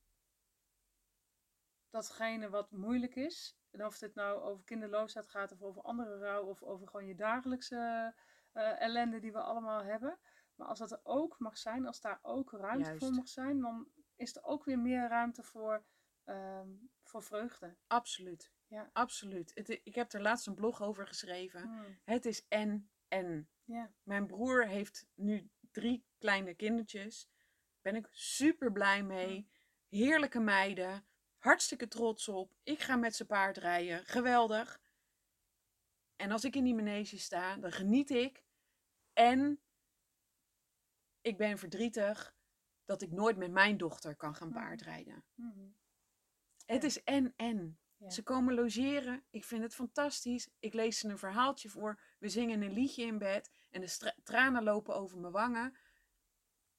datgene 1.89 2.49
wat 2.49 2.71
moeilijk 2.71 3.15
is. 3.15 3.57
En 3.73 3.85
of 3.85 3.99
het 3.99 4.15
nou 4.15 4.41
over 4.41 4.63
kinderloosheid 4.63 5.27
gaat 5.27 5.51
of 5.51 5.61
over 5.61 5.81
andere 5.81 6.17
rouw 6.17 6.43
of 6.45 6.63
over 6.63 6.87
gewoon 6.87 7.05
je 7.05 7.15
dagelijkse 7.15 8.13
eh, 8.51 8.81
ellende 8.81 9.19
die 9.19 9.31
we 9.31 9.41
allemaal 9.41 9.83
hebben. 9.83 10.19
Maar 10.55 10.67
als 10.67 10.79
dat 10.79 10.91
er 10.91 10.99
ook 11.03 11.39
mag 11.39 11.57
zijn, 11.57 11.87
als 11.87 12.01
daar 12.01 12.19
ook 12.21 12.51
ruimte 12.51 12.97
voor 12.97 13.11
mag 13.11 13.27
zijn, 13.27 13.59
dan 13.59 13.87
is 14.15 14.35
er 14.35 14.43
ook 14.43 14.65
weer 14.65 14.79
meer 14.79 15.07
ruimte 15.07 15.43
voor, 15.43 15.85
ehm, 16.23 16.69
voor 17.03 17.23
vreugde. 17.23 17.75
Absoluut. 17.87 18.53
Ja. 18.67 18.89
Absoluut. 18.93 19.51
Het, 19.55 19.69
ik 19.69 19.95
heb 19.95 20.13
er 20.13 20.21
laatst 20.21 20.47
een 20.47 20.53
blog 20.53 20.81
over 20.81 21.07
geschreven. 21.07 21.69
Mm, 21.69 21.99
Het 22.03 22.25
is 22.25 22.47
en 22.47 22.89
en. 23.07 23.49
Ja. 23.63 23.91
Mijn 24.03 24.27
broer 24.27 24.67
heeft 24.67 25.07
nu 25.15 25.49
drie 25.71 26.05
kleine 26.17 26.53
kindertjes. 26.53 27.29
Ben 27.81 27.95
ik 27.95 28.07
super 28.11 28.71
blij 28.71 29.03
mee. 29.03 29.49
Heerlijke 29.89 30.39
meiden. 30.39 31.05
Hartstikke 31.43 31.87
trots 31.87 32.27
op. 32.27 32.55
Ik 32.63 32.79
ga 32.79 32.95
met 32.95 33.15
ze 33.15 33.25
paardrijden. 33.25 34.05
Geweldig. 34.05 34.81
En 36.15 36.31
als 36.31 36.43
ik 36.43 36.55
in 36.55 36.63
die 36.63 36.75
manege 36.75 37.17
sta, 37.19 37.57
dan 37.57 37.71
geniet 37.71 38.09
ik. 38.09 38.43
En 39.13 39.61
ik 41.21 41.37
ben 41.37 41.57
verdrietig 41.57 42.35
dat 42.85 43.01
ik 43.01 43.11
nooit 43.11 43.37
met 43.37 43.51
mijn 43.51 43.77
dochter 43.77 44.15
kan 44.15 44.35
gaan 44.35 44.51
paardrijden. 44.51 45.23
Mhm. 45.33 45.67
Het 46.65 46.81
Ja. 46.81 46.87
is 46.87 47.03
en 47.03 47.33
en. 47.35 47.79
Ja. 47.97 48.09
Ze 48.09 48.23
komen 48.23 48.53
logeren. 48.53 49.23
Ik 49.29 49.43
vind 49.43 49.63
het 49.63 49.75
fantastisch. 49.75 50.49
Ik 50.59 50.73
lees 50.73 50.99
ze 50.99 51.07
een 51.09 51.17
verhaaltje 51.17 51.69
voor. 51.69 52.01
We 52.19 52.29
zingen 52.29 52.61
een 52.61 52.73
liedje 52.73 53.03
in 53.03 53.17
bed. 53.17 53.51
En 53.69 53.81
de 53.81 54.13
tranen 54.23 54.63
lopen 54.63 54.95
over 54.95 55.19
mijn 55.19 55.33
wangen. 55.33 55.77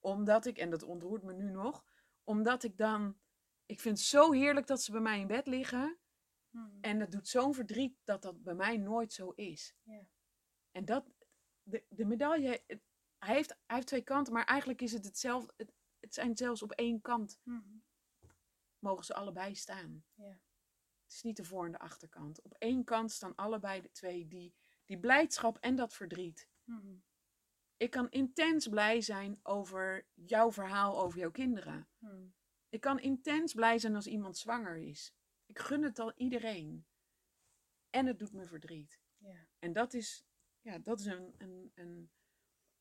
Omdat 0.00 0.46
ik, 0.46 0.58
en 0.58 0.70
dat 0.70 0.82
ontroert 0.82 1.22
me 1.22 1.32
nu 1.32 1.50
nog, 1.50 1.84
omdat 2.22 2.62
ik 2.62 2.76
dan. 2.76 3.22
Ik 3.66 3.80
vind 3.80 3.98
het 3.98 4.06
zo 4.06 4.32
heerlijk 4.32 4.66
dat 4.66 4.82
ze 4.82 4.90
bij 4.92 5.00
mij 5.00 5.20
in 5.20 5.26
bed 5.26 5.46
liggen. 5.46 5.98
Mhm. 6.50 6.78
En 6.80 7.00
het 7.00 7.12
doet 7.12 7.28
zo'n 7.28 7.54
verdriet 7.54 7.96
dat 8.04 8.22
dat 8.22 8.42
bij 8.42 8.54
mij 8.54 8.76
nooit 8.76 9.12
zo 9.12 9.30
is. 9.30 9.74
Ja. 9.82 10.06
En 10.70 10.84
dat, 10.84 11.12
de, 11.62 11.84
de 11.88 12.04
medaille, 12.04 12.62
het- 12.66 12.82
hij, 13.18 13.34
heeft, 13.34 13.50
hij 13.50 13.76
heeft 13.76 13.86
twee 13.86 14.02
kanten, 14.02 14.32
maar 14.32 14.44
eigenlijk 14.44 14.80
is 14.82 14.92
het 14.92 15.04
hetzelfde. 15.04 15.52
Het, 15.56 15.72
het 16.00 16.14
zijn 16.14 16.36
zelfs 16.36 16.62
op 16.62 16.72
één 16.72 17.00
kant 17.00 17.38
Mhm. 17.42 17.76
mogen 18.78 19.04
ze 19.04 19.14
allebei 19.14 19.54
staan. 19.54 20.04
Ja. 20.14 20.28
Het 21.04 21.12
is 21.12 21.22
niet 21.22 21.36
de 21.36 21.44
voor- 21.44 21.66
en 21.66 21.72
de 21.72 21.78
achterkant. 21.78 22.42
Op 22.42 22.54
één 22.58 22.84
kant 22.84 23.12
staan 23.12 23.34
allebei 23.34 23.80
de 23.80 23.90
twee 23.90 24.26
die, 24.28 24.54
die 24.84 24.98
blijdschap 24.98 25.58
en 25.58 25.74
dat 25.76 25.94
verdriet. 25.94 26.48
Mhm. 26.64 26.94
Ik 27.76 27.90
kan 27.90 28.10
intens 28.10 28.68
blij 28.68 29.00
zijn 29.00 29.40
over 29.42 30.06
jouw 30.14 30.52
verhaal 30.52 31.00
over 31.02 31.18
jouw 31.18 31.30
kinderen. 31.30 31.88
Ik 32.74 32.80
kan 32.80 33.00
intens 33.00 33.54
blij 33.54 33.78
zijn 33.78 33.94
als 33.94 34.06
iemand 34.06 34.36
zwanger 34.36 34.76
is. 34.76 35.14
Ik 35.46 35.58
gun 35.58 35.82
het 35.82 35.98
al 35.98 36.12
iedereen. 36.16 36.86
En 37.90 38.06
het 38.06 38.18
doet 38.18 38.32
me 38.32 38.44
verdriet. 38.44 39.00
Ja. 39.16 39.46
En 39.58 39.72
dat 39.72 39.94
is, 39.94 40.26
ja, 40.60 40.78
dat 40.78 41.00
is 41.00 41.06
een, 41.06 41.34
een, 41.38 41.72
een. 41.74 42.10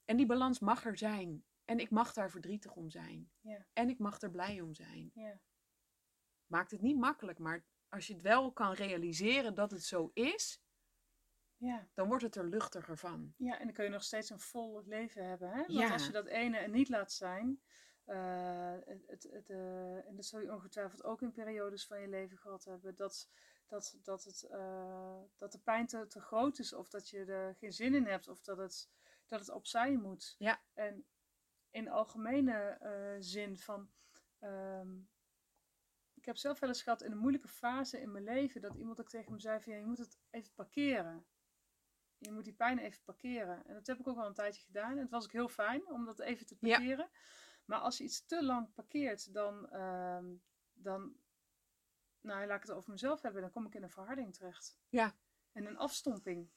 En 0.06 0.18
die 0.18 0.26
balans 0.26 0.60
mag 0.60 0.86
er 0.86 0.98
zijn. 0.98 1.46
En 1.66 1.80
ik 1.80 1.90
mag 1.90 2.14
daar 2.14 2.32
verdrietig 2.32 2.76
om 2.76 2.90
zijn. 2.90 3.32
Ja. 3.40 3.66
En 3.74 3.90
ik 3.90 4.00
mag 4.00 4.22
er 4.22 4.32
blij 4.32 4.62
om 4.62 4.74
zijn. 4.74 5.12
Ja. 5.14 5.42
Maakt 6.46 6.72
het 6.72 6.82
niet 6.82 6.98
makkelijk, 6.98 7.40
maar 7.40 7.66
als 7.88 8.08
je 8.08 8.14
het 8.14 8.22
wel 8.22 8.52
kan 8.52 8.74
realiseren 8.74 9.56
dat 9.56 9.72
het 9.72 9.84
zo 9.84 10.12
is, 10.14 10.62
Ja. 11.58 11.90
dan 11.94 12.08
wordt 12.08 12.24
het 12.24 12.36
er 12.36 12.48
luchtiger 12.48 12.98
van. 12.98 13.34
Ja, 13.38 13.60
en 13.60 13.66
dan 13.66 13.74
kun 13.74 13.84
je 13.84 13.90
nog 13.90 14.04
steeds 14.04 14.30
een 14.30 14.40
vol 14.40 14.84
leven 14.86 15.28
hebben. 15.28 15.50
Hè? 15.50 15.66
Want 15.66 15.92
als 15.92 16.06
je 16.06 16.12
dat 16.12 16.28
ene 16.28 16.58
er 16.58 16.70
niet 16.70 16.90
laat 16.90 17.12
zijn, 17.12 17.62
eh, 18.06 18.76
het, 18.86 19.24
het, 19.32 19.50
eh, 19.50 20.08
en 20.08 20.16
dat 20.16 20.26
zul 20.26 20.40
je 20.40 20.54
ongetwijfeld 20.54 21.04
ook 21.04 21.22
in 21.22 21.32
periodes 21.32 21.88
van 21.88 22.02
je 22.02 22.08
leven 22.08 22.38
gehad 22.38 22.66
hebben, 22.66 22.96
dat, 22.96 23.30
dat, 23.68 24.00
dat, 24.04 24.24
het, 24.24 24.44
eh, 24.44 25.22
dat 25.38 25.52
de 25.52 25.60
pijn 25.60 25.88
te, 25.88 26.08
te 26.08 26.22
groot 26.22 26.60
is, 26.60 26.74
of 26.74 26.90
dat 26.90 27.10
je 27.10 27.26
er 27.26 27.56
geen 27.56 27.74
zin 27.74 27.96
in 27.96 28.06
hebt, 28.06 28.28
of 28.28 28.42
dat 28.42 28.58
het, 28.58 28.90
dat 29.28 29.40
het 29.40 29.50
opzij 29.50 29.98
moet. 29.98 30.36
Ja. 30.38 30.62
En 30.74 31.06
in 31.70 31.90
algemene 31.90 32.78
zin 33.20 33.58
van. 33.58 33.92
ehm, 34.40 34.98
ik 36.14 36.26
heb 36.26 36.38
zelf 36.38 36.60
wel 36.60 36.70
eens 36.70 36.84
gehad 36.84 37.02
in 37.02 37.12
een 37.12 37.18
moeilijke 37.18 37.48
fase 37.48 38.02
in 38.02 38.12
mijn 38.12 38.24
leven 38.24 38.62
dat 38.62 38.76
iemand 38.76 39.00
ook 39.00 39.10
tegen 39.10 39.32
me 39.32 39.40
zei: 39.40 39.62
van 39.62 39.74
ja, 39.74 39.80
je 39.80 39.86
moet 39.86 39.98
het 39.98 40.20
even 40.30 40.54
parkeren. 40.54 41.26
Je 42.18 42.32
moet 42.32 42.44
die 42.44 42.54
pijn 42.54 42.80
even 42.80 43.04
parkeren. 43.04 43.66
En 43.66 43.74
dat 43.74 43.88
heb 43.88 44.00
ik 44.00 44.08
ook 44.08 44.18
al 44.18 44.26
een 44.26 44.34
tijdje 44.34 44.62
gedaan. 44.62 44.92
En 44.92 44.98
het 44.98 45.10
was 45.10 45.24
ook 45.24 45.32
heel 45.32 45.48
fijn 45.48 45.88
om 45.88 46.06
dat 46.06 46.20
even 46.20 46.46
te 46.46 46.56
Ja. 46.60 47.10
Maar 47.66 47.80
als 47.80 47.98
je 47.98 48.04
iets 48.04 48.26
te 48.26 48.44
lang 48.44 48.74
parkeert, 48.74 49.34
dan, 49.34 49.70
ehm, 49.70 50.26
dan 50.74 51.16
nou, 52.22 52.48
laat 52.48 52.56
ik 52.62 52.68
het 52.68 52.72
over 52.78 52.92
mezelf 52.92 53.22
hebben, 53.22 53.42
dan 53.42 53.52
kom 53.52 53.66
ik 53.66 53.76
in 53.76 53.84
een 53.84 53.90
verharding 53.90 54.34
terecht. 54.34 54.78
Ja. 54.90 55.16
En 55.52 55.66
een 55.66 55.78
afstomping. 55.78 56.50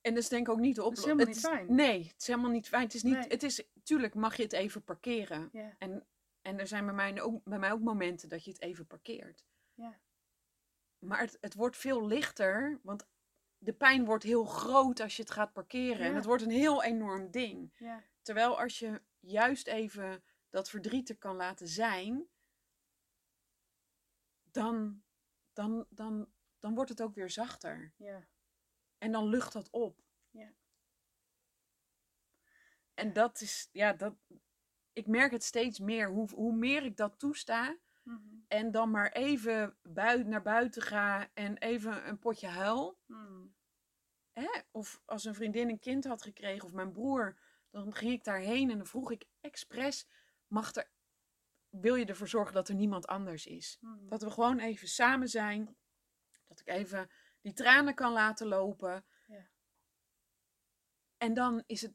En 0.00 0.14
dat 0.14 0.22
is 0.22 0.28
denk 0.28 0.46
ik 0.46 0.52
ook 0.52 0.60
niet 0.60 0.74
de 0.74 0.80
Dat 0.80 0.92
is 0.92 0.98
oplossing. 0.98 1.18
helemaal 1.18 1.34
niet 1.58 1.66
fijn. 1.66 1.74
Nee, 1.74 2.02
het 2.08 2.20
is 2.20 2.26
helemaal 2.26 2.50
niet 2.50 2.68
fijn. 2.68 2.82
Het 2.82 2.94
is 2.94 3.02
niet, 3.02 3.14
Nee. 3.14 3.28
het 3.28 3.42
is, 3.42 3.64
tuurlijk 3.82 4.14
mag 4.14 4.36
je 4.36 4.42
het 4.42 4.52
even 4.52 4.82
parkeren. 4.84 5.48
Ja, 5.52 5.74
En, 5.78 6.06
en 6.42 6.58
er 6.58 6.66
zijn 6.66 6.84
bij 6.84 6.94
mij, 6.94 7.22
ook, 7.22 7.44
bij 7.44 7.58
mij 7.58 7.72
ook 7.72 7.80
momenten 7.80 8.28
dat 8.28 8.44
je 8.44 8.50
het 8.50 8.60
even 8.60 8.86
parkeert. 8.86 9.44
ja, 9.74 9.98
Maar 10.98 11.18
het, 11.20 11.38
het 11.40 11.54
wordt 11.54 11.76
veel 11.76 12.06
lichter, 12.06 12.80
want 12.82 13.06
de 13.58 13.72
pijn 13.72 14.04
wordt 14.04 14.24
heel 14.24 14.44
groot 14.44 15.00
als 15.00 15.16
je 15.16 15.22
het 15.22 15.30
gaat 15.30 15.52
parkeren. 15.52 16.06
En 16.06 16.14
het 16.14 16.24
wordt 16.24 16.42
een 16.42 16.50
heel 16.50 16.82
enorm 16.82 17.30
ding. 17.30 17.72
ja, 17.78 18.02
Terwijl 18.22 18.60
als 18.60 18.78
je 18.78 19.00
juist 19.26 19.66
even 19.66 20.24
dat 20.50 20.70
verdriet 20.70 21.08
er 21.08 21.18
kan 21.18 21.36
laten 21.36 21.68
zijn, 21.68 22.28
dan, 24.50 25.02
dan, 25.52 25.86
dan, 25.90 26.32
dan 26.58 26.74
wordt 26.74 26.90
het 26.90 27.02
ook 27.02 27.14
weer 27.14 27.30
zachter. 27.30 27.92
ja. 27.96 28.28
En 28.98 29.12
dan 29.12 29.28
lucht 29.28 29.52
dat 29.52 29.70
op. 29.70 30.02
Ja. 30.30 30.52
En 32.94 33.12
dat 33.12 33.40
is, 33.40 33.68
ja, 33.72 33.92
dat, 33.92 34.14
ik 34.92 35.06
merk 35.06 35.30
het 35.30 35.42
steeds 35.42 35.78
meer. 35.78 36.08
Hoe, 36.08 36.30
hoe 36.34 36.56
meer 36.56 36.84
ik 36.84 36.96
dat 36.96 37.18
toesta 37.18 37.78
Mhm, 38.04 38.36
en 38.48 38.70
dan 38.70 38.90
maar 38.90 39.12
even 39.12 39.76
bui, 39.82 40.24
naar 40.24 40.42
buiten 40.42 40.82
ga 40.82 41.30
en 41.34 41.58
even 41.58 42.08
een 42.08 42.18
potje 42.18 42.46
huil. 42.46 42.98
mhm. 43.06 43.46
Hè? 44.32 44.60
Of 44.70 45.02
als 45.04 45.24
een 45.24 45.34
vriendin 45.34 45.68
een 45.68 45.78
kind 45.78 46.04
had 46.04 46.22
gekregen 46.22 46.64
of 46.64 46.72
mijn 46.72 46.92
broer, 46.92 47.38
dan 47.82 47.94
ging 47.94 48.12
ik 48.12 48.24
daarheen 48.24 48.70
en 48.70 48.76
dan 48.76 48.86
vroeg 48.86 49.10
ik 49.10 49.24
expres, 49.40 50.08
mag 50.46 50.74
er, 50.74 50.90
wil 51.68 51.94
je 51.94 52.04
ervoor 52.04 52.28
zorgen 52.28 52.54
dat 52.54 52.68
er 52.68 52.74
niemand 52.74 53.06
anders 53.06 53.46
is? 53.46 53.78
Mhm. 53.80 54.08
Dat 54.08 54.22
we 54.22 54.30
gewoon 54.30 54.58
even 54.58 54.88
samen 54.88 55.28
zijn. 55.28 55.76
Dat 56.48 56.60
ik 56.60 56.68
even 56.68 57.10
die 57.40 57.52
tranen 57.52 57.94
kan 57.94 58.12
laten 58.12 58.46
lopen. 58.46 59.04
Ja. 59.26 59.48
En 61.16 61.34
dan 61.34 61.62
is 61.66 61.82
het. 61.82 61.92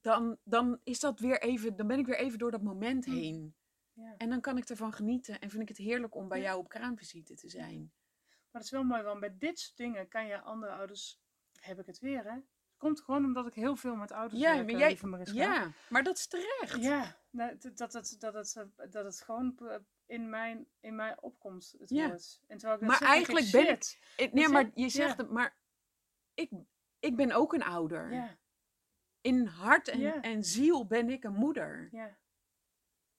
Dan, 0.00 0.38
dan 0.44 0.80
is 0.84 1.00
dat 1.00 1.20
weer 1.20 1.40
even. 1.42 1.76
Dan 1.76 1.86
ben 1.86 1.98
ik 1.98 2.06
weer 2.06 2.18
even 2.18 2.38
door 2.38 2.50
dat 2.50 2.62
moment 2.62 3.06
Mm. 3.06 3.14
heen. 3.14 3.54
Ja. 3.92 4.14
En 4.16 4.30
dan 4.30 4.40
kan 4.40 4.56
ik 4.56 4.68
ervan 4.68 4.92
genieten. 4.92 5.40
En 5.40 5.50
vind 5.50 5.62
ik 5.62 5.68
het 5.68 5.76
heerlijk 5.76 6.14
om 6.14 6.28
bij 6.28 6.38
Ja. 6.38 6.44
jou 6.44 6.58
op 6.58 6.68
kraamvisite 6.68 7.34
te 7.34 7.48
zijn. 7.48 7.92
Maar 8.26 8.50
dat 8.50 8.62
is 8.62 8.70
wel 8.70 8.84
mooi, 8.84 9.02
want 9.02 9.20
bij 9.20 9.36
dit 9.38 9.58
soort 9.58 9.76
dingen 9.76 10.08
kan 10.08 10.26
je 10.26 10.40
andere 10.40 10.72
ouders... 10.72 11.20
Heb 11.60 11.78
ik 11.78 11.86
het 11.86 11.98
weer, 11.98 12.24
hè? 12.24 12.38
Het 12.76 12.84
komt 12.84 13.00
gewoon 13.00 13.24
omdat 13.24 13.46
ik 13.46 13.54
heel 13.54 13.76
veel 13.76 13.94
met 13.96 14.12
ouders 14.12 14.40
Ja, 14.40 14.52
werk, 14.54 14.64
maar 14.64 14.74
eh, 14.74 14.78
jij- 14.80 14.88
lieve. 14.88 15.34
Ja, 15.34 15.72
maar 15.88 16.02
dat 16.02 16.16
is 16.18 16.26
terecht. 16.26 16.82
Ja, 16.82 17.16
nou, 17.30 17.56
dat, 17.58 17.76
dat, 17.76 17.92
het, 17.92 18.16
dat, 18.18 18.34
eh, 18.56 18.90
dat 18.90 19.04
het 19.04 19.20
gewoon 19.20 19.58
eh, 19.58 19.76
in, 20.06 20.30
mijn, 20.30 20.66
in 20.80 20.94
mij 20.94 21.16
opkomt, 21.20 21.74
het 21.78 21.90
Ja. 21.90 22.06
woord. 22.08 22.40
En 22.46 22.58
terwijl 22.58 22.80
ik 22.80 22.88
net 22.88 22.90
Maar 22.90 22.98
zeg, 22.98 23.08
denk 23.08 23.20
ik, 23.20 23.34
eigenlijk 23.34 23.66
ben 23.66 23.74
ik- 23.76 23.98
Weet 24.16 24.32
Nee, 24.32 24.48
maar 24.48 24.70
je 24.74 24.88
zegt 24.88 25.16
Ja. 25.16 25.22
het, 25.22 25.30
maar 25.32 25.56
ik, 26.34 26.50
ik 26.98 27.16
ben 27.16 27.32
ook 27.32 27.52
een 27.52 27.62
ouder. 27.64 28.12
Ja, 28.12 28.38
In 29.20 29.46
hart 29.46 29.88
en, 29.88 30.22
en 30.22 30.44
ziel 30.44 30.86
ben 30.86 31.10
ik 31.10 31.24
een 31.24 31.34
moeder. 31.34 31.88
ja. 31.92 32.16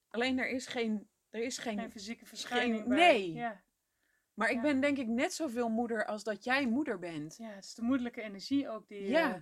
Alleen 0.09 0.39
er 0.39 0.49
is 0.49 0.67
geen. 0.67 1.09
Er 1.29 1.43
is 1.43 1.57
geen, 1.57 1.79
Geen 1.79 1.91
fysieke 1.91 2.25
verschijning 2.25 2.87
bij. 2.87 2.97
nee. 2.97 3.33
Maar 4.37 4.49
ik 4.49 4.55
ja. 4.55 4.61
ben 4.61 4.79
denk 4.81 4.97
ik 4.97 5.07
net 5.07 5.33
zoveel 5.33 5.69
moeder 5.69 6.05
als 6.05 6.23
dat 6.23 6.43
jij 6.43 6.67
moeder 6.67 6.99
bent. 6.99 7.35
ja, 7.37 7.49
het 7.49 7.63
is 7.63 7.73
de 7.73 7.81
moederlijke 7.81 8.21
energie 8.21 8.69
ook 8.69 8.87
die... 8.87 9.07
Ja. 9.07 9.33
eh, 9.33 9.41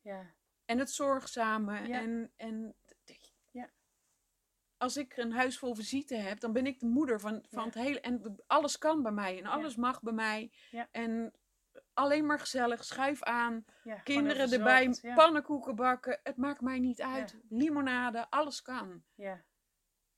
ja. 0.00 0.34
En 0.64 0.78
het 0.78 0.90
zorgzame. 0.90 1.88
Ja. 1.88 2.00
En, 2.00 2.32
en 2.36 2.74
Ja. 3.50 3.70
als 4.76 4.96
ik 4.96 5.16
een 5.16 5.32
huis 5.32 5.58
vol 5.58 5.74
visite 5.74 6.14
heb, 6.14 6.40
dan 6.40 6.52
ben 6.52 6.66
ik 6.66 6.80
de 6.80 6.86
moeder 6.86 7.20
van, 7.20 7.44
van 7.50 7.64
het 7.64 7.74
hele. 7.74 8.00
En 8.00 8.36
alles 8.46 8.78
kan 8.78 9.02
bij 9.02 9.12
mij. 9.12 9.38
En 9.38 9.46
alles 9.46 9.76
mag 9.76 10.02
bij 10.02 10.12
mij. 10.12 10.52
En 10.90 11.32
alleen 11.94 12.26
maar 12.26 12.38
gezellig. 12.38 12.84
Schuif 12.84 13.22
aan. 13.22 13.64
Kinderen 14.04 14.52
erbij. 14.52 14.94
Pannenkoeken 15.14 15.76
bakken. 15.76 16.20
Het 16.22 16.36
maakt 16.36 16.60
mij 16.60 16.78
niet 16.78 17.02
uit. 17.02 17.36
Limonade. 17.48 18.30
Alles 18.30 18.62
kan. 18.62 19.02
ja. 19.14 19.44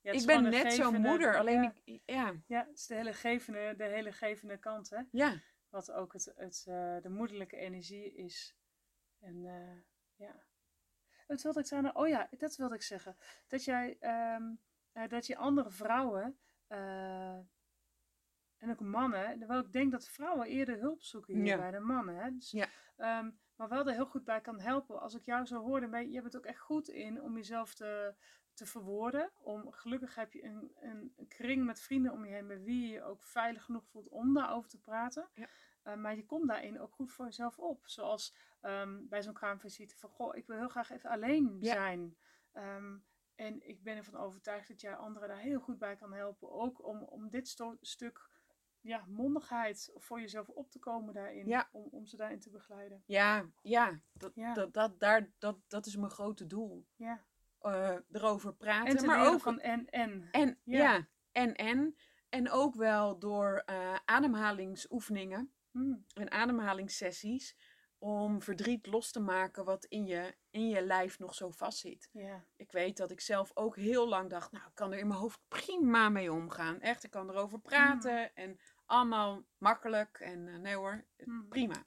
Ja, 0.08 0.14
het 0.14 0.22
ik 0.22 0.26
ben 0.26 0.50
net 0.50 0.72
zo'n 0.72 1.00
moeder. 1.00 1.38
Alleen 1.38 1.62
ja, 1.62 1.74
ik. 1.84 2.00
Ja. 2.04 2.34
Ja, 2.46 2.66
het 2.66 2.78
is 2.78 2.86
de 2.86 2.94
hele 2.94 3.12
gevende, 3.12 3.74
de 3.76 3.84
hele 3.84 4.12
gevende 4.12 4.58
kant, 4.58 4.90
hè? 4.90 5.02
Ja. 5.10 5.40
Wat 5.68 5.92
ook 5.92 6.12
het, 6.12 6.32
het, 6.36 6.64
eh, 6.68 6.96
de 7.02 7.08
moederlijke 7.08 7.56
energie 7.56 8.14
is. 8.14 8.56
En 9.18 9.44
eh, 9.44 9.78
ja. 10.14 10.42
Wat 11.26 11.42
wilde 11.42 11.60
ik 11.60 11.66
zeggen? 11.66 11.96
Oh 11.96 12.08
ja, 12.08 12.28
dat 12.30 12.56
wilde 12.56 12.74
ik 12.74 12.82
zeggen. 12.82 13.16
Dat 13.46 13.64
jij, 13.64 13.96
ehm, 14.00 14.54
eh, 14.92 15.08
dat 15.08 15.26
je 15.26 15.36
andere 15.36 15.70
vrouwen, 15.70 16.38
en 18.58 18.70
ook 18.70 18.80
mannen, 18.80 19.38
terwijl 19.38 19.60
ik 19.60 19.72
denk 19.72 19.92
dat 19.92 20.08
vrouwen 20.08 20.46
eerder 20.46 20.78
hulp 20.78 21.02
zoeken 21.02 21.34
hier 21.34 21.56
bij 21.56 21.70
de 21.70 21.78
mannen. 21.78 22.16
Hè? 22.16 22.30
Dus, 22.34 22.50
Ja. 22.50 22.66
ehm, 22.96 23.30
maar 23.56 23.68
wel 23.68 23.86
er 23.86 23.92
heel 23.94 24.06
goed 24.06 24.24
bij 24.24 24.40
kan 24.40 24.60
helpen. 24.60 25.00
Als 25.00 25.14
ik 25.14 25.24
jou 25.24 25.46
zo 25.46 25.60
hoor, 25.60 25.80
dan 25.80 25.90
ben 25.90 26.00
je, 26.00 26.10
je 26.10 26.22
bent 26.22 26.36
ook 26.36 26.46
echt 26.46 26.60
goed 26.60 26.88
in 26.88 27.22
om 27.22 27.36
jezelf 27.36 27.74
te, 27.74 28.14
te 28.58 28.66
verwoorden. 28.66 29.30
Om, 29.42 29.72
gelukkig 29.72 30.14
heb 30.14 30.32
je 30.32 30.44
een, 30.44 30.72
een, 30.80 31.12
een 31.16 31.28
kring 31.28 31.64
met 31.64 31.80
vrienden 31.80 32.12
om 32.12 32.24
je 32.24 32.32
heen 32.32 32.46
met 32.46 32.62
wie 32.62 32.86
je 32.86 32.92
je 32.92 33.02
ook 33.02 33.22
veilig 33.22 33.64
genoeg 33.64 33.84
voelt 33.86 34.08
om 34.08 34.34
daarover 34.34 34.70
te 34.70 34.78
praten. 34.80 35.28
Ja. 35.34 35.46
Eh, 35.82 35.94
maar 35.94 36.16
je 36.16 36.26
komt 36.26 36.48
daarin 36.48 36.80
ook 36.80 36.92
goed 36.92 37.12
voor 37.12 37.24
jezelf 37.24 37.58
op. 37.58 37.86
Zoals 37.86 38.34
ehm, 38.60 39.08
bij 39.08 39.22
zo'n 39.22 39.32
kraamvisite 39.34 39.96
van, 39.96 40.10
goh, 40.10 40.36
ik 40.36 40.46
wil 40.46 40.56
heel 40.56 40.68
graag 40.68 40.90
even 40.90 41.10
alleen 41.10 41.56
Ja. 41.60 41.72
zijn. 41.72 42.16
Ehm, 42.52 42.96
en 43.34 43.68
ik 43.68 43.82
ben 43.82 43.96
ervan 43.96 44.16
overtuigd 44.20 44.68
dat 44.68 44.80
jij 44.80 44.96
anderen 44.96 45.28
daar 45.28 45.38
heel 45.38 45.60
goed 45.60 45.78
bij 45.78 45.96
kan 45.96 46.12
helpen. 46.12 46.50
Ook 46.50 46.84
om, 46.86 47.02
om 47.02 47.30
dit 47.30 47.48
sto- 47.48 47.76
stuk 47.80 48.30
ja, 48.80 49.04
mondigheid 49.06 49.92
voor 49.94 50.20
jezelf 50.20 50.48
op 50.48 50.70
te 50.70 50.78
komen 50.78 51.14
daarin. 51.14 51.46
Ja. 51.46 51.68
Om, 51.72 51.88
om 51.90 52.06
ze 52.06 52.16
daarin 52.16 52.40
te 52.40 52.50
begeleiden. 52.50 53.02
Ja, 53.06 53.46
ja, 53.62 54.00
dat, 54.12 54.34
Ja. 54.34 54.54
Dat, 54.54 54.74
dat, 54.74 55.00
daar, 55.00 55.32
dat, 55.38 55.58
dat 55.68 55.86
is 55.86 55.96
mijn 55.96 56.10
grote 56.10 56.46
doel. 56.46 56.86
Ja. 56.96 57.24
Eh, 57.60 57.96
erover 58.12 58.54
praten. 58.54 58.96
En 58.96 59.06
maar 59.06 59.26
ook 59.26 59.40
van 59.40 59.60
en, 59.60 59.86
en. 59.86 60.28
En 60.30 60.58
Ja. 60.64 60.78
ja. 60.78 61.08
en 61.32 61.54
en. 61.54 61.96
En 62.28 62.50
ook 62.50 62.74
wel 62.74 63.18
door 63.18 63.62
eh, 63.66 63.94
ademhalingsoefeningen 64.04 65.52
Hmm. 65.70 66.04
en 66.14 66.30
ademhalingssessies 66.30 67.56
om 67.98 68.42
verdriet 68.42 68.86
los 68.86 69.10
te 69.10 69.20
maken 69.20 69.64
wat 69.64 69.84
in 69.84 70.06
je, 70.06 70.36
in 70.50 70.68
je 70.68 70.82
lijf 70.82 71.18
nog 71.18 71.34
zo 71.34 71.50
vastzit. 71.50 72.08
Ja. 72.12 72.44
Ik 72.56 72.72
weet 72.72 72.96
dat 72.96 73.10
ik 73.10 73.20
zelf 73.20 73.50
ook 73.54 73.76
heel 73.76 74.08
lang 74.08 74.30
dacht, 74.30 74.52
nou, 74.52 74.66
ik 74.66 74.74
kan 74.74 74.92
er 74.92 74.98
in 74.98 75.06
mijn 75.06 75.20
hoofd 75.20 75.40
prima 75.48 76.08
mee 76.08 76.32
omgaan. 76.32 76.80
Echt, 76.80 77.04
ik 77.04 77.10
kan 77.10 77.30
erover 77.30 77.60
praten 77.60 78.34
en 78.34 78.58
allemaal 78.86 79.44
makkelijk. 79.58 80.18
En 80.20 80.48
eh, 80.48 80.56
nee 80.58 80.74
hoor, 80.74 81.04
Hmm. 81.16 81.48
prima. 81.48 81.84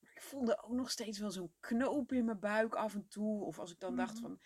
Maar 0.00 0.12
ik 0.14 0.22
voelde 0.22 0.62
ook 0.62 0.72
nog 0.72 0.90
steeds 0.90 1.18
wel 1.18 1.30
zo'n 1.30 1.54
knoop 1.60 2.12
in 2.12 2.24
mijn 2.24 2.40
buik 2.40 2.74
af 2.74 2.94
en 2.94 3.08
toe. 3.08 3.44
Of 3.44 3.58
als 3.58 3.72
ik 3.72 3.80
dan 3.80 3.96
dacht 3.96 4.18
van, 4.18 4.40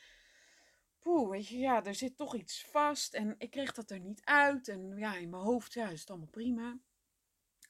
poeh, 1.06 1.30
weet 1.30 1.48
je, 1.48 1.58
ja, 1.58 1.84
er 1.84 1.94
zit 1.94 2.16
toch 2.16 2.34
iets 2.34 2.64
vast. 2.64 3.14
En 3.14 3.34
ik 3.38 3.50
kreeg 3.50 3.72
dat 3.72 3.90
er 3.90 3.98
niet 4.00 4.24
uit. 4.24 4.68
En 4.68 4.96
ja, 4.96 5.16
in 5.16 5.30
mijn 5.30 5.42
hoofd, 5.42 5.72
ja, 5.72 5.88
is 5.88 6.00
het 6.00 6.10
allemaal 6.10 6.28
prima. 6.30 6.78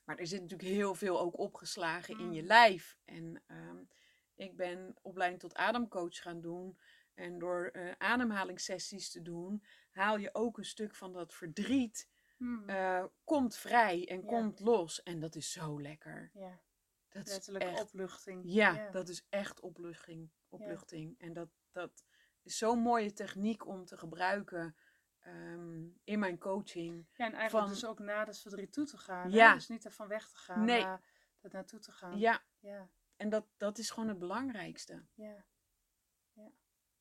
Maar 0.05 0.16
er 0.18 0.26
zit 0.26 0.41
natuurlijk 0.41 0.68
heel 0.68 0.95
veel 0.95 1.20
ook 1.20 1.39
opgeslagen 1.39 2.18
in 2.18 2.32
je 2.32 2.39
Mhm. 2.41 2.47
lijf. 2.47 2.99
En 3.05 3.43
ehm, 3.47 3.82
ik 4.34 4.57
ben 4.57 4.97
opleiding 5.03 5.41
tot 5.41 5.55
ademcoach 5.55 6.16
gaan 6.22 6.41
doen. 6.41 6.78
En 7.14 7.39
door 7.39 7.66
eh, 7.66 7.93
ademhalingssessies 7.99 9.11
te 9.11 9.22
doen, 9.22 9.64
haal 9.91 10.16
je 10.18 10.34
ook 10.34 10.59
een 10.59 10.64
stuk 10.64 10.95
van 10.95 11.12
dat 11.12 11.34
verdriet. 11.34 12.09
Hmm. 12.37 12.68
eh, 12.68 13.05
komt 13.24 13.57
vrij 13.57 14.09
en 14.09 14.20
Ja. 14.20 14.26
komt 14.26 14.61
los. 14.61 15.03
En 15.03 15.20
dat 15.20 15.34
is 15.34 15.53
zo 15.53 15.80
lekker. 15.80 16.30
ja. 16.34 16.61
Dat 17.09 17.26
is 17.26 17.32
Letterlijk 17.32 17.64
echt, 17.64 17.82
opluchting. 17.82 18.41
ja, 18.45 18.91
dat 18.91 19.09
is 19.09 19.26
echt 19.28 19.61
opluchting. 19.61 20.30
opluchting. 20.49 21.18
En 21.18 21.32
dat, 21.32 21.49
dat 21.72 22.05
is 22.47 22.59
zo'n 22.59 22.78
mooie 22.78 23.12
techniek 23.12 23.66
om 23.66 23.84
te 23.84 23.97
gebruiken 23.97 24.76
ehm, 25.20 25.84
in 26.05 26.18
mijn 26.18 26.38
coaching. 26.38 27.07
Ja, 27.12 27.24
en 27.26 27.32
eigenlijk 27.32 27.66
van- 27.66 27.68
dus 27.74 27.84
ook 27.84 27.99
naar 27.99 28.26
het 28.26 28.38
verdriet 28.38 28.72
toe 28.72 28.84
te 28.84 28.99
gaan. 28.99 29.30
Ja. 29.30 29.49
Hè? 29.49 29.55
Dus 29.55 29.68
niet 29.68 29.84
ervan 29.84 30.09
weg 30.09 30.28
te 30.28 30.36
gaan, 30.36 30.64
Nee. 30.64 30.82
maar 30.82 31.03
er 31.40 31.51
naartoe 31.53 31.78
te 31.80 31.92
gaan. 31.92 32.18
Ja, 32.18 32.42
Ja, 32.59 32.90
en 33.16 33.28
dat, 33.28 33.47
dat 33.57 33.78
is 33.78 33.90
gewoon 33.90 34.09
het 34.09 34.18
belangrijkste. 34.18 35.07
ja. 35.14 35.44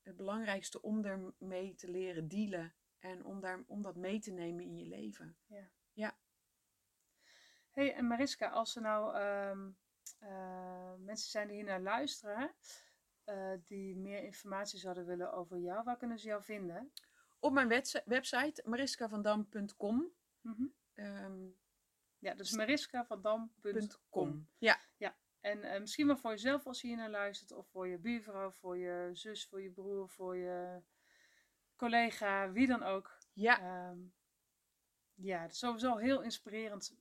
Het 0.02 0.16
belangrijkste 0.16 0.82
om 0.82 1.06
ermee 1.06 1.76
te 1.76 1.90
leren 1.92 2.28
dealen. 2.28 2.76
En 3.00 3.24
om, 3.26 3.40
daar, 3.42 3.64
om 3.68 3.82
dat 3.82 3.96
mee 3.96 4.20
te 4.20 4.32
nemen 4.32 4.64
in 4.64 4.78
je 4.78 4.86
leven. 4.86 5.38
hey, 7.72 7.94
en 7.96 8.08
Mariska, 8.08 8.50
als 8.50 8.76
er 8.76 8.82
nou 8.82 9.16
ehm, 9.16 9.70
eh, 10.20 10.94
mensen 10.96 11.30
zijn 11.30 11.48
die 11.48 11.56
hier 11.56 11.66
naar 11.66 11.82
luisteren, 11.82 12.56
eh, 13.26 13.52
die 13.64 13.96
meer 13.96 14.24
informatie 14.24 14.80
zouden 14.80 15.06
willen 15.06 15.34
over 15.34 15.60
jou, 15.60 15.84
waar 15.84 15.98
kunnen 15.98 16.20
ze 16.20 16.28
jou 16.28 16.44
vinden? 16.44 16.92
Op 17.40 17.54
mijn 17.54 17.68
websi- 17.68 18.02
website 18.06 18.62
mariskavandam.com. 18.66 20.12
Mhm. 20.42 20.64
ehm, 20.94 21.46
Ja, 22.20 22.34
dus 22.34 22.52
mariskavandam.com. 22.52 23.88
.com. 24.10 24.48
Ja, 24.58 24.80
En 25.40 25.64
eh, 25.64 25.80
misschien 25.80 26.08
wel 26.08 26.18
voor 26.18 26.32
jezelf 26.32 26.66
als 26.68 26.82
je 26.82 26.88
hier 26.88 26.98
naar 26.98 27.10
luistert, 27.10 27.52
of 27.52 27.68
voor 27.68 27.88
je 27.88 27.98
buurvrouw, 27.98 28.52
voor 28.52 28.78
je 28.78 29.10
zus, 29.14 29.48
voor 29.48 29.62
je 29.62 29.70
broer, 29.72 30.10
voor 30.10 30.36
je 30.36 30.82
collega, 31.76 32.52
wie 32.52 32.68
dan 32.68 32.84
ook. 32.84 33.18
ja, 33.34 33.60
Ehm, 33.60 34.00
ja, 35.14 35.42
het 35.42 35.52
is 35.52 35.58
sowieso 35.60 35.96
heel 35.98 36.22
inspirerend 36.22 36.96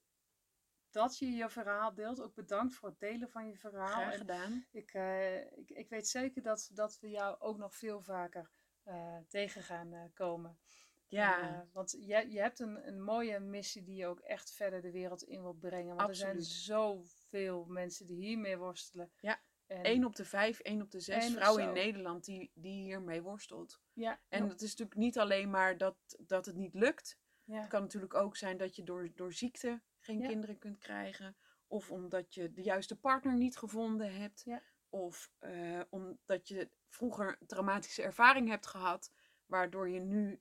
dat 0.94 1.18
je 1.18 1.30
je 1.30 1.48
verhaal 1.48 1.94
deelt. 1.94 2.20
Ook 2.20 2.34
bedankt 2.34 2.74
voor 2.74 2.88
het 2.88 2.98
delen 2.98 3.30
van 3.30 3.46
je 3.48 3.56
verhaal. 3.56 3.86
graag 3.86 4.16
gedaan. 4.16 4.64
ik, 4.70 4.92
eh, 4.92 5.40
ik, 5.58 5.70
ik 5.70 5.88
weet 5.88 6.08
zeker 6.08 6.42
dat, 6.42 6.70
dat 6.72 6.98
we 7.00 7.10
jou 7.10 7.40
ook 7.40 7.58
nog 7.58 7.74
veel 7.74 8.02
vaker 8.02 8.50
eh, 8.82 9.16
tegen 9.28 9.62
gaan 9.62 9.92
eh, 9.92 10.04
komen. 10.14 10.58
Ja, 11.06 11.68
want 11.72 11.90
je, 11.90 12.30
je 12.30 12.40
hebt 12.40 12.58
een, 12.58 12.88
een 12.88 13.02
mooie 13.02 13.38
missie 13.38 13.82
die 13.82 13.96
je 13.96 14.06
ook 14.06 14.20
echt 14.20 14.52
verder 14.52 14.82
de 14.82 14.90
wereld 14.90 15.22
in 15.22 15.42
wilt 15.42 15.60
brengen. 15.60 15.96
Want 15.96 16.08
er 16.08 16.14
zijn 16.14 16.36
Absoluut. 16.36 16.56
zoveel 16.64 17.64
mensen 17.64 18.06
die 18.06 18.16
hiermee 18.16 18.56
worstelen. 18.58 19.12
Ja, 19.20 19.40
En, 19.66 19.82
1 19.82 20.04
op 20.04 20.16
de 20.16 20.24
5, 20.24 20.60
1 20.60 20.82
op 20.82 20.90
de 20.90 21.00
6 21.00 21.24
En 21.24 21.32
vrouwen 21.32 21.62
in 21.62 21.72
Nederland 21.72 22.24
die, 22.24 22.50
die 22.54 22.82
hiermee 22.82 23.22
worstelt. 23.22 23.80
ja, 23.92 24.20
En 24.28 24.44
ja, 24.44 24.50
het 24.50 24.62
is 24.62 24.70
natuurlijk 24.70 24.98
niet 24.98 25.18
alleen 25.18 25.50
maar 25.50 25.78
dat, 25.78 25.96
dat 26.18 26.46
het 26.46 26.56
niet 26.56 26.74
lukt. 26.74 27.18
ja, 27.44 27.60
Het 27.60 27.68
kan 27.68 27.82
natuurlijk 27.82 28.14
ook 28.14 28.36
zijn 28.36 28.56
dat 28.56 28.76
je 28.76 28.82
door, 28.82 29.10
door 29.14 29.32
ziekte 29.32 29.82
geen 30.04 30.18
Ja. 30.20 30.28
kinderen 30.28 30.58
kunt 30.58 30.78
krijgen. 30.78 31.36
Of 31.66 31.90
omdat 31.90 32.34
je 32.34 32.52
de 32.52 32.62
juiste 32.62 32.96
partner 32.98 33.34
niet 33.36 33.56
gevonden 33.56 34.14
hebt. 34.20 34.42
Ja. 34.44 34.62
Of 34.88 35.32
eh, 35.38 35.80
omdat 35.90 36.48
je 36.48 36.70
vroeger 36.88 37.38
traumatische 37.46 38.02
ervaring 38.02 38.48
hebt 38.48 38.66
gehad. 38.66 39.12
Waardoor 39.46 39.88
je 39.88 40.00
nu 40.00 40.40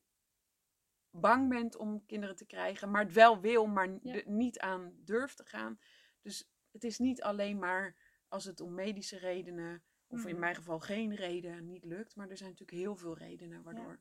bang 1.09 1.49
bent 1.49 1.75
om 1.75 2.05
kinderen 2.05 2.35
te 2.35 2.45
krijgen. 2.45 2.91
Maar 2.91 3.03
het 3.03 3.13
wel 3.13 3.41
wil, 3.41 3.65
maar 3.65 3.89
Ja. 4.01 4.21
niet 4.25 4.59
aan 4.59 4.93
durft 4.95 5.37
te 5.37 5.45
gaan. 5.45 5.79
Dus 6.21 6.51
het 6.71 6.83
is 6.83 6.97
niet 6.99 7.21
alleen 7.21 7.59
maar 7.59 7.95
als 8.27 8.45
het 8.45 8.59
om 8.61 8.73
medische 8.73 9.17
redenen. 9.17 9.83
Of 10.07 10.23
in 10.25 10.29
Mhm. 10.31 10.39
mijn 10.39 10.55
geval 10.55 10.79
geen 10.79 11.15
reden 11.15 11.65
niet 11.65 11.83
lukt. 11.83 12.15
Maar 12.15 12.29
er 12.29 12.37
zijn 12.37 12.49
natuurlijk 12.49 12.77
heel 12.77 12.95
veel 12.95 13.17
redenen 13.17 13.63
waardoor 13.63 13.99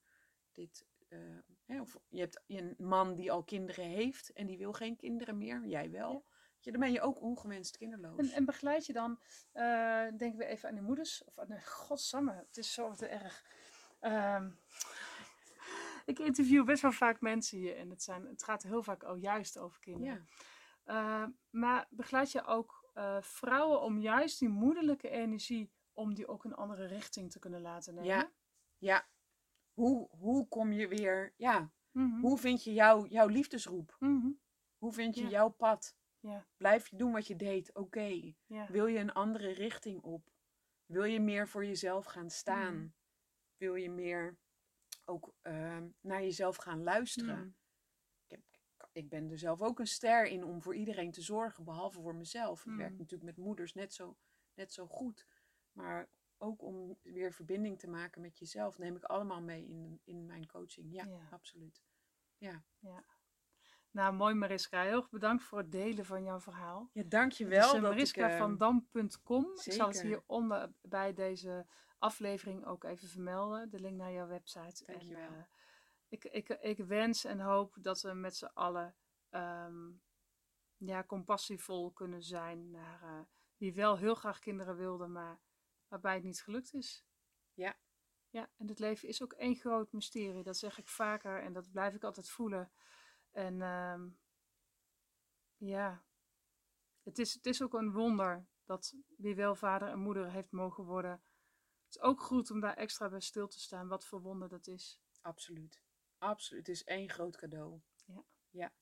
dit 0.52 0.86
hè, 1.64 1.80
of 1.80 1.98
je 2.08 2.20
hebt 2.20 2.42
een 2.46 2.74
man 2.78 3.14
die 3.14 3.32
al 3.32 3.44
kinderen 3.44 3.84
heeft 3.84 4.32
en 4.32 4.46
die 4.46 4.58
wil 4.58 4.72
geen 4.72 4.96
kinderen 4.96 5.38
meer, 5.38 5.66
jij 5.66 5.90
wel. 5.90 6.12
Ja. 6.12 6.30
Ja, 6.62 6.70
dan 6.70 6.80
ben 6.80 6.92
je 6.92 7.00
ook 7.00 7.20
ongewenst 7.20 7.76
kinderloos. 7.76 8.18
En, 8.18 8.30
en 8.30 8.44
begeleid 8.44 8.86
je 8.86 8.92
dan, 8.92 9.20
eh 9.52 10.06
denken 10.16 10.36
we 10.36 10.44
even 10.44 10.68
aan 10.68 10.74
de 10.74 10.80
moeders, 10.80 11.24
of 11.24 11.38
aan 11.38 11.48
de 11.48 11.60
godsamme, 11.60 12.32
het 12.32 12.56
is 12.56 12.72
zo 12.72 12.92
te 12.92 13.06
erg. 13.06 13.44
Ehm, 14.00 14.50
ik 16.04 16.18
interview 16.18 16.64
best 16.64 16.82
wel 16.82 16.92
vaak 16.92 17.20
mensen 17.20 17.58
hier 17.58 17.76
en 17.76 17.90
het, 17.90 18.02
zijn, 18.02 18.26
het 18.26 18.42
gaat 18.42 18.62
heel 18.62 18.82
vaak 18.82 19.04
ook 19.04 19.18
juist 19.18 19.58
over 19.58 19.80
kinderen. 19.80 20.14
ja. 20.14 21.22
Eh, 21.22 21.28
maar 21.50 21.86
begeleid 21.90 22.32
je 22.32 22.44
ook 22.44 22.90
vrouwen 23.20 23.80
om 23.80 23.98
juist 23.98 24.38
die 24.38 24.48
moederlijke 24.48 25.08
energie, 25.08 25.72
om 25.92 26.14
die 26.14 26.28
ook 26.28 26.44
een 26.44 26.54
andere 26.54 26.86
richting 26.86 27.30
te 27.30 27.38
kunnen 27.38 27.60
laten 27.60 27.94
nemen? 27.94 28.08
Ja. 28.08 28.32
ja. 28.78 29.08
Hoe, 29.82 30.08
hoe 30.10 30.48
kom 30.48 30.72
je 30.72 30.88
weer, 30.88 31.32
ja, 31.36 31.72
Mhm. 31.90 32.20
hoe 32.20 32.38
vind 32.38 32.64
je 32.64 32.72
jouw, 32.72 33.06
jouw 33.06 33.26
liefdesroep? 33.26 33.96
Mhm. 34.00 34.30
Hoe 34.78 34.92
vind 34.92 35.14
je 35.14 35.22
Ja. 35.22 35.28
jouw 35.28 35.48
pad? 35.48 35.96
Ja, 36.20 36.46
Blijf 36.56 36.88
je 36.88 36.96
doen 36.96 37.12
wat 37.12 37.26
je 37.26 37.36
deed? 37.36 37.74
Oké. 37.74 38.34
ja. 38.46 38.66
Wil 38.70 38.86
je 38.86 38.98
een 38.98 39.12
andere 39.12 39.50
richting 39.52 40.02
op? 40.02 40.30
Wil 40.86 41.04
je 41.04 41.20
meer 41.20 41.48
voor 41.48 41.64
jezelf 41.64 42.04
gaan 42.04 42.30
staan? 42.30 42.74
Mhm. 42.76 42.88
Wil 43.56 43.74
je 43.74 43.90
meer 43.90 44.36
ook 45.04 45.34
ehm, 45.42 45.88
naar 46.00 46.22
jezelf 46.22 46.56
gaan 46.56 46.82
luisteren? 46.82 47.56
Ik, 48.26 48.30
heb, 48.30 48.40
ik 48.92 49.08
ben 49.08 49.30
er 49.30 49.38
zelf 49.38 49.60
ook 49.60 49.78
een 49.78 49.86
ster 49.86 50.26
in 50.26 50.44
om 50.44 50.62
voor 50.62 50.74
iedereen 50.74 51.10
te 51.12 51.22
zorgen, 51.22 51.64
behalve 51.64 52.00
voor 52.00 52.14
mezelf. 52.14 52.66
Ik 52.66 52.72
werk 52.76 52.98
natuurlijk 52.98 53.36
met 53.36 53.44
moeders 53.44 53.72
net 53.74 53.94
zo, 53.94 54.16
net 54.54 54.72
zo 54.72 54.86
goed. 54.86 55.26
Maar 55.72 56.08
ook 56.42 56.62
om 56.62 56.96
weer 57.02 57.32
verbinding 57.32 57.78
te 57.78 57.88
maken 57.88 58.20
met 58.20 58.38
jezelf, 58.38 58.78
neem 58.78 58.96
ik 58.96 59.04
allemaal 59.04 59.42
mee 59.42 59.66
in, 59.66 60.00
in 60.04 60.26
mijn 60.26 60.46
coaching. 60.46 60.92
Ja, 60.92 61.04
Ja. 61.04 61.28
absoluut. 61.30 61.82
Nou, 63.90 64.14
mooi 64.14 64.34
Mariska. 64.34 64.82
Heel 64.82 64.96
erg 64.96 65.10
bedankt 65.10 65.42
voor 65.42 65.58
het 65.58 65.72
delen 65.72 66.04
van 66.04 66.22
jouw 66.22 66.40
verhaal. 66.40 66.90
Ja, 66.92 67.02
dankjewel. 67.02 67.76
uh, 67.76 67.82
Mariska 67.82 68.26
ik, 68.26 68.32
eh, 68.32 68.38
van 68.38 68.56
Dam.com. 68.56 69.44
Ik 69.64 69.72
zal 69.72 69.88
het 69.88 70.02
hieronder 70.02 70.72
bij 70.80 71.12
deze 71.12 71.66
aflevering 71.98 72.64
ook 72.64 72.84
even 72.84 73.08
vermelden. 73.08 73.70
De 73.70 73.80
link 73.80 73.96
naar 73.96 74.12
jouw 74.12 74.26
website. 74.26 74.84
Dankjewel. 74.84 75.26
En, 75.28 75.34
eh, 75.34 75.44
ik, 76.08 76.24
ik, 76.24 76.48
ik 76.48 76.78
wens 76.78 77.24
en 77.24 77.40
hoop 77.40 77.76
dat 77.80 78.02
we 78.02 78.12
met 78.12 78.36
z'n 78.36 78.50
allen 78.54 78.94
ehm, 79.30 79.90
ja, 80.76 81.04
compassievol 81.04 81.90
kunnen 81.90 82.22
zijn 82.22 82.70
naar 82.70 83.02
eh, 83.02 83.20
wie 83.56 83.74
wel 83.74 83.96
heel 83.96 84.14
graag 84.14 84.38
kinderen 84.38 84.76
wilde, 84.76 85.06
maar 85.06 85.40
waarbij 85.92 86.14
het 86.14 86.24
niet 86.24 86.42
gelukt 86.42 86.74
is. 86.74 87.04
Ja. 87.54 87.78
Ja, 88.30 88.50
en 88.56 88.68
het 88.68 88.78
leven 88.78 89.08
is 89.08 89.22
ook 89.22 89.32
één 89.32 89.56
groot 89.56 89.92
mysterie. 89.92 90.42
Dat 90.42 90.56
zeg 90.56 90.78
ik 90.78 90.88
vaker 90.88 91.42
en 91.42 91.52
dat 91.52 91.70
blijf 91.70 91.94
ik 91.94 92.04
altijd 92.04 92.30
voelen. 92.30 92.72
En 93.30 93.62
ehm, 93.62 94.08
Ja. 95.56 96.04
Het 97.02 97.18
is, 97.18 97.34
het 97.34 97.46
is 97.46 97.62
ook 97.62 97.74
een 97.74 97.92
wonder 97.92 98.46
dat 98.64 98.94
wie 99.16 99.34
wel 99.34 99.54
vader 99.54 99.88
en 99.88 99.98
moeder 99.98 100.30
heeft 100.30 100.50
mogen 100.50 100.84
worden. 100.84 101.10
Het 101.84 101.96
is 101.96 102.00
ook 102.00 102.20
goed 102.20 102.50
om 102.50 102.60
daar 102.60 102.76
extra 102.76 103.08
bij 103.08 103.20
stil 103.20 103.48
te 103.48 103.60
staan, 103.60 103.88
wat 103.88 104.04
voor 104.06 104.20
wonder 104.20 104.48
dat 104.48 104.66
is. 104.66 105.00
Absoluut. 105.20 105.82
Absoluut. 106.18 106.66
Het 106.66 106.76
is 106.76 106.84
één 106.84 107.10
groot 107.10 107.36
cadeau. 107.36 107.80
Ja. 108.04 108.24
Ja. 108.50 108.72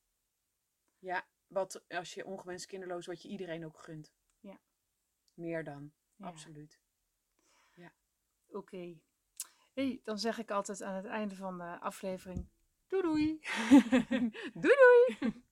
Ja, 0.99 1.29
wat 1.47 1.89
als 1.89 2.15
je 2.15 2.25
ongewenst 2.25 2.67
kinderloos, 2.67 3.07
wat 3.07 3.23
je 3.23 3.29
iedereen 3.29 3.65
ook 3.65 3.79
gunt. 3.79 4.13
Ja. 4.41 4.61
Meer 5.35 5.65
dan. 5.65 5.93
Ja. 6.17 6.27
Absoluut. 6.27 6.81
Oké. 8.53 8.99
Hey, 9.73 10.01
dan 10.05 10.19
zeg 10.19 10.39
ik 10.39 10.51
altijd 10.51 10.83
aan 10.83 10.95
het 10.95 11.05
einde 11.05 11.35
van 11.35 11.59
de 11.59 11.81
aflevering: 11.81 12.49
doei 12.87 13.03
doei. 13.03 13.41
doei 14.63 14.75
doei! 14.75 15.43